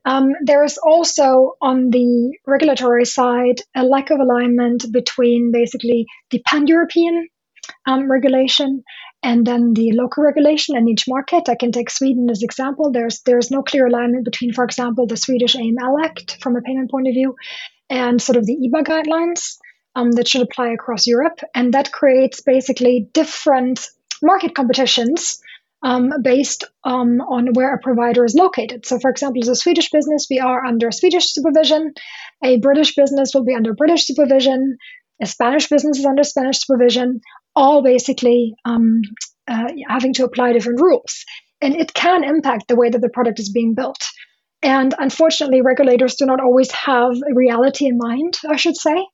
Um, 0.04 0.30
there 0.42 0.64
is 0.64 0.76
also, 0.76 1.52
on 1.62 1.90
the 1.90 2.36
regulatory 2.46 3.04
side, 3.04 3.62
a 3.76 3.84
lack 3.84 4.10
of 4.10 4.18
alignment 4.18 4.86
between 4.92 5.52
basically 5.52 6.06
the 6.30 6.42
pan 6.44 6.66
European 6.66 7.28
um, 7.86 8.10
regulation 8.10 8.82
and 9.22 9.46
then 9.46 9.74
the 9.74 9.92
local 9.92 10.22
regulation 10.22 10.76
in 10.76 10.88
each 10.88 11.04
market. 11.08 11.48
I 11.48 11.56
can 11.56 11.72
take 11.72 11.90
Sweden 11.90 12.30
as 12.30 12.42
example. 12.42 12.92
There's 12.92 13.20
there's 13.22 13.50
no 13.50 13.62
clear 13.62 13.86
alignment 13.86 14.24
between, 14.24 14.52
for 14.52 14.64
example, 14.64 15.06
the 15.06 15.16
Swedish 15.16 15.56
AML 15.56 16.04
Act 16.04 16.38
from 16.42 16.56
a 16.56 16.62
payment 16.62 16.90
point 16.90 17.08
of 17.08 17.14
view 17.14 17.34
and 17.90 18.20
sort 18.20 18.36
of 18.36 18.46
the 18.46 18.56
EBA 18.56 18.84
guidelines 18.84 19.56
um, 19.96 20.12
that 20.12 20.28
should 20.28 20.42
apply 20.42 20.68
across 20.68 21.06
Europe. 21.06 21.40
And 21.54 21.74
that 21.74 21.92
creates 21.92 22.42
basically 22.42 23.08
different 23.12 23.88
market 24.22 24.54
competitions 24.54 25.40
um, 25.82 26.12
based 26.22 26.64
um, 26.84 27.20
on 27.20 27.52
where 27.54 27.74
a 27.74 27.78
provider 27.78 28.24
is 28.24 28.34
located. 28.34 28.84
So, 28.86 28.98
for 28.98 29.10
example, 29.10 29.42
as 29.42 29.48
a 29.48 29.54
Swedish 29.54 29.90
business, 29.90 30.26
we 30.30 30.38
are 30.40 30.64
under 30.64 30.90
Swedish 30.90 31.32
supervision. 31.32 31.94
A 32.42 32.58
British 32.58 32.94
business 32.94 33.32
will 33.34 33.44
be 33.44 33.54
under 33.54 33.74
British 33.74 34.04
supervision. 34.04 34.76
A 35.20 35.26
Spanish 35.26 35.68
business 35.68 35.98
is 35.98 36.04
under 36.04 36.22
Spanish 36.22 36.60
supervision, 36.60 37.20
all 37.58 37.82
basically 37.82 38.54
um, 38.64 39.02
uh, 39.48 39.68
having 39.88 40.14
to 40.14 40.24
apply 40.24 40.52
different 40.52 40.80
rules. 40.80 41.24
And 41.60 41.74
it 41.74 41.92
can 41.92 42.22
impact 42.22 42.68
the 42.68 42.76
way 42.76 42.88
that 42.88 43.00
the 43.00 43.08
product 43.08 43.40
is 43.40 43.50
being 43.50 43.74
built. 43.74 44.02
And 44.62 44.94
unfortunately, 44.98 45.60
regulators 45.62 46.14
do 46.14 46.26
not 46.26 46.40
always 46.40 46.70
have 46.72 47.12
a 47.12 47.34
reality 47.34 47.86
in 47.86 47.98
mind, 47.98 48.38
I 48.48 48.56
should 48.56 48.76
say 48.76 49.04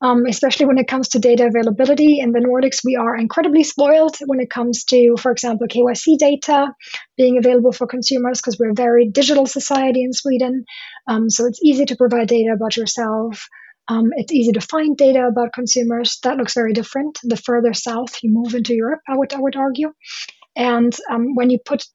um, 0.00 0.26
especially 0.26 0.66
when 0.66 0.78
it 0.78 0.86
comes 0.86 1.08
to 1.08 1.18
data 1.18 1.46
availability. 1.46 2.20
In 2.20 2.32
the 2.32 2.40
Nordics, 2.40 2.84
we 2.84 2.96
are 2.96 3.16
incredibly 3.16 3.64
spoiled 3.64 4.16
when 4.26 4.40
it 4.40 4.50
comes 4.50 4.84
to, 4.84 5.16
for 5.18 5.32
example, 5.32 5.66
KYC 5.66 6.18
data 6.18 6.72
being 7.16 7.38
available 7.38 7.72
for 7.72 7.86
consumers 7.86 8.40
because 8.40 8.58
we're 8.58 8.70
a 8.70 8.74
very 8.74 9.08
digital 9.08 9.46
society 9.46 10.02
in 10.04 10.12
Sweden. 10.12 10.64
Um, 11.08 11.28
so 11.28 11.46
it's 11.46 11.60
easy 11.62 11.84
to 11.86 11.96
provide 11.96 12.28
data 12.28 12.52
about 12.54 12.76
yourself. 12.76 13.48
Um, 13.88 14.10
it's 14.16 14.32
easy 14.32 14.52
to 14.52 14.60
find 14.60 14.96
data 14.96 15.26
about 15.26 15.52
consumers. 15.52 16.18
That 16.22 16.36
looks 16.36 16.54
very 16.54 16.72
different 16.72 17.18
the 17.22 17.36
further 17.36 17.72
south 17.72 18.18
you 18.22 18.30
move 18.30 18.54
into 18.54 18.74
Europe, 18.74 19.00
I 19.08 19.16
would, 19.16 19.32
I 19.32 19.40
would 19.40 19.56
argue. 19.56 19.92
And 20.56 20.94
um, 21.10 21.34
when 21.34 21.50
you 21.50 21.58
put 21.64 21.86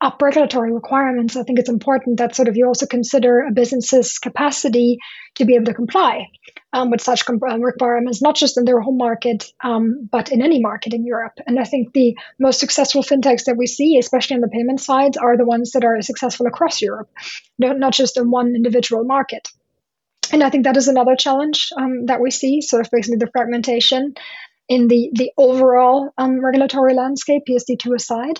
up 0.00 0.22
regulatory 0.22 0.72
requirements, 0.72 1.36
I 1.36 1.42
think 1.42 1.58
it's 1.58 1.68
important 1.68 2.18
that 2.18 2.34
sort 2.34 2.48
of 2.48 2.56
you 2.56 2.66
also 2.66 2.86
consider 2.86 3.40
a 3.40 3.52
business's 3.52 4.18
capacity 4.18 4.98
to 5.34 5.44
be 5.44 5.54
able 5.54 5.66
to 5.66 5.74
comply 5.74 6.28
um, 6.72 6.90
with 6.90 7.00
such 7.00 7.28
um, 7.28 7.62
requirements, 7.62 8.22
not 8.22 8.36
just 8.36 8.56
in 8.56 8.64
their 8.64 8.80
home 8.80 8.96
market, 8.96 9.46
um, 9.62 10.08
but 10.10 10.30
in 10.30 10.40
any 10.40 10.60
market 10.60 10.94
in 10.94 11.04
Europe. 11.04 11.34
And 11.46 11.58
I 11.58 11.64
think 11.64 11.92
the 11.92 12.16
most 12.38 12.60
successful 12.60 13.02
fintechs 13.02 13.44
that 13.44 13.56
we 13.56 13.66
see, 13.66 13.98
especially 13.98 14.36
on 14.36 14.40
the 14.40 14.48
payment 14.48 14.80
side, 14.80 15.16
are 15.16 15.36
the 15.36 15.44
ones 15.44 15.72
that 15.72 15.84
are 15.84 16.00
successful 16.02 16.46
across 16.46 16.80
Europe, 16.80 17.10
not 17.58 17.92
just 17.92 18.16
in 18.16 18.30
one 18.30 18.54
individual 18.54 19.04
market. 19.04 19.48
And 20.32 20.42
I 20.42 20.50
think 20.50 20.64
that 20.64 20.76
is 20.76 20.88
another 20.88 21.16
challenge 21.16 21.70
um, 21.76 22.06
that 22.06 22.20
we 22.20 22.30
see, 22.30 22.60
sort 22.60 22.84
of 22.84 22.90
basically 22.90 23.18
the 23.18 23.30
fragmentation 23.32 24.14
in 24.68 24.88
the 24.88 25.10
the 25.14 25.32
overall 25.38 26.10
um, 26.18 26.44
regulatory 26.44 26.94
landscape, 26.94 27.42
PSD2 27.48 27.94
aside. 27.94 28.38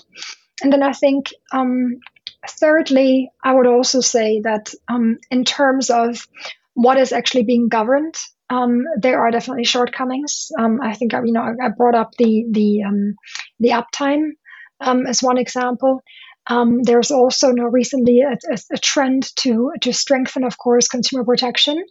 And 0.61 0.71
then 0.71 0.83
I 0.83 0.93
think, 0.93 1.33
um, 1.51 1.99
thirdly, 2.47 3.31
I 3.43 3.53
would 3.53 3.65
also 3.65 4.01
say 4.01 4.41
that 4.41 4.73
um, 4.87 5.17
in 5.31 5.45
terms 5.45 5.89
of 5.89 6.27
what 6.73 6.97
is 6.97 7.11
actually 7.11 7.43
being 7.43 7.69
governed, 7.69 8.15
um, 8.49 8.83
there 8.97 9.19
are 9.21 9.31
definitely 9.31 9.63
shortcomings. 9.63 10.51
Um, 10.57 10.79
I 10.81 10.93
think 10.93 11.13
you 11.13 11.31
know 11.31 11.41
I 11.41 11.69
brought 11.69 11.95
up 11.95 12.11
the 12.17 12.45
the 12.51 12.83
the 13.59 13.69
uptime 13.69 14.31
as 14.81 15.21
one 15.21 15.37
example. 15.37 16.01
There's 16.83 17.11
also 17.11 17.51
now 17.51 17.65
recently 17.65 18.21
a, 18.21 18.31
a, 18.51 18.57
a, 18.73 18.77
trend 18.77 19.33
to 19.37 19.71
to 19.81 19.93
strengthen, 19.93 20.43
of 20.43 20.57
course, 20.57 20.87
consumer 20.87 21.23
protection. 21.23 21.83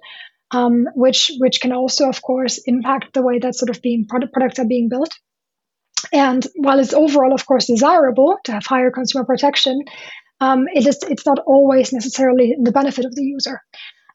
which 0.94 1.30
which 1.38 1.60
can 1.60 1.72
also, 1.72 2.08
of 2.08 2.20
course, 2.22 2.58
impact 2.66 3.14
the 3.14 3.22
way 3.22 3.38
that 3.38 3.54
sort 3.54 3.70
of 3.70 3.80
being 3.82 4.06
product, 4.06 4.32
products 4.32 4.58
are 4.58 4.66
being 4.66 4.88
built. 4.88 5.12
And 6.12 6.46
while 6.56 6.78
it's 6.78 6.94
overall, 6.94 7.32
of 7.34 7.46
course, 7.46 7.66
desirable 7.66 8.38
to 8.44 8.52
have 8.52 8.66
higher 8.66 8.90
consumer 8.90 9.24
protection, 9.24 9.84
um, 10.40 10.66
it 10.72 10.86
is 10.86 10.98
it's 11.08 11.26
not 11.26 11.38
always 11.46 11.92
necessarily 11.92 12.56
the 12.60 12.72
benefit 12.72 13.04
of 13.04 13.14
the 13.14 13.24
user. 13.24 13.60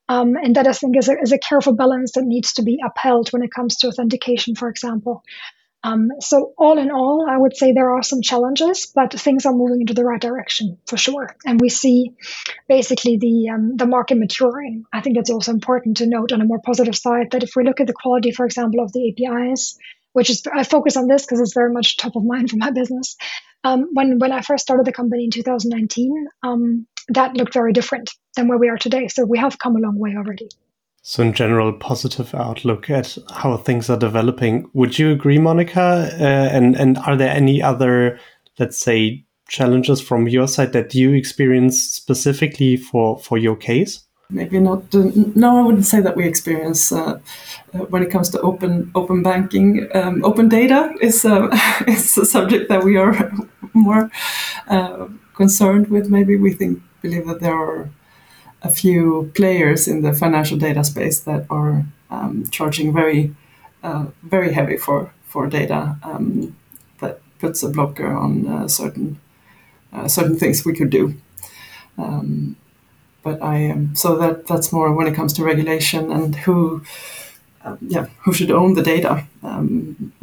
Um, 0.10 0.36
and 0.36 0.56
that 0.58 0.68
I 0.68 0.74
think 0.74 0.98
is 0.98 1.08
a, 1.08 1.18
is 1.20 1.32
a 1.32 1.38
careful 1.38 1.74
balance 1.74 2.12
that 2.14 2.26
needs 2.26 2.54
to 2.54 2.64
be 2.64 2.78
upheld 2.86 3.30
when 3.30 3.42
it 3.42 3.54
comes 3.56 3.78
to 3.78 3.88
authentication, 3.88 4.54
for 4.56 4.68
example. 4.68 5.24
Um, 5.84 6.12
so 6.22 6.54
all 6.58 6.78
in 6.78 6.92
all, 6.92 7.28
I 7.30 7.38
would 7.38 7.58
say 7.58 7.74
there 7.74 7.92
are 7.92 8.04
some 8.04 8.22
challenges, 8.22 8.86
but 8.96 9.14
things 9.14 9.46
are 9.46 9.54
moving 9.54 9.82
into 9.82 9.94
the 9.94 10.06
right 10.06 10.22
direction 10.22 10.78
for 10.88 10.96
sure. 10.96 11.36
And 11.46 11.60
we 11.60 11.70
see 11.70 12.14
basically 12.70 13.18
the 13.18 13.50
um, 13.50 13.76
the 13.76 13.86
market 13.86 14.18
maturing. 14.18 14.86
I 14.94 15.02
think 15.02 15.18
it's 15.18 15.30
also 15.30 15.52
important 15.52 15.98
to 15.98 16.08
note 16.08 16.32
on 16.32 16.42
a 16.42 16.46
more 16.46 16.62
positive 16.66 16.96
side 16.96 17.32
that 17.32 17.44
if 17.44 17.56
we 17.56 17.66
look 17.66 17.82
at 17.82 17.88
the 17.88 17.94
quality, 17.94 18.32
for 18.32 18.46
example, 18.46 18.80
of 18.82 18.94
the 18.94 19.10
APIs, 19.10 19.78
which 20.14 20.30
is 20.30 20.44
I 20.52 20.64
focus 20.64 20.96
on 20.96 21.08
this 21.08 21.26
because 21.26 21.42
it's 21.42 21.54
very 21.54 21.74
much 21.74 21.98
top 21.98 22.16
of 22.16 22.24
mind 22.24 22.50
for 22.50 22.58
my 22.58 22.72
business. 22.82 23.18
Um, 23.66 23.90
when 23.94 24.20
when 24.20 24.32
I 24.32 24.42
first 24.42 24.64
started 24.64 24.86
the 24.86 24.94
company 24.94 25.26
in 25.26 25.32
2019, 25.32 26.28
um, 26.44 26.88
that 27.10 27.36
looked 27.36 27.54
very 27.54 27.74
different 27.74 28.12
than 28.36 28.48
where 28.48 28.58
we 28.58 28.70
are 28.70 28.78
today. 28.78 29.10
So 29.10 29.26
we 29.26 29.40
have 29.40 29.60
come 29.60 29.76
a 29.76 29.80
long 29.80 30.00
way 30.00 30.16
already. 30.16 30.48
So, 31.06 31.22
in 31.22 31.34
general, 31.34 31.74
positive 31.74 32.34
outlook 32.34 32.90
at 32.90 33.18
how 33.30 33.58
things 33.58 33.90
are 33.90 33.98
developing. 33.98 34.70
Would 34.74 34.98
you 34.98 35.12
agree, 35.12 35.38
Monika? 35.38 36.20
Uh, 36.20 36.24
and 36.24 36.76
and 36.76 36.98
are 37.00 37.18
there 37.18 37.32
any 37.32 37.62
other, 37.62 38.20
let's 38.58 38.80
say, 38.80 39.26
challenges 39.50 40.02
from 40.02 40.28
your 40.28 40.48
side 40.48 40.72
that 40.74 40.96
you 40.96 41.12
experience 41.12 41.82
specifically 41.82 42.78
for 42.78 43.20
for 43.20 43.38
your 43.38 43.58
case? 43.58 44.06
maybe 44.34 44.60
not. 44.60 44.94
Uh, 44.94 45.12
no, 45.36 45.58
I 45.60 45.62
wouldn't 45.62 45.86
say 45.86 46.02
that 46.02 46.16
we 46.16 46.28
experience 46.28 46.92
uh, 46.92 47.20
uh, 47.74 47.80
when 47.92 48.04
it 48.04 48.12
comes 48.12 48.30
to 48.30 48.42
open 48.42 48.92
open 48.96 49.24
banking. 49.24 49.88
Um, 49.94 50.24
open 50.26 50.50
data 50.50 50.94
is 51.02 51.26
uh, 51.26 51.50
is 51.88 52.18
a 52.18 52.26
subject 52.26 52.70
that 52.70 52.84
we 52.84 52.98
are 52.98 53.32
more 53.74 54.10
uh, 54.68 55.08
concerned 55.36 55.88
with. 55.90 56.10
Maybe 56.10 56.36
we 56.36 56.52
think 56.54 56.82
believe 57.02 57.28
that 57.28 57.40
there 57.40 57.56
are 57.56 57.90
a 58.64 58.70
few 58.70 59.32
players 59.36 59.88
in 59.88 60.02
the 60.02 60.14
financial 60.14 60.58
data 60.58 60.84
space 60.84 61.20
that 61.22 61.46
are 61.50 61.86
um, 62.10 62.46
charging 62.50 62.94
very 62.94 63.36
uh, 63.84 64.06
very 64.24 64.54
heavy 64.54 64.78
for 64.78 65.12
for 65.26 65.48
data 65.48 65.98
um, 66.04 66.56
that 67.00 67.20
puts 67.40 67.64
a 67.64 67.70
blocker 67.70 68.08
on 68.08 68.70
certain 68.70 69.20
certain 70.08 70.38
things 70.38 70.66
we 70.66 70.74
could 70.74 70.90
do. 70.90 71.14
Um, 71.98 72.56
but 73.24 73.42
I 73.42 73.56
am 73.58 73.96
so 73.96 74.18
that 74.18 74.48
that's 74.48 74.72
more 74.74 74.94
when 74.94 75.08
it 75.08 75.16
comes 75.16 75.34
to 75.34 75.44
regulation 75.44 76.12
and 76.12 76.36
who, 76.36 76.84
um, 77.64 77.78
yeah, 77.82 78.08
who 78.24 78.34
should 78.34 78.52
own 78.52 78.74
the 78.74 78.84
data 78.84 79.26
um, 79.42 80.14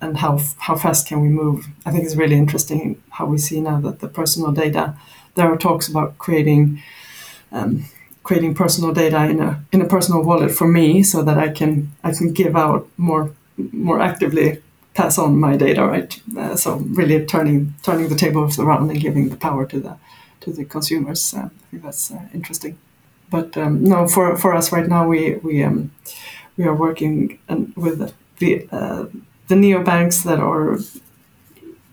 and 0.00 0.18
how 0.18 0.38
how 0.58 0.76
fast 0.76 1.08
can 1.08 1.20
we 1.20 1.28
move. 1.28 1.66
I 1.84 1.90
think 1.90 2.04
it's 2.04 2.16
really 2.16 2.36
interesting 2.36 3.02
how 3.10 3.26
we 3.26 3.38
see 3.38 3.60
now 3.60 3.80
that 3.80 4.00
the 4.00 4.08
personal 4.08 4.52
data. 4.52 4.96
There 5.34 5.52
are 5.52 5.56
talks 5.56 5.88
about 5.88 6.16
creating. 6.18 6.80
Um, 7.54 7.84
creating 8.22 8.54
personal 8.54 8.92
data 8.94 9.24
in 9.32 9.38
a 9.38 9.62
in 9.70 9.82
a 9.82 9.86
personal 9.86 10.22
wallet 10.22 10.50
for 10.50 10.66
me 10.66 11.02
so 11.02 11.22
that 11.22 11.38
I 11.38 11.50
can 11.50 11.92
I 12.02 12.10
can 12.12 12.32
give 12.32 12.56
out 12.56 12.88
more 12.96 13.30
more 13.72 14.00
actively 14.00 14.62
pass 14.94 15.18
on 15.18 15.36
my 15.36 15.56
data 15.56 15.82
right 15.86 16.10
uh, 16.38 16.56
so 16.56 16.76
really 17.00 17.26
turning 17.26 17.74
turning 17.82 18.08
the 18.08 18.14
tables 18.14 18.58
around 18.58 18.90
and 18.90 19.00
giving 19.00 19.28
the 19.28 19.36
power 19.36 19.66
to 19.66 19.78
the 19.78 19.96
to 20.44 20.52
the 20.52 20.64
consumers. 20.64 21.34
Uh, 21.34 21.48
I 21.48 21.66
think 21.70 21.82
that's 21.82 22.10
uh, 22.10 22.28
interesting. 22.32 22.78
But 23.30 23.56
um, 23.56 23.82
no, 23.82 24.06
for, 24.06 24.36
for 24.36 24.54
us 24.54 24.70
right 24.70 24.88
now, 24.88 25.08
we 25.08 25.36
we 25.36 25.62
um, 25.64 25.90
we 26.56 26.64
are 26.64 26.74
working 26.74 27.38
with 27.74 28.14
the 28.38 28.68
uh, 28.70 29.06
the 29.48 29.54
neobanks 29.54 30.22
that 30.24 30.38
are 30.38 30.78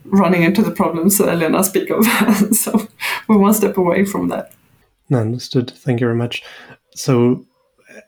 running 0.05 0.43
into 0.43 0.61
the 0.61 0.71
problems 0.71 1.17
that 1.17 1.29
Elena 1.29 1.63
speak 1.63 1.89
of. 1.89 2.05
so 2.55 2.87
we're 3.27 3.37
one 3.37 3.53
step 3.53 3.77
away 3.77 4.05
from 4.05 4.27
that. 4.27 4.51
Understood. 5.11 5.71
Thank 5.71 5.99
you 5.99 6.07
very 6.07 6.17
much. 6.17 6.43
So 6.95 7.45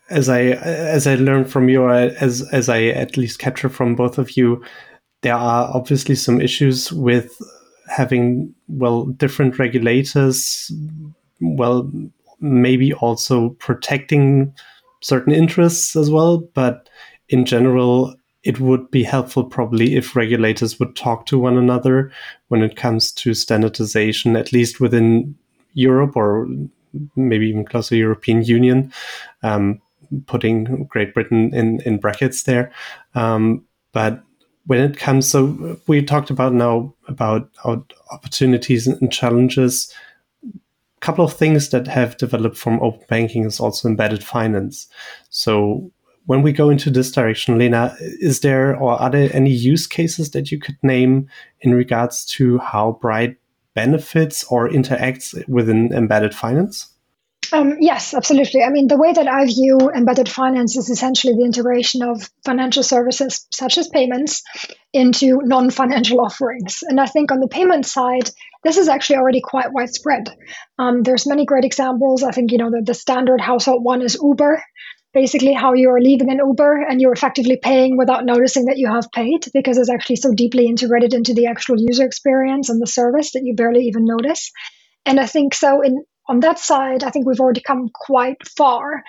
as 0.09 0.29
I 0.29 0.41
as 0.41 1.07
I 1.07 1.15
learned 1.15 1.51
from 1.51 1.69
you, 1.69 1.89
as 1.89 2.47
as 2.51 2.69
I 2.69 2.83
at 2.85 3.17
least 3.17 3.39
capture 3.39 3.69
from 3.69 3.95
both 3.95 4.17
of 4.17 4.37
you, 4.37 4.63
there 5.21 5.35
are 5.35 5.69
obviously 5.73 6.15
some 6.15 6.39
issues 6.39 6.91
with 6.91 7.41
having 7.87 8.53
well 8.67 9.05
different 9.05 9.59
regulators 9.59 10.71
well 11.41 11.91
maybe 12.39 12.93
also 12.93 13.49
protecting 13.51 14.53
certain 15.01 15.33
interests 15.33 15.95
as 15.95 16.09
well. 16.09 16.37
But 16.53 16.89
in 17.29 17.45
general, 17.45 18.15
it 18.43 18.59
would 18.59 18.91
be 18.91 19.03
helpful 19.03 19.43
probably 19.43 19.95
if 19.95 20.15
regulators 20.15 20.79
would 20.79 20.95
talk 20.95 21.25
to 21.27 21.39
one 21.39 21.57
another 21.57 22.11
when 22.49 22.61
it 22.61 22.75
comes 22.75 23.11
to 23.13 23.33
standardization, 23.33 24.35
at 24.35 24.51
least 24.51 24.79
within 24.79 25.35
Europe 25.73 26.15
or 26.15 26.47
maybe 27.15 27.47
even 27.47 27.65
closer 27.65 27.95
European 27.95 28.43
Union, 28.43 28.91
um, 29.41 29.81
putting 30.27 30.85
Great 30.85 31.13
Britain 31.13 31.53
in, 31.53 31.81
in 31.81 31.97
brackets 31.97 32.43
there. 32.43 32.71
Um, 33.15 33.65
but 33.91 34.23
when 34.65 34.79
it 34.79 34.97
comes, 34.97 35.29
so 35.29 35.77
we 35.87 36.01
talked 36.01 36.29
about 36.29 36.53
now 36.53 36.93
about 37.07 37.49
opportunities 38.11 38.87
and 38.87 39.11
challenges. 39.11 39.93
A 40.45 40.99
couple 41.01 41.25
of 41.25 41.33
things 41.33 41.69
that 41.69 41.87
have 41.87 42.17
developed 42.17 42.57
from 42.57 42.81
open 42.81 43.05
banking 43.09 43.43
is 43.43 43.59
also 43.59 43.89
embedded 43.89 44.23
finance. 44.23 44.87
So 45.29 45.91
when 46.25 46.41
we 46.41 46.53
go 46.53 46.69
into 46.69 46.89
this 46.89 47.11
direction, 47.11 47.57
Lena, 47.57 47.95
is 47.99 48.39
there 48.39 48.75
or 48.77 48.93
are 48.93 49.09
there 49.09 49.29
any 49.33 49.51
use 49.51 49.85
cases 49.85 50.31
that 50.31 50.51
you 50.51 50.59
could 50.59 50.77
name 50.81 51.27
in 51.61 51.73
regards 51.73 52.23
to 52.25 52.57
how 52.59 52.97
Brite 53.01 53.35
benefits 53.75 54.43
or 54.45 54.69
interacts 54.69 55.47
within 55.47 55.91
embedded 55.93 56.35
finance? 56.35 56.93
Um, 57.51 57.77
yes, 57.79 58.15
absolutely. 58.15 58.63
I 58.63 58.69
mean, 58.69 58.87
the 58.87 58.97
way 58.97 59.13
that 59.13 59.27
I 59.27 59.45
view 59.45 59.77
embedded 59.95 60.27
finance 60.27 60.75
is 60.75 60.89
essentially 60.89 61.33
the 61.33 61.45
integration 61.45 62.01
of 62.01 62.27
financial 62.43 62.81
services 62.81 63.45
such 63.51 63.77
as 63.77 63.87
payments 63.89 64.41
into 64.91 65.39
non 65.43 65.69
financial 65.69 66.19
offerings. 66.19 66.83
And 66.87 66.99
I 66.99 67.05
think 67.05 67.31
on 67.31 67.39
the 67.39 67.47
payment 67.47 67.85
side, 67.85 68.29
this 68.63 68.77
is 68.77 68.87
actually 68.87 69.17
already 69.17 69.41
quite 69.41 69.71
widespread. 69.71 70.29
Um, 70.79 71.03
there's 71.03 71.27
many 71.27 71.45
great 71.45 71.65
examples. 71.65 72.23
I 72.23 72.31
think, 72.31 72.51
you 72.51 72.57
know, 72.57 72.71
the, 72.71 72.81
the 72.83 72.95
standard 72.95 73.39
household 73.39 73.83
one 73.83 74.01
is 74.01 74.17
Uber, 74.19 74.63
basically 75.13 75.53
how 75.53 75.73
you're 75.73 76.01
leaving 76.01 76.31
an 76.31 76.39
Uber 76.45 76.85
and 76.89 76.99
you're 76.99 77.13
effectively 77.13 77.57
paying 77.61 77.97
without 77.97 78.25
noticing 78.25 78.65
that 78.65 78.77
you 78.77 78.91
have 78.91 79.11
paid 79.11 79.45
because 79.53 79.77
it's 79.77 79.89
actually 79.89 80.15
so 80.15 80.33
deeply 80.33 80.65
integrated 80.65 81.13
into 81.13 81.33
the 81.33 81.45
actual 81.45 81.75
user 81.77 82.05
experience 82.05 82.69
and 82.69 82.81
the 82.81 82.87
service 82.87 83.31
that 83.33 83.43
you 83.43 83.55
barely 83.55 83.83
even 83.85 84.05
notice. 84.05 84.51
And 85.05 85.19
I 85.19 85.27
think 85.27 85.53
so 85.53 85.81
in 85.81 86.03
on 86.29 86.39
that 86.39 86.57
side, 86.57 87.03
I 87.03 87.09
think 87.09 87.27
we've 87.27 87.39
already 87.39 87.61
come 87.61 87.89
quite 87.93 88.37
far. 88.57 89.03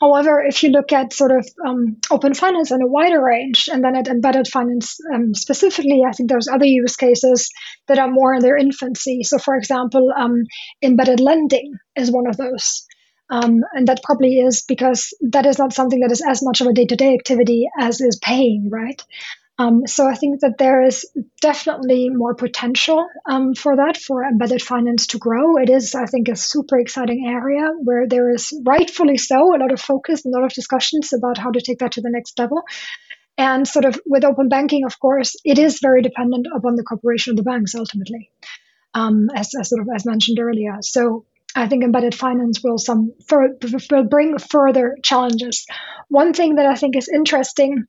However, 0.00 0.40
if 0.40 0.62
you 0.62 0.70
look 0.70 0.92
at 0.92 1.12
sort 1.12 1.32
of 1.32 1.46
um, 1.66 1.96
open 2.10 2.32
finance 2.32 2.70
and 2.70 2.82
a 2.82 2.86
wider 2.86 3.22
range, 3.22 3.68
and 3.70 3.84
then 3.84 3.96
at 3.96 4.08
embedded 4.08 4.48
finance 4.48 4.96
um, 5.12 5.34
specifically, 5.34 6.02
I 6.08 6.12
think 6.12 6.30
there's 6.30 6.48
other 6.48 6.64
use 6.64 6.96
cases 6.96 7.50
that 7.88 7.98
are 7.98 8.10
more 8.10 8.34
in 8.34 8.40
their 8.40 8.56
infancy. 8.56 9.24
So, 9.24 9.36
for 9.38 9.56
example, 9.56 10.10
um, 10.16 10.44
embedded 10.82 11.20
lending 11.20 11.74
is 11.96 12.10
one 12.10 12.28
of 12.28 12.38
those. 12.38 12.86
Um, 13.30 13.62
and 13.72 13.86
that 13.86 14.02
probably 14.02 14.40
is 14.40 14.62
because 14.62 15.14
that 15.20 15.46
is 15.46 15.58
not 15.58 15.72
something 15.72 16.00
that 16.00 16.10
is 16.10 16.20
as 16.20 16.42
much 16.42 16.60
of 16.60 16.66
a 16.66 16.72
day 16.72 16.86
to 16.86 16.96
day 16.96 17.14
activity 17.14 17.68
as 17.78 18.00
is 18.00 18.16
paying, 18.16 18.68
right? 18.70 19.00
Um, 19.60 19.86
so 19.86 20.08
I 20.08 20.14
think 20.14 20.40
that 20.40 20.56
there 20.56 20.82
is 20.82 21.06
definitely 21.42 22.08
more 22.08 22.34
potential 22.34 23.06
um, 23.26 23.54
for 23.54 23.76
that, 23.76 23.98
for 23.98 24.24
embedded 24.24 24.62
finance 24.62 25.08
to 25.08 25.18
grow. 25.18 25.58
It 25.58 25.68
is, 25.68 25.94
I 25.94 26.06
think, 26.06 26.28
a 26.28 26.34
super 26.34 26.78
exciting 26.78 27.26
area 27.28 27.70
where 27.82 28.08
there 28.08 28.30
is 28.30 28.58
rightfully 28.64 29.18
so 29.18 29.54
a 29.54 29.60
lot 29.60 29.70
of 29.70 29.78
focus 29.78 30.24
and 30.24 30.34
a 30.34 30.38
lot 30.38 30.46
of 30.46 30.54
discussions 30.54 31.12
about 31.12 31.36
how 31.36 31.50
to 31.50 31.60
take 31.60 31.80
that 31.80 31.92
to 31.92 32.00
the 32.00 32.08
next 32.08 32.38
level. 32.38 32.62
And 33.36 33.68
sort 33.68 33.84
of 33.84 34.00
with 34.06 34.24
open 34.24 34.48
banking, 34.48 34.86
of 34.86 34.98
course, 34.98 35.36
it 35.44 35.58
is 35.58 35.78
very 35.82 36.00
dependent 36.00 36.46
upon 36.56 36.76
the 36.76 36.82
cooperation 36.82 37.32
of 37.32 37.36
the 37.36 37.42
banks 37.42 37.74
ultimately, 37.74 38.30
um, 38.94 39.28
as, 39.34 39.54
as, 39.60 39.68
sort 39.68 39.82
of 39.82 39.88
as 39.94 40.06
mentioned 40.06 40.38
earlier. 40.40 40.78
So 40.80 41.26
I 41.56 41.66
think 41.66 41.82
embedded 41.82 42.14
finance 42.14 42.62
will 42.62 42.78
some 42.78 43.12
will 43.30 44.04
bring 44.04 44.38
further 44.38 44.96
challenges. 45.02 45.66
One 46.08 46.32
thing 46.32 46.56
that 46.56 46.66
I 46.66 46.76
think 46.76 46.96
is 46.96 47.08
interesting 47.08 47.84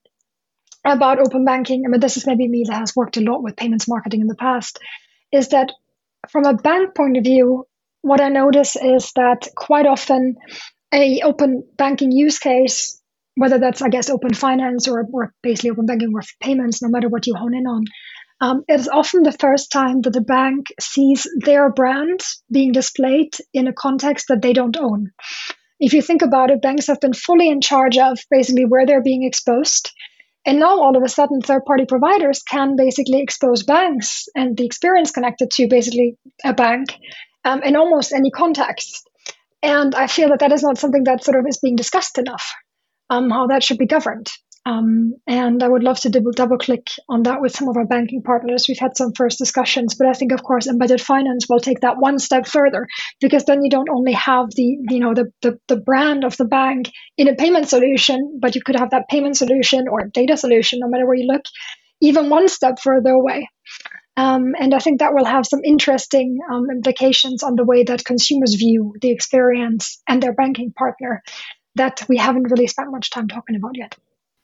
about 0.83 1.19
open 1.19 1.45
banking, 1.45 1.83
I 1.85 1.89
mean, 1.89 1.99
this 1.99 2.17
is 2.17 2.25
maybe 2.25 2.47
me 2.47 2.65
that 2.67 2.79
has 2.79 2.95
worked 2.95 3.17
a 3.17 3.21
lot 3.21 3.43
with 3.43 3.55
payments 3.55 3.87
marketing 3.87 4.21
in 4.21 4.27
the 4.27 4.35
past, 4.35 4.79
is 5.31 5.49
that 5.49 5.71
from 6.29 6.45
a 6.45 6.55
bank 6.55 6.95
point 6.95 7.17
of 7.17 7.23
view, 7.23 7.67
what 8.01 8.21
I 8.21 8.29
notice 8.29 8.75
is 8.75 9.11
that 9.15 9.47
quite 9.55 9.85
often 9.85 10.37
a 10.91 11.21
open 11.21 11.63
banking 11.77 12.11
use 12.11 12.39
case, 12.39 12.99
whether 13.35 13.59
that's 13.59 13.81
I 13.81 13.89
guess 13.89 14.09
open 14.09 14.33
finance 14.33 14.87
or, 14.87 15.05
or 15.11 15.33
basically 15.43 15.69
open 15.69 15.85
banking 15.85 16.11
or 16.13 16.21
payments, 16.39 16.81
no 16.81 16.89
matter 16.89 17.09
what 17.09 17.27
you 17.27 17.35
hone 17.35 17.53
in 17.53 17.67
on, 17.67 17.85
um, 18.41 18.63
it 18.67 18.79
is 18.79 18.89
often 18.89 19.21
the 19.21 19.31
first 19.31 19.71
time 19.71 20.01
that 20.01 20.13
the 20.13 20.21
bank 20.21 20.67
sees 20.79 21.27
their 21.45 21.71
brand 21.71 22.19
being 22.51 22.71
displayed 22.71 23.35
in 23.53 23.67
a 23.67 23.73
context 23.73 24.25
that 24.29 24.41
they 24.41 24.51
don't 24.51 24.77
own. 24.77 25.11
If 25.79 25.93
you 25.93 26.01
think 26.01 26.23
about 26.23 26.49
it, 26.49 26.61
banks 26.61 26.87
have 26.87 26.99
been 26.99 27.13
fully 27.13 27.49
in 27.49 27.61
charge 27.61 27.97
of 27.99 28.17
basically 28.31 28.65
where 28.65 28.85
they're 28.85 29.03
being 29.03 29.23
exposed. 29.23 29.91
And 30.43 30.59
now 30.59 30.79
all 30.79 30.97
of 30.97 31.03
a 31.03 31.09
sudden, 31.09 31.41
third 31.41 31.65
party 31.65 31.85
providers 31.85 32.41
can 32.41 32.75
basically 32.75 33.21
expose 33.21 33.61
banks 33.61 34.25
and 34.35 34.57
the 34.57 34.65
experience 34.65 35.11
connected 35.11 35.51
to 35.51 35.67
basically 35.67 36.17
a 36.43 36.53
bank 36.53 36.95
um, 37.45 37.61
in 37.61 37.75
almost 37.75 38.11
any 38.11 38.31
context. 38.31 39.07
And 39.61 39.93
I 39.93 40.07
feel 40.07 40.29
that 40.29 40.39
that 40.39 40.51
is 40.51 40.63
not 40.63 40.79
something 40.79 41.03
that 41.03 41.23
sort 41.23 41.37
of 41.37 41.45
is 41.47 41.59
being 41.59 41.75
discussed 41.75 42.17
enough, 42.17 42.53
um, 43.11 43.29
how 43.29 43.47
that 43.47 43.61
should 43.61 43.77
be 43.77 43.85
governed. 43.85 44.31
Um, 44.63 45.15
and 45.25 45.63
I 45.63 45.67
would 45.67 45.81
love 45.81 45.99
to 46.01 46.09
double, 46.09 46.31
double 46.31 46.57
click 46.59 46.87
on 47.09 47.23
that 47.23 47.41
with 47.41 47.55
some 47.55 47.67
of 47.67 47.77
our 47.77 47.85
banking 47.85 48.21
partners. 48.21 48.65
We've 48.67 48.77
had 48.77 48.95
some 48.95 49.11
first 49.15 49.39
discussions, 49.39 49.95
but 49.95 50.07
I 50.07 50.13
think, 50.13 50.31
of 50.31 50.43
course, 50.43 50.67
embedded 50.67 51.01
finance 51.01 51.47
will 51.49 51.59
take 51.59 51.79
that 51.79 51.97
one 51.97 52.19
step 52.19 52.47
further 52.47 52.87
because 53.19 53.45
then 53.45 53.63
you 53.63 53.71
don't 53.71 53.89
only 53.89 54.13
have 54.13 54.49
the, 54.55 54.77
you 54.89 54.99
know, 54.99 55.15
the, 55.15 55.31
the, 55.41 55.57
the 55.67 55.77
brand 55.77 56.23
of 56.23 56.37
the 56.37 56.45
bank 56.45 56.91
in 57.17 57.27
a 57.27 57.35
payment 57.35 57.69
solution, 57.69 58.37
but 58.39 58.53
you 58.53 58.61
could 58.63 58.75
have 58.75 58.91
that 58.91 59.09
payment 59.09 59.35
solution 59.35 59.85
or 59.89 60.07
data 60.13 60.37
solution, 60.37 60.79
no 60.79 60.89
matter 60.89 61.07
where 61.07 61.17
you 61.17 61.25
look, 61.25 61.43
even 61.99 62.29
one 62.29 62.47
step 62.47 62.77
further 62.79 63.11
away. 63.11 63.49
Um, 64.15 64.53
and 64.59 64.75
I 64.75 64.79
think 64.79 64.99
that 64.99 65.13
will 65.13 65.25
have 65.25 65.47
some 65.47 65.61
interesting 65.63 66.37
um, 66.51 66.65
implications 66.69 67.41
on 67.41 67.55
the 67.55 67.63
way 67.63 67.83
that 67.83 68.05
consumers 68.05 68.53
view 68.53 68.93
the 69.01 69.09
experience 69.09 70.01
and 70.07 70.21
their 70.21 70.33
banking 70.33 70.71
partner 70.71 71.23
that 71.75 72.05
we 72.07 72.17
haven't 72.17 72.51
really 72.51 72.67
spent 72.67 72.91
much 72.91 73.09
time 73.09 73.27
talking 73.27 73.55
about 73.55 73.71
yet. 73.75 73.95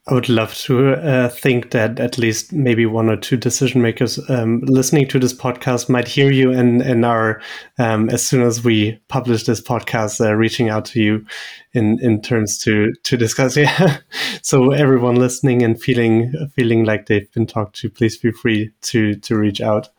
I 0.10 0.14
would 0.14 0.30
love 0.30 0.56
to 0.60 0.94
uh, 0.94 1.28
think 1.28 1.72
that 1.72 2.00
at 2.00 2.18
least 2.18 2.54
maybe 2.54 2.86
one 2.86 3.10
or 3.10 3.18
two 3.18 3.36
decision 3.36 3.82
makers 3.82 4.18
um, 4.30 4.62
listening 4.62 5.06
to 5.10 5.20
this 5.20 5.34
podcast 5.34 5.90
might 5.90 6.08
hear 6.08 6.32
you 6.32 6.50
and, 6.52 6.82
and 6.82 7.04
are, 7.04 7.42
um, 7.78 8.10
as 8.10 8.26
soon 8.26 8.42
as 8.42 8.64
we 8.64 8.98
publish 9.10 9.44
this 9.44 9.60
podcast, 9.60 10.26
uh, 10.26 10.34
reaching 10.34 10.70
out 10.70 10.86
to 10.86 11.02
you 11.02 11.26
in, 11.74 12.00
in 12.02 12.22
terms 12.22 12.58
to, 12.60 12.94
to 13.04 13.18
discuss. 13.18 13.58
Yeah. 13.68 13.98
so 14.42 14.72
everyone 14.72 15.16
listening 15.16 15.62
and 15.62 15.82
feeling, 15.82 16.32
feeling 16.56 16.86
like 16.86 17.08
they've 17.08 17.32
been 17.34 17.48
talked 17.48 17.76
to, 17.78 17.90
please 17.90 18.16
feel 18.16 18.32
free 18.32 18.72
to, 18.84 19.16
to 19.16 19.36
reach 19.36 19.60
out. 19.60 19.90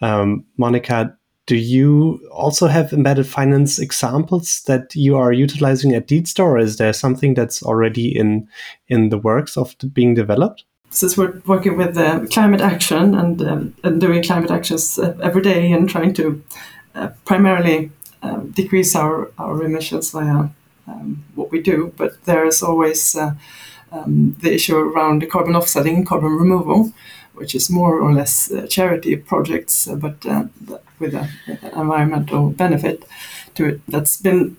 Um, 0.00 0.44
Monika, 0.56 1.16
do 1.48 1.56
you 1.56 2.20
also 2.30 2.66
have 2.66 2.92
embedded 2.92 3.26
finance 3.26 3.78
examples 3.78 4.60
that 4.66 4.94
you 4.94 5.16
are 5.16 5.32
utilizing 5.32 5.94
at 5.94 6.06
Deedster, 6.06 6.44
or 6.44 6.58
is 6.58 6.76
there 6.76 6.92
something 6.92 7.34
that's 7.34 7.62
already 7.62 8.16
in 8.16 8.46
in 8.88 9.08
the 9.08 9.18
works 9.18 9.56
of 9.56 9.74
being 9.94 10.14
developed? 10.14 10.64
Since 10.90 11.16
we're 11.16 11.40
working 11.46 11.78
with 11.78 11.96
uh, 11.96 12.26
climate 12.30 12.60
action 12.60 13.14
and, 13.14 13.42
um, 13.42 13.74
and 13.82 14.00
doing 14.00 14.22
climate 14.22 14.50
actions 14.50 14.98
uh, 14.98 15.16
every 15.22 15.42
day 15.42 15.72
and 15.72 15.88
trying 15.88 16.14
to 16.14 16.42
uh, 16.94 17.08
primarily 17.24 17.90
um, 18.22 18.50
decrease 18.50 18.94
our, 18.94 19.30
our 19.38 19.62
emissions 19.62 20.10
via 20.10 20.48
um, 20.86 21.24
what 21.34 21.50
we 21.50 21.62
do, 21.62 21.92
but 21.96 22.22
there 22.24 22.46
is 22.46 22.62
always 22.62 23.16
uh, 23.16 23.32
um, 23.92 24.36
the 24.40 24.54
issue 24.54 24.76
around 24.76 25.22
the 25.22 25.26
carbon 25.26 25.56
offsetting, 25.56 26.04
carbon 26.04 26.36
removal, 26.36 26.92
which 27.38 27.54
is 27.54 27.70
more 27.70 28.00
or 28.00 28.12
less 28.12 28.50
uh, 28.50 28.66
charity 28.66 29.16
projects, 29.16 29.88
uh, 29.88 29.96
but 29.96 30.26
with 30.98 31.14
an 31.14 31.28
environmental 31.76 32.50
benefit 32.50 33.04
to 33.54 33.66
it 33.66 33.80
that's 33.88 34.20
been 34.20 34.56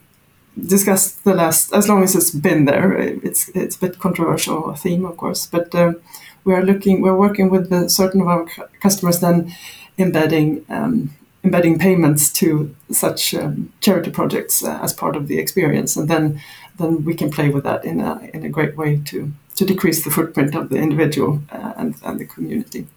discussed 0.67 1.23
the 1.23 1.33
last 1.33 1.73
as 1.73 1.87
long 1.87 2.03
as 2.03 2.15
it's 2.15 2.31
been 2.31 2.65
there. 2.65 2.93
It's 2.97 3.49
it's 3.49 3.75
a 3.75 3.79
bit 3.79 3.99
controversial 3.99 4.73
theme, 4.73 5.05
of 5.05 5.17
course, 5.17 5.45
but 5.45 5.73
um, 5.75 5.95
we 6.43 6.53
are 6.53 6.63
looking 6.63 7.01
we're 7.01 7.15
working 7.15 7.49
with 7.49 7.69
the, 7.69 7.89
certain 7.89 8.21
of 8.21 8.27
our 8.27 8.45
customers 8.81 9.19
then 9.19 9.55
embedding 9.97 10.65
um, 10.69 11.11
embedding 11.43 11.79
payments 11.79 12.31
to 12.33 12.75
such 12.91 13.33
um, 13.33 13.71
charity 13.79 14.11
projects 14.11 14.63
uh, 14.63 14.79
as 14.81 14.93
part 14.93 15.15
of 15.15 15.27
the 15.27 15.39
experience, 15.39 15.95
and 15.95 16.09
then 16.09 16.41
then 16.77 17.03
we 17.05 17.13
can 17.13 17.29
play 17.29 17.49
with 17.49 17.63
that 17.63 17.85
in 17.85 17.99
a 18.01 18.19
in 18.33 18.43
a 18.45 18.49
great 18.49 18.75
way 18.75 19.01
to 19.05 19.31
to 19.59 19.65
decrease 19.65 20.03
the 20.03 20.09
footprint 20.09 20.55
of 20.55 20.69
the 20.69 20.77
individual 20.77 21.41
uh, 21.51 21.73
and 21.77 21.95
and 22.03 22.19
the 22.19 22.25
community. 22.25 22.87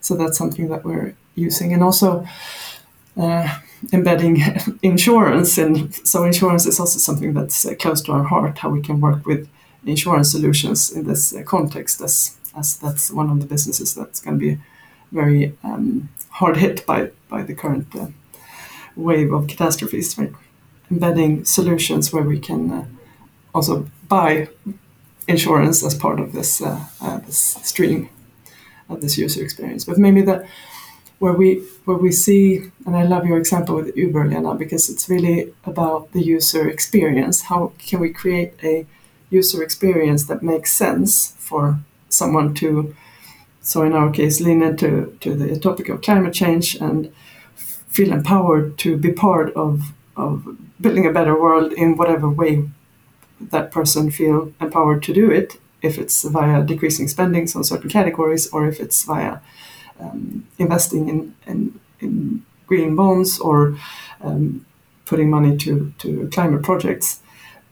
So 0.00 0.14
that's 0.14 0.38
something 0.38 0.68
that 0.68 0.84
we're 0.84 1.14
using, 1.34 1.72
and 1.72 1.82
also 1.82 2.26
uh, 3.16 3.48
embedding 3.92 4.36
insurance. 4.82 5.58
And 5.58 5.94
so 6.06 6.24
insurance 6.24 6.66
is 6.66 6.78
also 6.78 6.98
something 6.98 7.34
that's 7.34 7.64
uh, 7.64 7.74
close 7.74 8.02
to 8.02 8.12
our 8.12 8.24
heart. 8.24 8.58
How 8.58 8.70
we 8.70 8.82
can 8.82 9.00
work 9.00 9.26
with 9.26 9.48
insurance 9.86 10.30
solutions 10.30 10.92
in 10.92 11.06
this 11.06 11.34
uh, 11.34 11.42
context, 11.42 12.02
as 12.02 12.36
as 12.54 12.78
that's 12.78 13.10
one 13.10 13.30
of 13.30 13.40
the 13.40 13.46
businesses 13.46 13.94
that's 13.94 14.20
going 14.20 14.38
to 14.38 14.46
be 14.48 14.58
very 15.12 15.52
um, 15.64 16.08
hard 16.30 16.56
hit 16.56 16.86
by 16.86 17.10
by 17.28 17.42
the 17.42 17.54
current 17.54 17.86
uh, 17.94 18.08
wave 18.96 19.32
of 19.32 19.46
catastrophes. 19.46 20.18
Right? 20.18 20.32
embedding 20.90 21.44
solutions 21.44 22.12
where 22.12 22.22
we 22.22 22.38
can 22.38 22.70
uh, 22.70 22.84
also 23.54 23.86
buy 24.08 24.48
insurance 25.28 25.84
as 25.84 25.94
part 25.94 26.20
of 26.20 26.32
this, 26.32 26.62
uh, 26.62 26.84
uh, 27.00 27.18
this 27.18 27.38
stream 27.38 28.08
of 28.88 29.00
this 29.00 29.18
user 29.18 29.42
experience. 29.42 29.84
But 29.84 29.98
maybe 29.98 30.22
the 30.22 30.46
where 31.18 31.32
we 31.32 31.62
where 31.84 31.96
we 31.96 32.12
see, 32.12 32.70
and 32.84 32.96
I 32.96 33.04
love 33.04 33.26
your 33.26 33.38
example 33.38 33.76
with 33.76 33.96
Uber, 33.96 34.26
Lena, 34.26 34.54
because 34.54 34.90
it's 34.90 35.08
really 35.08 35.52
about 35.64 36.12
the 36.12 36.22
user 36.22 36.68
experience. 36.68 37.42
How 37.42 37.72
can 37.78 38.00
we 38.00 38.10
create 38.10 38.52
a 38.62 38.86
user 39.30 39.62
experience 39.62 40.26
that 40.26 40.42
makes 40.42 40.72
sense 40.72 41.34
for 41.38 41.78
someone 42.08 42.54
to, 42.54 42.94
so 43.60 43.82
in 43.82 43.92
our 43.92 44.10
case, 44.10 44.40
lean 44.40 44.62
into 44.62 45.16
to 45.20 45.34
the 45.34 45.58
topic 45.58 45.88
of 45.88 46.02
climate 46.02 46.34
change 46.34 46.76
and 46.76 47.12
feel 47.54 48.12
empowered 48.12 48.78
to 48.78 48.96
be 48.96 49.12
part 49.12 49.54
of, 49.54 49.92
of 50.16 50.56
building 50.80 51.06
a 51.06 51.12
better 51.12 51.40
world 51.40 51.72
in 51.72 51.96
whatever 51.96 52.28
way 52.28 52.68
that 53.40 53.70
person 53.70 54.10
feel 54.10 54.52
empowered 54.60 55.02
to 55.04 55.12
do 55.12 55.30
it, 55.30 55.58
if 55.82 55.98
it's 55.98 56.24
via 56.24 56.62
decreasing 56.62 57.08
spendings 57.08 57.54
on 57.54 57.64
certain 57.64 57.90
categories 57.90 58.48
or 58.48 58.66
if 58.66 58.80
it's 58.80 59.04
via 59.04 59.38
um, 60.00 60.46
investing 60.58 61.08
in, 61.08 61.34
in, 61.46 61.80
in, 62.00 62.44
green 62.66 62.96
bonds 62.96 63.38
or 63.38 63.78
um, 64.22 64.66
putting 65.04 65.30
money 65.30 65.56
to, 65.56 65.94
to 65.98 66.28
climate 66.32 66.64
projects. 66.64 67.20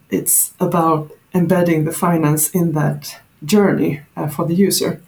It's 0.09 0.55
about 0.61 1.11
embedding 1.35 1.85
the 1.85 1.91
finance 1.93 2.49
in 2.51 2.73
that 2.73 3.21
journey 3.45 4.03
uh, 4.17 4.29
for 4.29 4.47
the 4.47 4.55
user. 4.55 5.03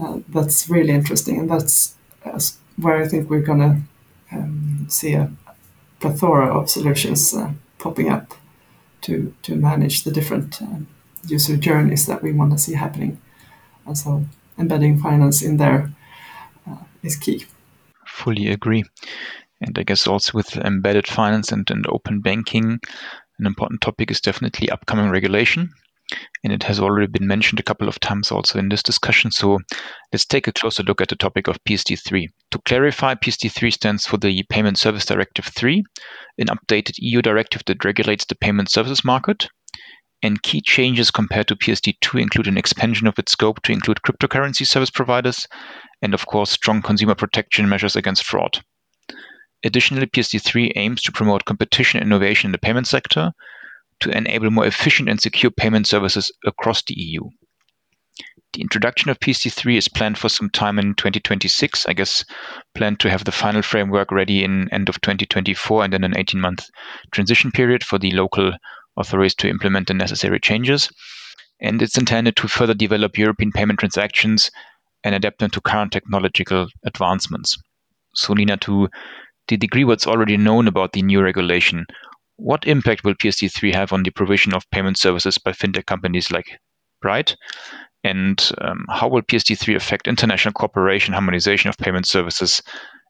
Uh, 0.00 0.20
that's 0.28 0.70
really 0.70 0.90
interesting, 0.90 1.40
and 1.40 1.50
that's 1.50 1.96
uh, 2.24 2.38
where 2.76 3.02
I 3.02 3.08
think 3.08 3.28
we're 3.28 3.40
going 3.40 3.58
to 3.58 4.36
um, 4.36 4.86
see 4.88 5.14
a 5.14 5.32
plethora 5.98 6.56
of 6.56 6.70
solutions 6.70 7.34
uh, 7.34 7.50
popping 7.78 8.10
up 8.10 8.34
to, 9.02 9.34
to 9.42 9.56
manage 9.56 10.04
the 10.04 10.10
different 10.10 10.60
um, 10.62 10.86
user 11.26 11.56
journeys 11.56 12.06
that 12.06 12.22
we 12.22 12.32
want 12.32 12.52
to 12.52 12.58
see 12.58 12.74
happening. 12.74 13.20
And 13.86 13.96
so 13.96 14.24
embedding 14.58 14.98
finance 14.98 15.42
in 15.42 15.56
there 15.56 15.90
uh, 16.68 16.76
is 17.02 17.16
key. 17.16 17.46
Fully 18.06 18.48
agree. 18.48 18.84
And 19.60 19.78
I 19.78 19.82
guess 19.82 20.06
also 20.06 20.32
with 20.34 20.56
embedded 20.56 21.06
finance 21.06 21.52
and, 21.52 21.70
and 21.70 21.86
open 21.88 22.20
banking, 22.20 22.80
an 23.38 23.46
important 23.46 23.80
topic 23.80 24.10
is 24.10 24.20
definitely 24.20 24.70
upcoming 24.70 25.10
regulation. 25.10 25.72
And 26.42 26.52
it 26.52 26.62
has 26.64 26.80
already 26.80 27.06
been 27.06 27.26
mentioned 27.26 27.60
a 27.60 27.64
couple 27.64 27.88
of 27.88 28.00
times 28.00 28.32
also 28.32 28.58
in 28.58 28.68
this 28.68 28.82
discussion. 28.82 29.30
So 29.30 29.58
let's 30.12 30.24
take 30.24 30.46
a 30.48 30.52
closer 30.52 30.82
look 30.82 31.00
at 31.00 31.08
the 31.08 31.16
topic 31.16 31.46
of 31.46 31.62
PSD3. 31.64 32.26
To 32.50 32.58
clarify, 32.64 33.14
PSD3 33.14 33.72
stands 33.72 34.06
for 34.06 34.16
the 34.16 34.42
Payment 34.48 34.78
Service 34.78 35.04
Directive 35.04 35.44
3, 35.44 35.84
an 36.38 36.46
updated 36.46 36.94
EU 36.98 37.22
directive 37.22 37.62
that 37.66 37.84
regulates 37.84 38.24
the 38.24 38.34
payment 38.34 38.70
services 38.70 39.04
market. 39.04 39.48
And 40.22 40.42
key 40.42 40.60
changes 40.60 41.10
compared 41.10 41.48
to 41.48 41.56
PSD2 41.56 42.20
include 42.20 42.46
an 42.46 42.58
expansion 42.58 43.06
of 43.06 43.18
its 43.18 43.32
scope 43.32 43.62
to 43.62 43.72
include 43.72 44.02
cryptocurrency 44.02 44.66
service 44.66 44.90
providers 44.90 45.46
and, 46.02 46.12
of 46.12 46.26
course, 46.26 46.50
strong 46.50 46.82
consumer 46.82 47.14
protection 47.14 47.68
measures 47.68 47.96
against 47.96 48.24
fraud. 48.24 48.62
Additionally, 49.62 50.06
PSD3 50.06 50.72
aims 50.76 51.02
to 51.02 51.12
promote 51.12 51.44
competition 51.44 52.00
and 52.00 52.06
innovation 52.06 52.48
in 52.48 52.52
the 52.52 52.58
payment 52.58 52.86
sector 52.86 53.32
to 54.00 54.16
enable 54.16 54.50
more 54.50 54.66
efficient 54.66 55.08
and 55.08 55.20
secure 55.20 55.50
payment 55.50 55.86
services 55.86 56.32
across 56.44 56.82
the 56.82 56.94
EU. 56.94 57.20
The 58.52 58.62
introduction 58.62 59.10
of 59.10 59.20
PSD3 59.20 59.76
is 59.76 59.88
planned 59.88 60.18
for 60.18 60.28
some 60.28 60.50
time 60.50 60.78
in 60.78 60.94
2026. 60.94 61.86
I 61.86 61.92
guess 61.92 62.24
planned 62.74 62.98
to 63.00 63.10
have 63.10 63.24
the 63.24 63.30
final 63.30 63.62
framework 63.62 64.10
ready 64.10 64.42
in 64.42 64.68
end 64.72 64.88
of 64.88 65.00
2024 65.00 65.84
and 65.84 65.92
then 65.92 66.02
an 66.02 66.14
18-month 66.14 66.68
transition 67.12 67.52
period 67.52 67.84
for 67.84 67.98
the 67.98 68.10
local 68.10 68.52
authorities 68.96 69.36
to 69.36 69.48
implement 69.48 69.86
the 69.86 69.94
necessary 69.94 70.40
changes. 70.40 70.90
And 71.60 71.80
it's 71.80 71.96
intended 71.96 72.34
to 72.36 72.48
further 72.48 72.74
develop 72.74 73.16
European 73.16 73.52
payment 73.52 73.78
transactions 73.78 74.50
and 75.04 75.14
adapt 75.14 75.38
them 75.38 75.50
to 75.50 75.60
current 75.60 75.92
technological 75.92 76.66
advancements. 76.84 77.56
So, 78.14 78.32
Lena, 78.32 78.56
to 78.58 78.88
the 79.46 79.56
degree 79.56 79.84
what's 79.84 80.06
already 80.06 80.36
known 80.36 80.66
about 80.66 80.92
the 80.92 81.02
new 81.02 81.22
regulation, 81.22 81.86
what 82.40 82.66
impact 82.66 83.04
will 83.04 83.14
PSD3 83.14 83.74
have 83.74 83.92
on 83.92 84.02
the 84.02 84.10
provision 84.10 84.54
of 84.54 84.68
payment 84.70 84.98
services 84.98 85.38
by 85.38 85.52
fintech 85.52 85.86
companies 85.86 86.30
like 86.30 86.58
Brite? 87.02 87.36
And 88.02 88.50
um, 88.60 88.86
how 88.88 89.08
will 89.08 89.22
PSD3 89.22 89.76
affect 89.76 90.08
international 90.08 90.52
cooperation, 90.54 91.12
harmonization 91.12 91.68
of 91.68 91.76
payment 91.76 92.06
services, 92.06 92.62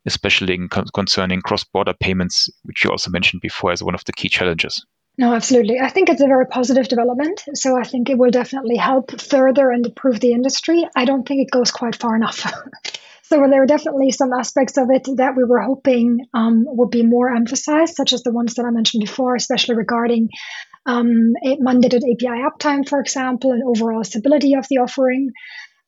especially 0.04 0.58
concerning 0.94 1.42
cross 1.42 1.62
border 1.62 1.94
payments, 2.00 2.48
which 2.64 2.84
you 2.84 2.90
also 2.90 3.10
mentioned 3.10 3.40
before 3.40 3.70
as 3.70 3.82
one 3.82 3.94
of 3.94 4.04
the 4.04 4.12
key 4.12 4.28
challenges? 4.28 4.84
No, 5.16 5.34
absolutely. 5.34 5.78
I 5.80 5.90
think 5.90 6.08
it's 6.08 6.22
a 6.22 6.26
very 6.26 6.46
positive 6.46 6.88
development. 6.88 7.44
So 7.54 7.78
I 7.78 7.84
think 7.84 8.08
it 8.08 8.18
will 8.18 8.30
definitely 8.30 8.76
help 8.76 9.20
further 9.20 9.70
and 9.70 9.86
improve 9.86 10.18
the 10.20 10.32
industry. 10.32 10.88
I 10.96 11.04
don't 11.04 11.26
think 11.26 11.42
it 11.42 11.52
goes 11.52 11.70
quite 11.70 11.94
far 11.94 12.16
enough. 12.16 12.50
so 13.30 13.46
there 13.48 13.62
are 13.62 13.66
definitely 13.66 14.10
some 14.10 14.32
aspects 14.32 14.76
of 14.76 14.90
it 14.90 15.06
that 15.16 15.36
we 15.36 15.44
were 15.44 15.60
hoping 15.60 16.26
um, 16.34 16.64
would 16.66 16.90
be 16.90 17.04
more 17.04 17.32
emphasized, 17.32 17.94
such 17.94 18.12
as 18.12 18.24
the 18.24 18.32
ones 18.32 18.54
that 18.54 18.66
I 18.66 18.70
mentioned 18.70 19.02
before, 19.02 19.36
especially 19.36 19.76
regarding 19.76 20.30
um, 20.84 21.34
mandated 21.44 22.02
API 22.02 22.42
uptime, 22.42 22.88
for 22.88 22.98
example, 22.98 23.52
and 23.52 23.62
overall 23.62 24.02
stability 24.02 24.54
of 24.54 24.66
the 24.68 24.78
offering. 24.78 25.30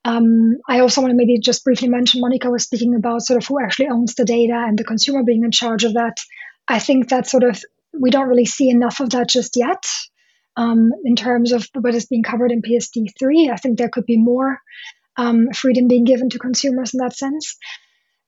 Um, 0.05 0.59
I 0.69 0.81
also 0.81 1.01
want 1.01 1.11
to 1.11 1.17
maybe 1.17 1.41
just 1.41 1.65
briefly 1.65 1.89
mention 1.89 2.23
Monika 2.23 2.49
was 2.49 2.63
speaking 2.63 2.95
about 2.95 3.23
sort 3.23 3.43
of 3.43 3.47
who 3.49 3.61
actually 3.61 3.89
owns 3.89 4.15
the 4.15 4.25
data 4.25 4.55
and 4.55 4.79
the 4.79 4.85
consumer 4.85 5.25
being 5.25 5.43
in 5.43 5.51
charge 5.51 5.83
of 5.83 5.95
that. 5.95 6.19
I 6.69 6.79
think 6.79 7.09
that 7.09 7.27
sort 7.27 7.43
of 7.43 7.61
we 7.93 8.11
don't 8.11 8.29
really 8.29 8.47
see 8.47 8.71
enough 8.71 9.01
of 9.01 9.11
that 9.11 9.29
just 9.29 9.57
yet 9.57 9.85
um, 10.57 10.93
in 11.05 11.17
terms 11.17 11.51
of 11.51 11.69
what 11.75 11.97
is 11.97 12.07
being 12.07 12.23
covered 12.23 12.53
in 12.53 12.63
PSD3. 12.63 13.51
I 13.51 13.57
think 13.57 13.79
there 13.79 13.89
could 13.89 14.07
be 14.07 14.17
more 14.17 14.61
um, 15.17 15.49
freedom 15.55 15.89
being 15.89 16.05
given 16.05 16.31
to 16.31 16.39
consumers 16.39 16.95
in 16.95 16.99
that 16.99 17.17
sense. 17.17 17.57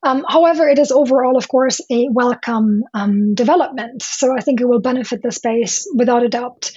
Um, 0.04 0.24
however, 0.28 0.68
it 0.68 0.78
is 0.78 0.92
overall, 0.92 1.36
of 1.38 1.48
course, 1.48 1.80
a 1.90 2.08
welcome 2.10 2.84
um, 2.92 3.34
development. 3.34 4.02
So 4.02 4.36
I 4.36 4.42
think 4.42 4.60
it 4.60 4.68
will 4.68 4.80
benefit 4.80 5.22
the 5.22 5.32
space 5.32 5.88
without 5.96 6.22
a 6.22 6.28
doubt. 6.28 6.70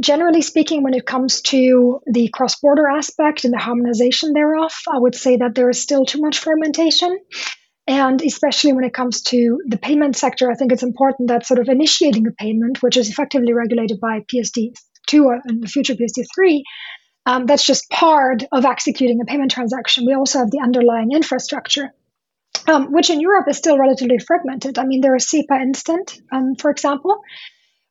Generally 0.00 0.42
speaking, 0.42 0.84
when 0.84 0.94
it 0.94 1.04
comes 1.04 1.40
to 1.42 2.00
the 2.06 2.28
cross 2.28 2.60
border 2.60 2.88
aspect 2.88 3.44
and 3.44 3.52
the 3.52 3.58
harmonization 3.58 4.32
thereof, 4.32 4.72
I 4.88 4.98
would 4.98 5.16
say 5.16 5.38
that 5.38 5.56
there 5.56 5.68
is 5.68 5.82
still 5.82 6.04
too 6.04 6.20
much 6.20 6.38
fragmentation. 6.38 7.18
And 7.88 8.22
especially 8.22 8.74
when 8.74 8.84
it 8.84 8.94
comes 8.94 9.22
to 9.22 9.60
the 9.66 9.78
payment 9.78 10.14
sector, 10.14 10.50
I 10.50 10.54
think 10.54 10.70
it's 10.70 10.82
important 10.82 11.30
that 11.30 11.46
sort 11.46 11.58
of 11.58 11.68
initiating 11.68 12.26
a 12.28 12.32
payment, 12.32 12.80
which 12.82 12.96
is 12.96 13.08
effectively 13.08 13.54
regulated 13.54 13.98
by 13.98 14.20
PSD2 14.32 15.24
or 15.24 15.40
in 15.48 15.60
the 15.60 15.66
future 15.66 15.94
PSD3, 15.94 16.62
um, 17.26 17.46
that's 17.46 17.64
just 17.64 17.90
part 17.90 18.44
of 18.52 18.64
executing 18.64 19.20
a 19.20 19.24
payment 19.24 19.50
transaction. 19.50 20.06
We 20.06 20.14
also 20.14 20.40
have 20.40 20.50
the 20.50 20.60
underlying 20.60 21.12
infrastructure, 21.12 21.92
um, 22.66 22.92
which 22.92 23.10
in 23.10 23.20
Europe 23.20 23.46
is 23.48 23.58
still 23.58 23.78
relatively 23.78 24.18
fragmented. 24.18 24.78
I 24.78 24.84
mean, 24.84 25.00
there 25.00 25.16
is 25.16 25.28
SEPA 25.28 25.60
Instant, 25.60 26.20
um, 26.32 26.54
for 26.56 26.70
example, 26.70 27.20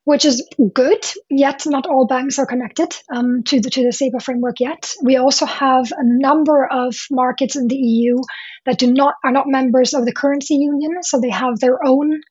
which 0.06 0.24
is 0.24 0.48
good. 0.74 1.06
Yet 1.30 1.64
not 1.66 1.86
all 1.86 2.08
banks 2.08 2.40
are 2.40 2.46
connected 2.46 2.96
um, 3.14 3.44
to 3.44 3.60
the 3.60 3.70
to 3.70 3.84
the 3.84 3.92
SEPA 3.92 4.24
framework 4.24 4.60
yet. 4.60 4.94
We 5.04 5.18
also 5.18 5.46
have 5.46 5.92
a 5.92 6.04
number 6.04 6.66
of 6.66 6.96
markets 7.12 7.56
in 7.56 7.68
the 7.68 7.76
EU 7.76 8.22
that 8.66 8.80
do 8.80 8.92
not 8.92 9.16
are 9.24 9.34
not 9.34 9.48
members 9.48 9.94
of 9.94 10.06
the 10.06 10.14
currency 10.14 10.56
union, 10.56 11.04
so 11.04 11.20
they 11.20 11.30
have 11.30 11.60
their 11.60 11.86
own 11.86 12.22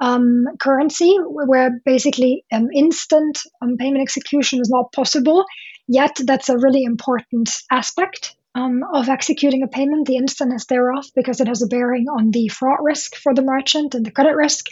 um, 0.00 0.46
currency 0.58 1.14
where 1.20 1.78
basically 1.84 2.44
um, 2.50 2.68
instant 2.74 3.38
um, 3.60 3.76
payment 3.76 4.02
execution 4.02 4.60
is 4.60 4.70
not 4.70 4.90
possible. 4.92 5.44
Yet 5.92 6.20
that's 6.24 6.48
a 6.48 6.56
really 6.56 6.84
important 6.84 7.50
aspect 7.68 8.36
um, 8.54 8.84
of 8.94 9.08
executing 9.08 9.64
a 9.64 9.66
payment, 9.66 10.06
the 10.06 10.18
instantness 10.18 10.66
thereof, 10.66 11.04
because 11.16 11.40
it 11.40 11.48
has 11.48 11.62
a 11.62 11.66
bearing 11.66 12.06
on 12.06 12.30
the 12.30 12.46
fraud 12.46 12.78
risk 12.80 13.16
for 13.16 13.34
the 13.34 13.42
merchant 13.42 13.96
and 13.96 14.06
the 14.06 14.12
credit 14.12 14.36
risk 14.36 14.66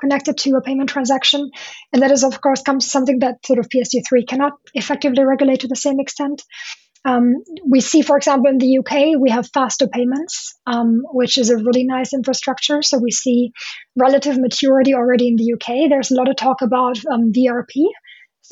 connected 0.00 0.38
to 0.38 0.56
a 0.56 0.62
payment 0.62 0.88
transaction. 0.88 1.50
And 1.92 2.00
that 2.00 2.10
is, 2.10 2.24
of 2.24 2.40
course, 2.40 2.62
comes 2.62 2.90
something 2.90 3.18
that 3.18 3.44
sort 3.44 3.58
of 3.58 3.68
PSD3 3.68 4.26
cannot 4.26 4.54
effectively 4.72 5.22
regulate 5.24 5.60
to 5.60 5.68
the 5.68 5.76
same 5.76 6.00
extent. 6.00 6.42
Um, 7.04 7.34
we 7.68 7.80
see, 7.80 8.00
for 8.00 8.16
example, 8.16 8.50
in 8.50 8.56
the 8.56 8.78
UK, 8.78 9.20
we 9.20 9.28
have 9.28 9.50
faster 9.52 9.88
payments, 9.88 10.54
um, 10.66 11.02
which 11.12 11.36
is 11.36 11.50
a 11.50 11.58
really 11.58 11.84
nice 11.84 12.14
infrastructure. 12.14 12.80
So 12.80 12.96
we 12.96 13.10
see 13.10 13.52
relative 13.94 14.38
maturity 14.38 14.94
already 14.94 15.28
in 15.28 15.36
the 15.36 15.52
UK. 15.52 15.90
There's 15.90 16.10
a 16.10 16.14
lot 16.14 16.30
of 16.30 16.36
talk 16.36 16.62
about 16.62 16.96
um, 17.12 17.30
VRP, 17.30 17.84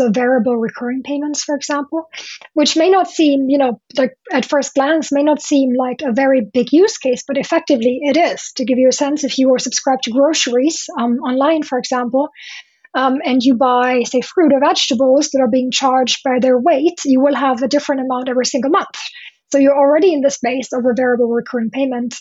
so 0.01 0.11
variable 0.11 0.57
recurring 0.57 1.03
payments, 1.03 1.45
for 1.45 1.55
example, 1.55 2.09
which 2.55 2.75
may 2.75 2.89
not 2.89 3.07
seem, 3.07 3.51
you 3.51 3.59
know, 3.59 3.79
like 3.99 4.15
at 4.33 4.47
first 4.47 4.73
glance, 4.75 5.13
may 5.13 5.23
not 5.23 5.43
seem 5.43 5.75
like 5.77 6.01
a 6.03 6.13
very 6.13 6.41
big 6.41 6.73
use 6.73 6.97
case, 6.97 7.23
but 7.29 7.37
effectively 7.37 8.01
it 8.03 8.17
is. 8.17 8.53
To 8.57 8.65
give 8.65 8.79
you 8.79 8.89
a 8.89 8.93
sense, 8.93 9.25
if 9.25 9.37
you 9.37 9.53
are 9.55 9.59
subscribed 9.59 10.05
to 10.05 10.11
groceries 10.11 10.87
um, 10.99 11.19
online, 11.19 11.63
for 11.65 11.79
example, 11.79 12.31
um, 12.95 13.19
and 13.27 13.43
you 13.43 13.55
buy, 13.57 14.03
say, 14.05 14.23
fruit 14.23 14.55
or 14.55 14.61
vegetables 14.61 15.29
that 15.31 15.43
are 15.43 15.51
being 15.51 15.71
charged 15.71 16.23
by 16.25 16.39
their 16.41 16.59
weight, 16.59 16.99
you 17.05 17.21
will 17.21 17.35
have 17.35 17.63
a 17.63 17.69
different 17.69 18.01
amount 18.01 18.31
every 18.31 18.47
single 18.47 18.71
month. 18.71 18.99
So 19.53 19.59
you're 19.59 19.77
already 19.77 20.15
in 20.15 20.23
the 20.23 20.31
space 20.31 20.73
of 20.73 20.85
a 20.87 20.95
variable 20.97 21.29
recurring 21.29 21.71
payment 21.71 22.15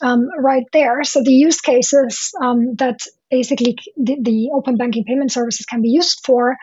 um, 0.00 0.28
right 0.38 0.64
there. 0.72 1.04
So 1.04 1.22
the 1.22 1.32
use 1.32 1.60
cases 1.60 2.30
um, 2.40 2.76
that 2.76 3.00
basically 3.30 3.76
the, 3.96 4.16
the, 4.20 4.50
open 4.54 4.76
banking 4.76 5.04
payment 5.04 5.32
services 5.32 5.66
can 5.66 5.82
be 5.82 5.88
used 5.88 6.20
for 6.24 6.56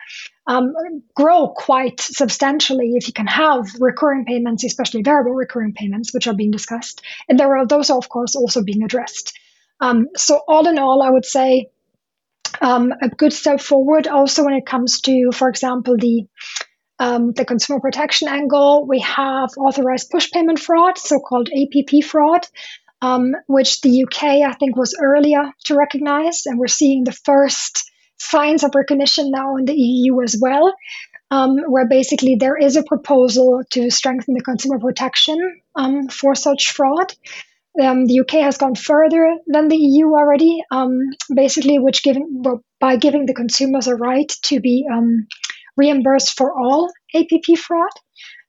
um, 0.46 0.74
grow 1.14 1.48
quite 1.48 2.00
substantially 2.00 2.92
if 2.94 3.06
you 3.06 3.12
can 3.12 3.26
have 3.26 3.66
recurring 3.80 4.24
payments, 4.24 4.64
especially 4.64 5.02
variable 5.02 5.32
recurring 5.32 5.72
payments, 5.72 6.12
which 6.12 6.26
are 6.26 6.34
being 6.34 6.50
discussed. 6.50 7.02
And 7.28 7.38
there 7.38 7.56
are 7.56 7.66
those 7.66 7.90
of 7.90 8.08
course 8.08 8.36
also 8.36 8.62
being 8.62 8.82
addressed. 8.82 9.38
Um, 9.80 10.08
so 10.16 10.40
all 10.46 10.66
in 10.68 10.78
all, 10.78 11.02
I 11.02 11.10
would 11.10 11.24
say 11.24 11.70
um, 12.60 12.92
a 13.02 13.08
good 13.08 13.32
step 13.32 13.60
forward. 13.60 14.06
Also, 14.06 14.44
when 14.44 14.54
it 14.54 14.66
comes 14.66 15.00
to, 15.02 15.30
for 15.32 15.48
example, 15.48 15.96
the 15.96 16.26
um, 17.00 17.32
the 17.32 17.44
consumer 17.44 17.80
protection 17.80 18.28
angle, 18.28 18.86
we 18.86 19.00
have 19.00 19.50
authorized 19.58 20.10
push 20.10 20.30
payment 20.30 20.60
fraud, 20.60 20.96
so-called 20.96 21.48
APP 21.48 22.04
fraud, 22.04 22.46
um, 23.02 23.32
which 23.48 23.80
the 23.80 24.04
UK 24.04 24.22
I 24.48 24.52
think 24.52 24.76
was 24.76 24.96
earlier 25.00 25.50
to 25.64 25.74
recognize, 25.74 26.46
and 26.46 26.58
we're 26.58 26.68
seeing 26.68 27.02
the 27.02 27.12
first 27.12 27.90
signs 28.18 28.64
of 28.64 28.74
recognition 28.74 29.30
now 29.30 29.56
in 29.56 29.64
the 29.64 29.74
EU 29.74 30.22
as 30.22 30.36
well. 30.40 30.74
Um, 31.30 31.56
where 31.66 31.88
basically 31.88 32.36
there 32.36 32.56
is 32.56 32.76
a 32.76 32.84
proposal 32.84 33.62
to 33.70 33.90
strengthen 33.90 34.34
the 34.34 34.42
consumer 34.42 34.78
protection 34.78 35.62
um, 35.74 36.08
for 36.08 36.34
such 36.34 36.70
fraud. 36.70 37.12
Um, 37.80 38.04
the 38.06 38.20
UK 38.20 38.42
has 38.42 38.56
gone 38.56 38.76
further 38.76 39.36
than 39.46 39.66
the 39.66 39.76
EU 39.76 40.14
already, 40.14 40.62
um, 40.70 41.10
basically, 41.34 41.80
which 41.80 42.02
well, 42.06 42.62
by 42.78 42.96
giving 42.96 43.26
the 43.26 43.34
consumers 43.34 43.88
a 43.88 43.96
right 43.96 44.30
to 44.42 44.60
be 44.60 44.86
um, 44.92 45.26
reimbursed 45.76 46.36
for 46.36 46.52
all 46.56 46.92
APP 47.14 47.58
fraud, 47.58 47.90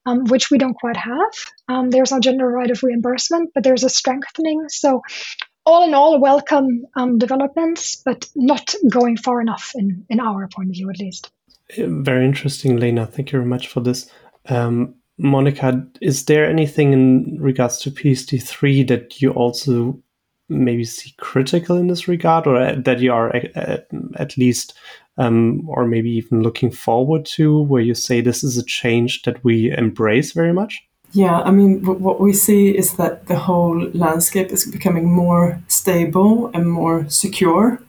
um, 0.04 0.24
which 0.26 0.50
we 0.50 0.58
don't 0.58 0.74
quite 0.74 0.96
have. 0.96 1.32
Um, 1.68 1.90
there's 1.90 2.12
no 2.12 2.20
general 2.20 2.50
right 2.50 2.70
of 2.70 2.82
reimbursement, 2.84 3.50
but 3.52 3.64
there's 3.64 3.82
a 3.82 3.88
strengthening. 3.88 4.68
So, 4.68 5.02
all 5.66 5.82
in 5.82 5.94
all, 5.94 6.20
welcome 6.20 6.86
um, 6.94 7.18
developments, 7.18 7.96
but 7.96 8.28
not 8.36 8.72
going 8.88 9.16
far 9.16 9.40
enough 9.40 9.72
in, 9.74 10.06
in 10.08 10.20
our 10.20 10.48
point 10.48 10.70
of 10.70 10.74
view, 10.74 10.88
at 10.88 10.98
least. 10.98 11.30
Very 11.76 12.24
interesting, 12.24 12.76
Lena. 12.76 13.06
Thank 13.06 13.32
you 13.32 13.38
very 13.38 13.48
much 13.48 13.66
for 13.66 13.80
this. 13.80 14.08
Um, 14.48 14.94
Monika, 15.20 15.88
is 16.00 16.26
there 16.26 16.48
anything 16.48 16.92
in 16.92 17.38
regards 17.40 17.78
to 17.78 17.90
PSD3 17.90 18.86
that 18.88 19.20
you 19.20 19.30
also 19.32 20.00
maybe 20.48 20.84
see 20.84 21.12
critical 21.18 21.76
in 21.76 21.88
this 21.88 22.06
regard, 22.06 22.46
or 22.46 22.76
that 22.76 23.00
you 23.00 23.12
are 23.12 23.34
at, 23.34 23.88
at 24.16 24.36
least, 24.36 24.74
um, 25.18 25.68
or 25.68 25.86
maybe 25.86 26.10
even 26.10 26.42
looking 26.42 26.70
forward 26.70 27.24
to, 27.24 27.62
where 27.62 27.82
you 27.82 27.94
say 27.94 28.20
this 28.20 28.44
is 28.44 28.56
a 28.56 28.64
change 28.64 29.22
that 29.22 29.42
we 29.42 29.72
embrace 29.72 30.30
very 30.32 30.52
much? 30.52 30.80
Yeah, 31.16 31.40
I 31.40 31.50
mean, 31.50 31.82
what 31.82 32.20
we 32.20 32.34
see 32.34 32.76
is 32.76 32.96
that 32.96 33.26
the 33.26 33.36
whole 33.36 33.88
landscape 33.94 34.50
is 34.52 34.70
becoming 34.70 35.10
more 35.10 35.58
stable 35.66 36.50
and 36.52 36.70
more 36.70 37.08
secure, 37.08 37.80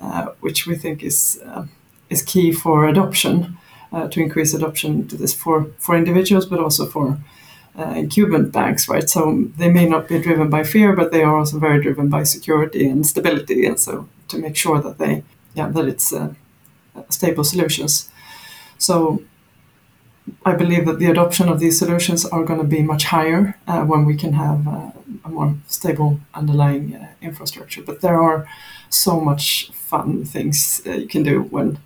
uh, 0.00 0.28
which 0.40 0.66
we 0.66 0.76
think 0.76 1.02
is 1.02 1.38
uh, 1.44 1.66
is 2.08 2.22
key 2.22 2.52
for 2.52 2.88
adoption 2.88 3.58
uh, 3.92 4.08
to 4.08 4.20
increase 4.20 4.54
adoption 4.54 5.06
to 5.08 5.16
this 5.16 5.34
for, 5.34 5.66
for 5.78 5.94
individuals, 5.94 6.46
but 6.46 6.58
also 6.58 6.86
for 6.86 7.18
uh, 7.78 7.92
incumbent 7.96 8.50
banks, 8.52 8.88
right? 8.88 9.10
So 9.10 9.44
they 9.58 9.68
may 9.70 9.86
not 9.86 10.08
be 10.08 10.18
driven 10.18 10.48
by 10.48 10.64
fear, 10.64 10.96
but 10.96 11.12
they 11.12 11.22
are 11.22 11.36
also 11.38 11.58
very 11.58 11.82
driven 11.82 12.08
by 12.08 12.22
security 12.24 12.88
and 12.88 13.06
stability, 13.06 13.66
and 13.66 13.78
so 13.78 14.08
to 14.28 14.38
make 14.38 14.56
sure 14.56 14.80
that 14.80 14.96
they, 14.98 15.22
yeah, 15.54 15.68
that 15.68 15.84
it's 15.86 16.12
uh, 16.14 16.32
stable 17.10 17.44
solutions. 17.44 18.10
So 18.78 19.22
I 20.44 20.54
believe 20.54 20.86
that 20.86 20.98
the 20.98 21.10
adoption 21.10 21.48
of 21.48 21.60
these 21.60 21.78
solutions 21.78 22.24
are 22.24 22.44
going 22.44 22.60
to 22.60 22.66
be 22.66 22.82
much 22.82 23.04
higher 23.04 23.56
uh, 23.66 23.84
when 23.84 24.04
we 24.04 24.16
can 24.16 24.32
have 24.34 24.66
uh, 24.66 24.90
a 25.24 25.28
more 25.28 25.54
stable 25.66 26.20
underlying 26.34 26.94
uh, 26.94 27.08
infrastructure. 27.20 27.82
But 27.82 28.00
there 28.00 28.20
are 28.20 28.46
so 28.88 29.20
much 29.20 29.70
fun 29.72 30.24
things 30.24 30.82
uh, 30.86 30.92
you 30.92 31.08
can 31.08 31.22
do 31.22 31.42
when 31.42 31.78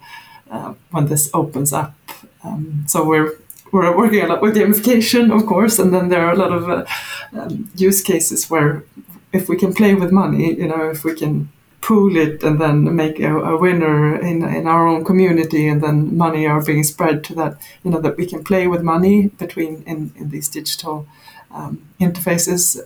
uh, 0.51 0.75
when 0.91 1.07
this 1.07 1.31
opens 1.33 1.73
up. 1.73 1.95
Um, 2.43 2.85
so 2.87 3.05
we're 3.05 3.33
we're 3.73 3.97
working 3.97 4.23
a 4.23 4.27
lot 4.27 4.43
with 4.43 4.57
gamification, 4.57 5.35
of 5.35 5.47
course, 5.47 5.79
and 5.79 5.93
then 5.93 6.09
there 6.09 6.25
are 6.27 6.33
a 6.33 6.37
lot 6.37 6.53
of 6.53 6.69
uh, 6.69 6.85
um, 7.33 7.71
use 7.75 8.03
cases 8.03 8.51
where 8.51 8.85
if 9.33 9.49
we 9.49 9.57
can 9.57 9.75
play 9.75 9.95
with 9.95 10.13
money, 10.13 10.55
you 10.55 10.69
know, 10.69 10.91
if 10.91 11.03
we 11.05 11.15
can 11.15 11.49
pool 11.85 12.17
it 12.17 12.43
and 12.43 12.59
then 12.61 12.97
make 12.97 13.21
a, 13.21 13.33
a, 13.53 13.57
winner 13.59 14.17
in, 14.31 14.43
in 14.43 14.67
our 14.67 14.89
own 14.89 15.05
community 15.05 15.69
and 15.69 15.83
then 15.83 16.17
money 16.17 16.47
are 16.47 16.65
being 16.65 16.83
spread 16.83 17.23
to 17.23 17.35
that 17.35 17.53
you 17.83 17.91
know 17.91 18.01
that 18.01 18.17
we 18.17 18.27
can 18.27 18.43
play 18.43 18.67
with 18.67 18.83
money 18.83 19.29
between 19.45 19.83
in, 19.87 19.99
in 20.17 20.31
these 20.31 20.49
digital 20.49 21.07
um, 21.51 21.73
interfaces 22.01 22.81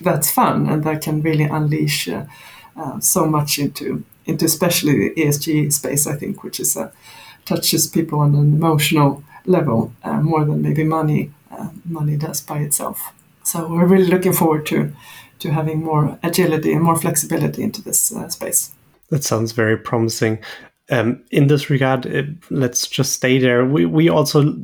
that's 0.00 0.30
fun 0.30 0.66
and 0.70 0.82
that 0.84 1.02
can 1.02 1.20
really 1.20 1.44
unleash 1.44 2.08
uh, 2.08 2.24
uh, 2.76 2.98
so 3.00 3.26
much 3.26 3.58
into 3.58 4.04
into 4.26 4.44
especially 4.44 5.08
the 5.08 5.14
ESG 5.14 5.72
space, 5.72 6.06
I 6.06 6.16
think, 6.16 6.42
which 6.42 6.60
is 6.60 6.76
uh, 6.76 6.90
touches 7.44 7.86
people 7.86 8.20
on 8.20 8.34
an 8.34 8.54
emotional 8.54 9.22
level 9.46 9.92
uh, 10.02 10.20
more 10.20 10.44
than 10.44 10.62
maybe 10.62 10.84
money 10.84 11.30
uh, 11.50 11.70
money 11.84 12.16
does 12.16 12.40
by 12.40 12.58
itself. 12.58 13.12
So 13.44 13.68
we're 13.68 13.86
really 13.86 14.10
looking 14.10 14.32
forward 14.32 14.66
to 14.66 14.92
to 15.38 15.52
having 15.52 15.82
more 15.82 16.18
agility 16.22 16.72
and 16.72 16.82
more 16.82 16.96
flexibility 16.96 17.62
into 17.62 17.82
this 17.82 18.14
uh, 18.14 18.28
space. 18.28 18.72
That 19.10 19.24
sounds 19.24 19.52
very 19.52 19.76
promising. 19.76 20.40
Um, 20.90 21.24
in 21.30 21.48
this 21.48 21.68
regard, 21.68 22.06
it, 22.06 22.26
let's 22.50 22.86
just 22.86 23.12
stay 23.12 23.38
there. 23.38 23.64
We 23.64 23.86
we 23.86 24.08
also 24.08 24.54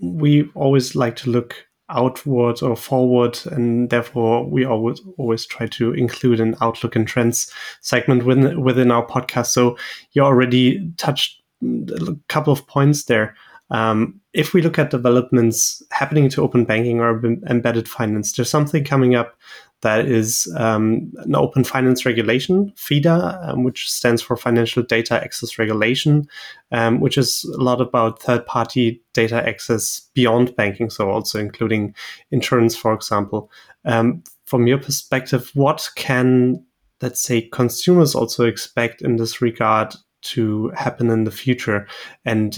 we 0.00 0.48
always 0.54 0.94
like 0.94 1.16
to 1.16 1.30
look 1.30 1.56
outward 1.88 2.62
or 2.62 2.76
forward, 2.76 3.38
and 3.46 3.90
therefore 3.90 4.44
we 4.44 4.64
always 4.64 5.00
always 5.18 5.44
try 5.46 5.66
to 5.66 5.92
include 5.92 6.40
an 6.40 6.56
outlook 6.60 6.96
and 6.96 7.06
trends 7.06 7.52
segment 7.80 8.24
within 8.24 8.62
within 8.62 8.90
our 8.90 9.06
podcast. 9.06 9.46
So 9.46 9.76
you 10.12 10.22
already 10.22 10.92
touched 10.96 11.42
a 11.62 12.16
couple 12.28 12.52
of 12.52 12.66
points 12.66 13.04
there. 13.04 13.34
Um, 13.70 14.20
if 14.34 14.52
we 14.52 14.62
look 14.62 14.78
at 14.78 14.90
developments 14.90 15.82
happening 15.90 16.28
to 16.30 16.42
open 16.42 16.64
banking 16.64 17.00
or 17.00 17.24
embedded 17.48 17.88
finance, 17.88 18.32
there's 18.32 18.50
something 18.50 18.84
coming 18.84 19.14
up 19.14 19.38
that 19.82 20.06
is 20.06 20.52
um, 20.56 21.12
an 21.18 21.34
open 21.34 21.64
finance 21.64 22.06
regulation, 22.06 22.72
FIDA, 22.76 23.40
um, 23.42 23.64
which 23.64 23.90
stands 23.90 24.22
for 24.22 24.36
Financial 24.36 24.82
Data 24.82 25.20
Access 25.22 25.58
Regulation, 25.58 26.26
um, 26.70 27.00
which 27.00 27.18
is 27.18 27.44
a 27.58 27.60
lot 27.60 27.80
about 27.80 28.22
third 28.22 28.46
party 28.46 29.02
data 29.12 29.46
access 29.46 30.08
beyond 30.14 30.54
banking, 30.54 30.88
so 30.88 31.10
also 31.10 31.38
including 31.38 31.94
insurance, 32.30 32.76
for 32.76 32.94
example. 32.94 33.50
Um, 33.84 34.22
from 34.46 34.68
your 34.68 34.78
perspective, 34.78 35.50
what 35.54 35.90
can, 35.96 36.64
let's 37.00 37.20
say, 37.20 37.42
consumers 37.42 38.14
also 38.14 38.46
expect 38.46 39.02
in 39.02 39.16
this 39.16 39.42
regard 39.42 39.94
to 40.22 40.68
happen 40.76 41.10
in 41.10 41.24
the 41.24 41.32
future? 41.32 41.88
And 42.24 42.56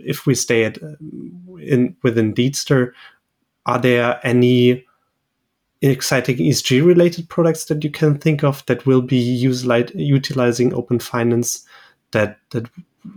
if 0.00 0.26
we 0.26 0.34
stay 0.34 0.64
at 0.64 0.78
in 1.60 1.96
within 2.02 2.34
Deedster, 2.34 2.90
are 3.66 3.78
there 3.78 4.18
any 4.24 4.87
exciting 5.80 6.38
ESG 6.38 6.84
related 6.84 7.28
products 7.28 7.66
that 7.66 7.84
you 7.84 7.90
can 7.90 8.18
think 8.18 8.42
of 8.42 8.64
that 8.66 8.84
will 8.86 9.02
be 9.02 9.16
utilizing 9.16 10.74
open 10.74 10.98
finance 10.98 11.64
that 12.10 12.38
that 12.50 12.68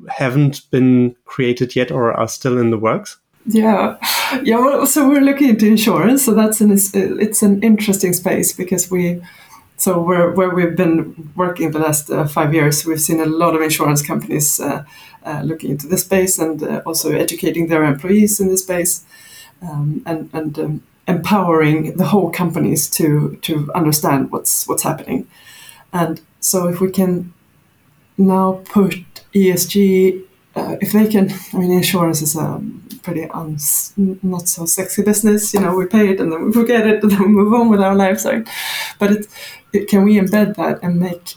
haven't 0.10 0.70
been 0.72 1.16
created 1.26 1.76
yet 1.76 1.92
or 1.92 2.14
are 2.14 2.28
still 2.28 2.58
in 2.58 2.72
the 2.72 2.78
works? 2.78 3.18
Yeah, 3.46 3.98
yeah. 4.44 4.58
Well, 4.58 4.86
so 4.86 5.08
we're 5.08 5.22
looking 5.22 5.50
into 5.50 5.68
insurance. 5.68 6.26
So 6.26 6.34
that's 6.34 6.62
an 6.62 6.72
it's 6.72 7.42
an 7.42 7.62
interesting 7.64 8.14
space 8.14 8.54
because 8.54 8.90
we. 8.90 9.22
So 9.78 10.00
where, 10.00 10.30
where 10.30 10.52
we've 10.52 10.76
been 10.76 11.32
working 11.36 11.72
the 11.72 11.80
last 11.80 12.12
uh, 12.12 12.28
five 12.28 12.54
years, 12.54 12.86
we've 12.86 13.02
seen 13.02 13.20
a 13.20 13.26
lot 13.26 13.56
of 13.56 13.64
insurance 13.64 14.06
companies 14.06 14.60
uh, 14.60 14.84
uh, 15.26 15.42
looking 15.44 15.72
into 15.72 15.88
this 15.88 16.04
space 16.04 16.38
and 16.38 16.62
uh, 16.62 16.84
also 16.86 17.12
educating 17.14 17.66
their 17.66 17.84
employees 17.84 18.40
in 18.40 18.50
this 18.50 18.62
space. 18.62 19.04
Um, 19.64 20.04
and 20.06 20.30
and 20.34 20.60
um, 20.60 20.84
empowering 21.08 21.98
the 21.98 22.06
whole 22.06 22.30
companies 22.32 22.90
to 22.90 23.38
to 23.42 23.72
understand 23.74 24.32
what's 24.32 24.68
what's 24.68 24.84
happening. 24.84 25.28
And 25.94 26.22
so 26.40 26.68
if 26.68 26.80
we 26.80 26.90
can 26.90 27.34
now 28.18 28.62
put 28.66 28.94
ESG, 29.34 30.24
uh, 30.56 30.78
if 30.82 30.92
they 30.92 31.08
can, 31.08 31.32
I 31.54 31.58
mean, 31.58 31.72
insurance 31.72 32.22
is 32.22 32.36
a 32.36 32.62
pretty 33.04 33.30
uns, 33.30 33.94
not 33.98 34.48
so 34.48 34.66
sexy 34.66 35.04
business. 35.04 35.54
You 35.54 35.62
know, 35.62 35.76
we 35.76 35.86
pay 35.86 36.10
it 36.10 36.20
and 36.20 36.32
then 36.32 36.46
we 36.46 36.52
forget 36.52 36.86
it 36.88 37.04
and 37.04 37.12
then 37.12 37.22
we 37.22 37.28
move 37.42 37.54
on 37.54 37.70
with 37.70 37.82
our 37.82 37.96
lives. 37.96 38.26
Right? 38.26 38.48
But 39.00 39.12
it, 39.12 39.28
it, 39.74 39.88
can 39.88 40.04
we 40.04 40.20
embed 40.20 40.56
that 40.56 40.80
and 40.84 41.00
make 41.00 41.36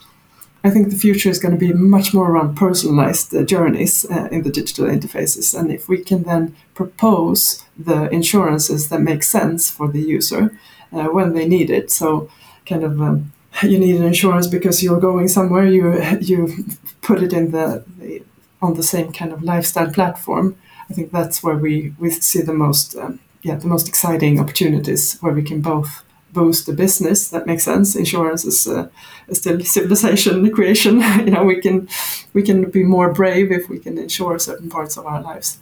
I 0.65 0.71
think 0.71 0.89
the 0.89 0.97
future 0.97 1.29
is 1.29 1.39
going 1.39 1.53
to 1.53 1.59
be 1.59 1.75
much 1.75 2.15
more 2.15 2.31
around 2.31 2.57
personalized 2.57 3.35
uh, 3.35 3.43
journeys 3.43 4.11
uh, 4.11 4.29
in 4.33 4.45
the 4.45 4.51
digital 4.51 4.87
interfaces. 4.87 5.57
And 5.57 5.71
if 5.71 5.91
we 5.91 5.99
can 5.99 6.23
then 6.23 6.57
propose 6.73 7.63
the 7.79 8.09
insurances 8.09 8.89
that 8.89 9.01
make 9.03 9.23
sense 9.25 9.71
for 9.71 9.89
the 9.89 10.01
user 10.01 10.59
uh, 10.91 11.09
when 11.09 11.35
they 11.35 11.47
need 11.47 11.69
it, 11.69 11.91
so 11.91 12.31
kind 12.65 12.83
of 12.83 12.99
um, 12.99 13.31
you 13.63 13.79
need 13.79 13.97
an 13.97 14.05
insurance 14.05 14.47
because 14.47 14.83
you're 14.83 14.99
going 14.99 15.29
somewhere, 15.29 15.67
you 15.67 16.03
you 16.21 16.65
put 17.03 17.23
it 17.23 17.35
in 17.35 17.51
the, 17.51 17.85
the 17.99 18.23
on 18.63 18.75
the 18.75 18.83
same 18.83 19.13
kind 19.13 19.33
of 19.33 19.43
lifestyle 19.43 19.93
platform. 19.93 20.57
I 20.89 20.95
think 20.95 21.13
that's 21.13 21.43
where 21.43 21.57
we, 21.57 21.93
we 21.99 22.09
see 22.11 22.41
the 22.41 22.55
most 22.55 22.97
um, 22.97 23.21
yeah 23.43 23.57
the 23.57 23.67
most 23.67 23.87
exciting 23.87 24.41
opportunities 24.41 25.19
where 25.21 25.35
we 25.35 25.43
can 25.43 25.61
both 25.61 26.03
boost 26.35 26.67
the 26.67 26.73
business. 26.73 27.29
That 27.29 27.47
makes 27.47 27.65
sense. 27.65 27.97
Insurance 27.97 28.45
is, 28.45 28.67
uh, 28.67 28.89
still 29.33 29.61
civilization 29.61 30.51
creation. 30.57 31.01
you 31.27 31.31
know, 31.31 31.45
we 31.45 31.61
can 31.61 31.89
we 32.35 32.43
can 32.43 32.71
be 32.71 32.83
more 32.83 33.13
brave 33.13 33.51
if 33.53 33.69
we 33.69 33.79
can 33.79 33.99
insure 33.99 34.39
certain 34.39 34.69
parts 34.69 34.99
of 34.99 35.07
our 35.07 35.23
lives. 35.23 35.59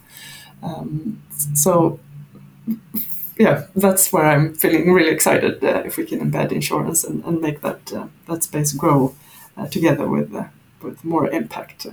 Um, 0.61 1.21
so 1.53 1.99
yeah, 3.37 3.65
that's 3.75 4.13
where 4.13 4.25
I'm 4.25 4.53
feeling 4.53 4.93
really 4.93 5.11
excited 5.11 5.63
uh, 5.63 5.83
if 5.85 5.97
we 5.97 6.05
can 6.05 6.19
embed 6.19 6.51
insurance 6.51 7.03
and, 7.03 7.23
and 7.25 7.41
make 7.41 7.61
that 7.61 7.91
uh, 7.93 8.07
that 8.27 8.43
space 8.43 8.73
grow 8.73 9.15
uh, 9.57 9.67
together 9.67 10.07
with 10.07 10.33
uh, 10.33 10.45
with 10.81 11.03
more 11.03 11.29
impact 11.29 11.85
uh, 11.85 11.91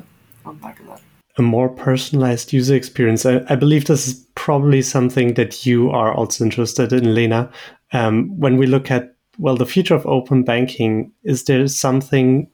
on 0.49 0.57
back 0.57 0.81
of 0.81 0.87
that. 0.87 1.01
A 1.41 1.43
more 1.43 1.71
personalized 1.71 2.53
user 2.53 2.75
experience. 2.75 3.25
I, 3.25 3.41
I, 3.49 3.57
believe 3.57 3.87
this 3.87 4.07
is 4.07 4.27
probably 4.35 4.83
something 4.83 5.33
that 5.35 5.65
you 5.65 5.89
are 5.89 6.13
also 6.13 6.45
interested 6.45 6.93
in, 6.93 7.15
Lena. 7.15 7.51
Um, 7.95 8.39
when 8.39 8.59
we 8.59 8.67
look 8.67 8.91
at 8.91 9.15
well 9.39 9.57
the 9.57 9.65
future 9.65 9.95
of 9.95 10.05
open 10.05 10.43
banking, 10.43 11.13
is 11.25 11.45
there 11.45 11.67
something 11.67 12.47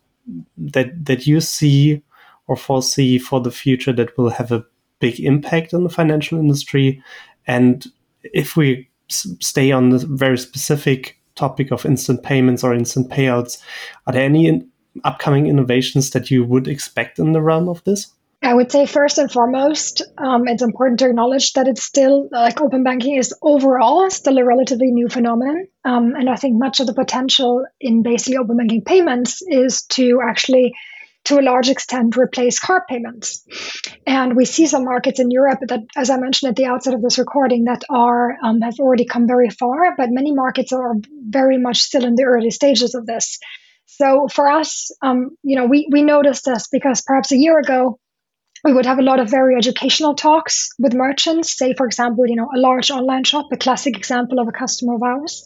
that 0.57 1.05
that 1.05 1.27
you 1.27 1.41
see 1.41 2.01
or 2.47 2.55
foresee 2.55 3.19
for 3.19 3.41
the 3.41 3.51
future 3.51 3.93
that 3.93 4.17
will 4.17 4.31
have 4.31 4.53
a 4.53 4.65
big 5.01 5.19
impact 5.19 5.75
on 5.75 5.83
the 5.83 5.91
financial 5.91 6.39
industry? 6.39 7.03
And 7.49 7.85
if 8.23 8.57
we 8.57 8.89
stay 9.09 9.73
on 9.73 9.91
the 9.91 9.99
very 9.99 10.39
specific 10.39 11.19
topic 11.35 11.73
of 11.73 11.85
instant 11.85 12.23
payments 12.23 12.63
or 12.63 12.73
instant 12.73 13.11
payouts, 13.11 13.61
are 14.07 14.13
there 14.13 14.23
any 14.23 14.47
in 14.47 14.71
upcoming 15.03 15.49
innovations 15.49 16.11
that 16.11 16.31
you 16.31 16.45
would 16.45 16.69
expect 16.69 17.19
in 17.19 17.33
the 17.33 17.43
realm 17.43 17.69
of 17.69 17.83
this? 17.83 18.13
I 18.47 18.55
would 18.55 18.71
say 18.71 18.87
first 18.87 19.19
and 19.19 19.29
foremost, 19.29 20.03
um, 20.19 20.47
it's 20.47 20.63
important 20.63 21.01
to 21.01 21.09
acknowledge 21.09 21.55
that 21.55 21.67
it's 21.67 21.83
still 21.83 22.29
like 22.31 22.61
open 22.61 22.85
banking 22.85 23.17
is 23.17 23.35
overall 23.43 24.09
still 24.09 24.39
a 24.39 24.45
relatively 24.45 24.93
new 24.93 25.09
phenomenon, 25.09 25.67
um, 25.85 26.15
and 26.15 26.31
I 26.31 26.37
think 26.37 26.57
much 26.57 26.79
of 26.79 26.87
the 26.87 26.95
potential 26.95 27.67
in 27.81 28.05
basically 28.05 28.37
open 28.37 28.57
banking 28.57 28.85
payments 28.85 29.43
is 29.43 29.83
to 29.97 30.21
actually 30.23 30.75
to 31.25 31.41
a 31.41 31.43
large 31.43 31.69
extent 31.69 32.17
replace 32.17 32.61
card 32.61 32.83
payments. 32.89 33.45
And 34.07 34.37
we 34.37 34.45
see 34.45 34.67
some 34.67 34.85
markets 34.85 35.19
in 35.19 35.33
Europe 35.33 35.59
that, 35.67 35.81
as 35.97 36.09
I 36.09 36.17
mentioned 36.17 36.51
at 36.51 36.55
the 36.55 36.67
outset 36.67 36.95
of 36.95 37.03
this 37.03 37.19
recording, 37.19 37.65
that 37.65 37.83
are 37.91 38.37
um, 38.45 38.61
have 38.61 38.79
already 38.79 39.07
come 39.07 39.27
very 39.27 39.51
far, 39.51 39.97
but 39.97 40.11
many 40.13 40.33
markets 40.33 40.73
are 40.73 40.95
very 41.29 41.59
much 41.59 41.79
still 41.79 42.05
in 42.05 42.15
the 42.15 42.23
early 42.23 42.53
stages 42.53 42.95
of 42.95 43.07
this. 43.07 43.41
So 43.87 44.29
for 44.29 44.49
us, 44.49 44.93
um, 45.03 45.37
you 45.43 45.57
know, 45.57 45.67
we 45.67 45.89
we 45.91 46.05
noticed 46.05 46.45
this 46.45 46.69
because 46.69 47.03
perhaps 47.03 47.33
a 47.33 47.37
year 47.37 47.59
ago 47.59 47.99
we 48.67 48.73
would 48.73 48.85
have 48.85 48.99
a 48.99 49.03
lot 49.03 49.21
of 49.21 49.31
very 49.31 49.55
educational 49.55 50.17
talks 50.17 50.71
with 50.81 50.93
merchants. 50.93 51.57
Say, 51.57 51.73
for 51.75 51.87
example, 51.87 52.27
you 52.27 52.35
know, 52.35 52.49
a 52.53 52.59
large 52.59 52.91
online 52.91 53.23
shop, 53.23 53.47
a 53.53 53.57
classic 53.57 53.97
example 53.97 54.41
of 54.41 54.49
a 54.49 54.53
customer 54.53 54.97
of 54.97 55.05
ours 55.05 55.45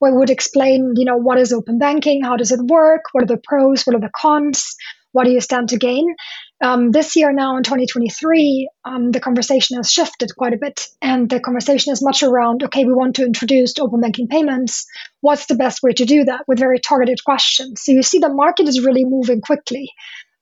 where 0.00 0.12
we 0.12 0.18
would 0.18 0.30
explain, 0.30 0.92
you 0.96 1.06
know, 1.06 1.16
what 1.16 1.38
is 1.38 1.50
open 1.50 1.78
banking, 1.78 2.22
how 2.22 2.36
does 2.36 2.52
it 2.52 2.60
work, 2.60 3.04
what 3.12 3.24
are 3.24 3.26
the 3.26 3.40
pros, 3.42 3.84
what 3.84 3.96
are 3.96 4.00
the 4.00 4.10
cons, 4.14 4.76
what 5.12 5.24
do 5.24 5.30
you 5.30 5.40
stand 5.40 5.70
to 5.70 5.78
gain? 5.78 6.14
Um, 6.62 6.90
this 6.90 7.16
year, 7.16 7.32
now 7.32 7.56
in 7.56 7.62
2023, 7.62 8.68
um, 8.84 9.12
the 9.12 9.20
conversation 9.20 9.78
has 9.78 9.90
shifted 9.90 10.36
quite 10.36 10.52
a 10.52 10.58
bit. 10.58 10.86
And 11.00 11.30
the 11.30 11.40
conversation 11.40 11.94
is 11.94 12.04
much 12.04 12.22
around 12.22 12.62
okay, 12.64 12.84
we 12.84 12.92
want 12.92 13.16
to 13.16 13.24
introduce 13.24 13.78
open 13.78 14.02
banking 14.02 14.28
payments. 14.28 14.86
What's 15.22 15.46
the 15.46 15.54
best 15.54 15.82
way 15.82 15.92
to 15.92 16.04
do 16.04 16.24
that 16.24 16.44
with 16.46 16.58
very 16.58 16.80
targeted 16.80 17.24
questions? 17.24 17.80
So 17.82 17.92
you 17.92 18.02
see, 18.02 18.18
the 18.18 18.28
market 18.28 18.68
is 18.68 18.84
really 18.84 19.06
moving 19.06 19.40
quickly 19.40 19.90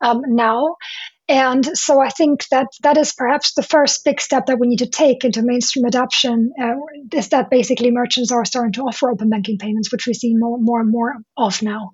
um, 0.00 0.22
now. 0.26 0.76
And 1.28 1.64
so 1.76 2.00
I 2.00 2.08
think 2.08 2.46
that 2.50 2.68
that 2.82 2.96
is 2.96 3.12
perhaps 3.12 3.54
the 3.54 3.62
first 3.62 4.04
big 4.04 4.20
step 4.20 4.46
that 4.46 4.60
we 4.60 4.68
need 4.68 4.78
to 4.78 4.88
take 4.88 5.24
into 5.24 5.42
mainstream 5.42 5.84
adoption 5.84 6.52
uh, 6.60 6.74
is 7.12 7.30
that 7.30 7.50
basically 7.50 7.90
merchants 7.90 8.30
are 8.30 8.44
starting 8.44 8.72
to 8.74 8.82
offer 8.82 9.10
open 9.10 9.28
banking 9.28 9.58
payments, 9.58 9.90
which 9.90 10.06
we 10.06 10.14
see 10.14 10.34
more, 10.36 10.58
more 10.58 10.80
and 10.80 10.90
more 10.90 11.16
of 11.36 11.62
now. 11.62 11.90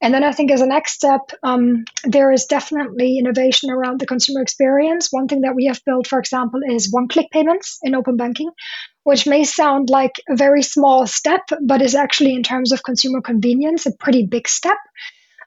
And 0.00 0.12
then 0.12 0.24
I 0.24 0.32
think 0.32 0.50
as 0.50 0.60
a 0.60 0.66
next 0.66 0.94
step, 0.94 1.20
um, 1.44 1.84
there 2.02 2.32
is 2.32 2.46
definitely 2.46 3.18
innovation 3.18 3.70
around 3.70 4.00
the 4.00 4.06
consumer 4.06 4.40
experience. 4.42 5.08
One 5.12 5.28
thing 5.28 5.42
that 5.42 5.54
we 5.54 5.66
have 5.66 5.80
built, 5.86 6.08
for 6.08 6.18
example, 6.18 6.60
is 6.66 6.90
one 6.90 7.06
click 7.06 7.30
payments 7.30 7.78
in 7.84 7.94
open 7.94 8.16
banking, 8.16 8.50
which 9.04 9.28
may 9.28 9.44
sound 9.44 9.90
like 9.90 10.20
a 10.28 10.34
very 10.34 10.62
small 10.62 11.06
step, 11.06 11.42
but 11.62 11.82
is 11.82 11.94
actually, 11.94 12.34
in 12.34 12.42
terms 12.42 12.72
of 12.72 12.82
consumer 12.82 13.20
convenience, 13.20 13.86
a 13.86 13.92
pretty 13.92 14.26
big 14.26 14.48
step. 14.48 14.78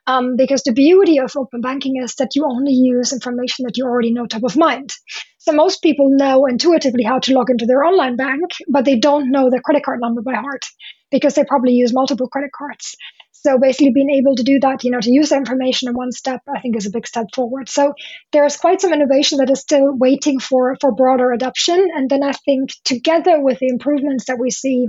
Um, 0.08 0.36
because 0.36 0.62
the 0.62 0.72
beauty 0.72 1.18
of 1.18 1.32
open 1.36 1.60
banking 1.60 2.00
is 2.00 2.14
that 2.16 2.36
you 2.36 2.44
only 2.44 2.72
use 2.72 3.12
information 3.12 3.64
that 3.64 3.76
you 3.76 3.84
already 3.84 4.12
know 4.12 4.26
top 4.26 4.44
of 4.44 4.56
mind. 4.56 4.92
So 5.38 5.52
most 5.52 5.82
people 5.82 6.10
know 6.10 6.46
intuitively 6.46 7.02
how 7.04 7.18
to 7.20 7.32
log 7.32 7.50
into 7.50 7.66
their 7.66 7.84
online 7.84 8.16
bank, 8.16 8.50
but 8.68 8.84
they 8.84 8.98
don't 8.98 9.30
know 9.30 9.50
their 9.50 9.60
credit 9.60 9.84
card 9.84 10.00
number 10.00 10.22
by 10.22 10.34
heart 10.34 10.64
because 11.10 11.34
they 11.34 11.44
probably 11.44 11.72
use 11.72 11.92
multiple 11.92 12.28
credit 12.28 12.50
cards. 12.56 12.96
So 13.32 13.58
basically 13.58 13.92
being 13.92 14.10
able 14.10 14.34
to 14.34 14.42
do 14.42 14.58
that, 14.60 14.82
you 14.82 14.90
know, 14.90 14.98
to 14.98 15.10
use 15.10 15.28
that 15.28 15.36
information 15.36 15.88
in 15.88 15.94
one 15.94 16.10
step, 16.10 16.40
I 16.52 16.60
think 16.60 16.76
is 16.76 16.86
a 16.86 16.90
big 16.90 17.06
step 17.06 17.26
forward. 17.32 17.68
So 17.68 17.94
there's 18.32 18.56
quite 18.56 18.80
some 18.80 18.92
innovation 18.92 19.38
that 19.38 19.50
is 19.50 19.60
still 19.60 19.96
waiting 19.96 20.40
for, 20.40 20.76
for 20.80 20.90
broader 20.90 21.30
adoption. 21.30 21.88
And 21.94 22.10
then 22.10 22.24
I 22.24 22.32
think 22.32 22.70
together 22.84 23.40
with 23.40 23.60
the 23.60 23.68
improvements 23.68 24.24
that 24.24 24.38
we 24.40 24.50
see 24.50 24.88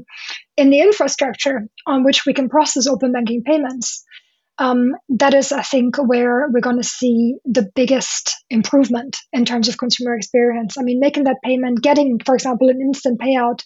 in 0.56 0.72
the 0.72 0.82
infrastructure 0.82 1.68
on 1.86 2.04
which 2.04 2.26
we 2.26 2.34
can 2.34 2.50
process 2.50 2.88
open 2.88 3.12
banking 3.12 3.44
payments, 3.44 4.04
um, 4.60 4.96
that 5.10 5.34
is, 5.34 5.52
I 5.52 5.62
think, 5.62 5.98
where 5.98 6.48
we're 6.50 6.62
going 6.62 6.82
to 6.82 6.84
see 6.84 7.36
the 7.46 7.70
biggest 7.76 8.36
improvement 8.50 9.18
in 9.32 9.46
terms 9.46 9.68
of 9.68 9.78
consumer 9.78 10.16
experience. 10.16 10.78
I 10.78 10.84
mean, 10.84 11.00
making 11.00 11.26
that 11.26 11.42
payment, 11.44 11.82
getting, 11.82 12.20
for 12.26 12.36
example, 12.36 12.70
an 12.70 12.82
instant 12.82 13.20
payout 13.20 13.64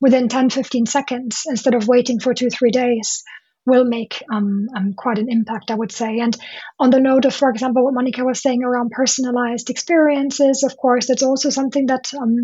within 0.00 0.28
10, 0.28 0.50
15 0.50 0.86
seconds 0.86 1.42
instead 1.46 1.74
of 1.74 1.88
waiting 1.88 2.20
for 2.20 2.34
two, 2.34 2.50
three 2.50 2.70
days 2.70 3.22
will 3.64 3.84
make 3.84 4.22
um, 4.32 4.68
um, 4.76 4.94
quite 4.94 5.18
an 5.18 5.30
impact, 5.30 5.70
I 5.70 5.74
would 5.74 5.90
say. 5.90 6.20
And 6.20 6.36
on 6.78 6.90
the 6.90 7.00
note 7.00 7.24
of, 7.24 7.34
for 7.34 7.50
example, 7.50 7.84
what 7.84 7.94
Monika 7.94 8.24
was 8.24 8.40
saying 8.40 8.62
around 8.62 8.90
personalized 8.90 9.70
experiences, 9.70 10.62
of 10.62 10.76
course, 10.76 11.08
that's 11.08 11.24
also 11.24 11.50
something 11.50 11.86
that 11.86 12.12
um, 12.14 12.36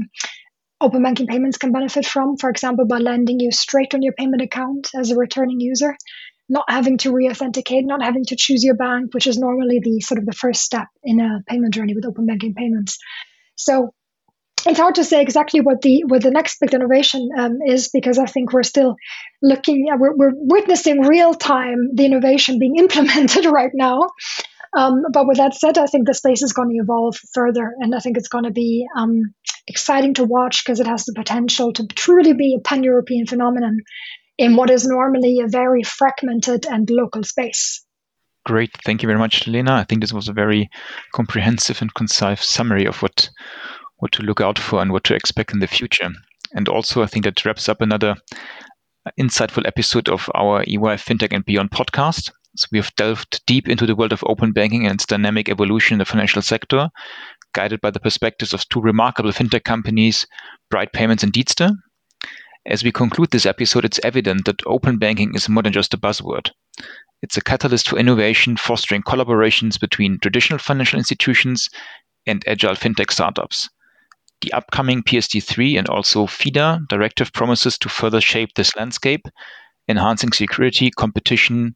open 0.80 1.02
banking 1.02 1.28
payments 1.28 1.58
can 1.58 1.72
benefit 1.72 2.04
from. 2.04 2.36
For 2.36 2.50
example, 2.50 2.86
by 2.86 2.98
landing 2.98 3.38
you 3.38 3.52
straight 3.52 3.94
on 3.94 4.02
your 4.02 4.14
payment 4.14 4.42
account 4.42 4.90
as 4.96 5.10
a 5.10 5.16
returning 5.16 5.60
user, 5.60 5.96
not 6.52 6.66
having 6.68 6.98
to 6.98 7.10
re-authenticate, 7.10 7.86
not 7.86 8.02
having 8.02 8.24
to 8.26 8.36
choose 8.36 8.62
your 8.62 8.74
bank, 8.74 9.14
which 9.14 9.26
is 9.26 9.38
normally 9.38 9.80
the 9.82 10.00
sort 10.00 10.18
of 10.18 10.26
the 10.26 10.32
first 10.34 10.60
step 10.60 10.86
in 11.02 11.18
a 11.18 11.42
payment 11.48 11.72
journey 11.72 11.94
with 11.94 12.04
open 12.04 12.26
banking 12.26 12.52
payments. 12.54 12.98
So 13.56 13.94
it's 14.66 14.78
hard 14.78 14.96
to 14.96 15.04
say 15.04 15.22
exactly 15.22 15.62
what 15.62 15.80
the 15.80 16.04
what 16.04 16.22
the 16.22 16.30
next 16.30 16.58
big 16.60 16.74
innovation 16.74 17.30
um, 17.38 17.58
is 17.66 17.88
because 17.88 18.18
I 18.18 18.26
think 18.26 18.52
we're 18.52 18.62
still 18.64 18.96
looking 19.40 19.86
we're, 19.98 20.14
we're 20.14 20.34
witnessing 20.34 21.00
real 21.00 21.32
time 21.32 21.88
the 21.94 22.04
innovation 22.04 22.58
being 22.58 22.76
implemented 22.84 23.46
right 23.46 23.72
now. 23.72 24.10
Um, 24.76 25.02
but 25.12 25.26
with 25.26 25.38
that 25.38 25.54
said, 25.54 25.78
I 25.78 25.86
think 25.86 26.06
the 26.06 26.14
space 26.14 26.42
is 26.42 26.52
going 26.52 26.70
to 26.70 26.82
evolve 26.82 27.16
further, 27.34 27.74
and 27.78 27.94
I 27.94 27.98
think 27.98 28.18
it's 28.18 28.28
going 28.28 28.44
to 28.44 28.50
be 28.50 28.86
um, 28.96 29.34
exciting 29.66 30.14
to 30.14 30.24
watch 30.24 30.64
because 30.64 30.80
it 30.80 30.86
has 30.86 31.04
the 31.04 31.14
potential 31.14 31.72
to 31.72 31.86
truly 31.86 32.34
be 32.34 32.56
a 32.58 32.60
pan 32.60 32.82
European 32.82 33.26
phenomenon 33.26 33.78
in 34.42 34.56
what 34.56 34.70
is 34.70 34.84
normally 34.84 35.38
a 35.38 35.46
very 35.46 35.84
fragmented 35.84 36.66
and 36.66 36.90
local 36.90 37.22
space. 37.22 37.84
Great. 38.44 38.70
Thank 38.84 39.00
you 39.00 39.06
very 39.06 39.18
much, 39.18 39.46
Lena. 39.46 39.74
I 39.74 39.84
think 39.84 40.00
this 40.00 40.12
was 40.12 40.26
a 40.26 40.32
very 40.32 40.68
comprehensive 41.12 41.80
and 41.80 41.94
concise 41.94 42.44
summary 42.44 42.84
of 42.84 43.00
what 43.02 43.30
what 43.98 44.10
to 44.10 44.24
look 44.24 44.40
out 44.40 44.58
for 44.58 44.82
and 44.82 44.90
what 44.90 45.04
to 45.04 45.14
expect 45.14 45.52
in 45.52 45.60
the 45.60 45.68
future. 45.68 46.10
And 46.54 46.68
also, 46.68 47.04
I 47.04 47.06
think 47.06 47.24
that 47.24 47.44
wraps 47.44 47.68
up 47.68 47.80
another 47.80 48.16
insightful 49.16 49.64
episode 49.64 50.08
of 50.08 50.28
our 50.34 50.62
EY 50.62 50.98
FinTech 50.98 51.32
and 51.32 51.44
Beyond 51.44 51.70
podcast. 51.70 52.32
So 52.56 52.66
we 52.72 52.78
have 52.78 52.94
delved 52.96 53.46
deep 53.46 53.68
into 53.68 53.86
the 53.86 53.94
world 53.94 54.12
of 54.12 54.24
open 54.26 54.50
banking 54.50 54.86
and 54.86 54.94
its 54.94 55.06
dynamic 55.06 55.48
evolution 55.50 55.94
in 55.94 55.98
the 56.00 56.04
financial 56.04 56.42
sector, 56.42 56.90
guided 57.54 57.80
by 57.80 57.92
the 57.92 58.00
perspectives 58.00 58.52
of 58.52 58.68
two 58.68 58.80
remarkable 58.80 59.30
fintech 59.30 59.62
companies, 59.62 60.26
Brite 60.68 60.92
Payments 60.92 61.22
and 61.22 61.32
Deedster. 61.32 61.70
As 62.64 62.84
we 62.84 62.92
conclude 62.92 63.30
this 63.32 63.44
episode, 63.44 63.84
it's 63.84 63.98
evident 64.04 64.44
that 64.44 64.62
open 64.66 64.98
banking 64.98 65.34
is 65.34 65.48
more 65.48 65.64
than 65.64 65.72
just 65.72 65.94
a 65.94 65.98
buzzword. 65.98 66.50
It's 67.20 67.36
a 67.36 67.42
catalyst 67.42 67.88
for 67.88 67.98
innovation, 67.98 68.56
fostering 68.56 69.02
collaborations 69.02 69.80
between 69.80 70.20
traditional 70.20 70.60
financial 70.60 70.98
institutions 70.98 71.68
and 72.24 72.44
agile 72.46 72.74
fintech 72.74 73.10
startups. 73.10 73.68
The 74.42 74.52
upcoming 74.52 75.02
PSD3 75.02 75.76
and 75.78 75.88
also 75.88 76.26
FIDA 76.26 76.80
directive 76.88 77.32
promises 77.32 77.78
to 77.78 77.88
further 77.88 78.20
shape 78.20 78.50
this 78.54 78.76
landscape, 78.76 79.26
enhancing 79.88 80.32
security, 80.32 80.90
competition 80.90 81.74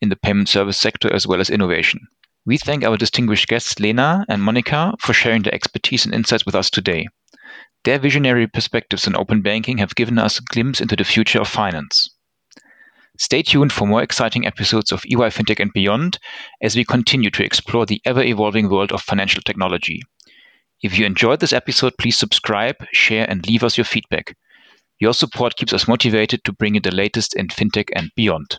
in 0.00 0.08
the 0.08 0.16
payment 0.16 0.48
service 0.48 0.78
sector, 0.78 1.12
as 1.12 1.26
well 1.26 1.40
as 1.40 1.50
innovation. 1.50 2.00
We 2.44 2.58
thank 2.58 2.84
our 2.84 2.96
distinguished 2.96 3.48
guests, 3.48 3.78
Lena 3.78 4.24
and 4.28 4.42
Monika, 4.42 4.94
for 5.00 5.12
sharing 5.12 5.42
their 5.42 5.54
expertise 5.54 6.04
and 6.04 6.14
insights 6.14 6.46
with 6.46 6.54
us 6.54 6.70
today. 6.70 7.06
Their 7.84 7.98
visionary 7.98 8.46
perspectives 8.46 9.06
on 9.06 9.16
open 9.16 9.42
banking 9.42 9.78
have 9.78 9.94
given 9.94 10.18
us 10.18 10.38
a 10.38 10.42
glimpse 10.42 10.80
into 10.80 10.96
the 10.96 11.04
future 11.04 11.40
of 11.40 11.48
finance. 11.48 12.10
Stay 13.18 13.42
tuned 13.42 13.72
for 13.72 13.86
more 13.86 14.02
exciting 14.02 14.46
episodes 14.46 14.92
of 14.92 15.04
EY 15.06 15.30
FinTech 15.30 15.60
and 15.60 15.72
beyond 15.72 16.18
as 16.60 16.76
we 16.76 16.84
continue 16.84 17.30
to 17.30 17.44
explore 17.44 17.86
the 17.86 18.02
ever 18.04 18.22
evolving 18.22 18.68
world 18.68 18.92
of 18.92 19.00
financial 19.00 19.42
technology. 19.42 20.02
If 20.82 20.98
you 20.98 21.06
enjoyed 21.06 21.40
this 21.40 21.54
episode, 21.54 21.94
please 21.98 22.18
subscribe, 22.18 22.76
share, 22.92 23.24
and 23.30 23.46
leave 23.46 23.64
us 23.64 23.78
your 23.78 23.86
feedback. 23.86 24.36
Your 24.98 25.14
support 25.14 25.56
keeps 25.56 25.72
us 25.72 25.88
motivated 25.88 26.44
to 26.44 26.52
bring 26.52 26.74
you 26.74 26.80
the 26.80 26.94
latest 26.94 27.34
in 27.34 27.48
fintech 27.48 27.88
and 27.94 28.10
beyond. 28.16 28.58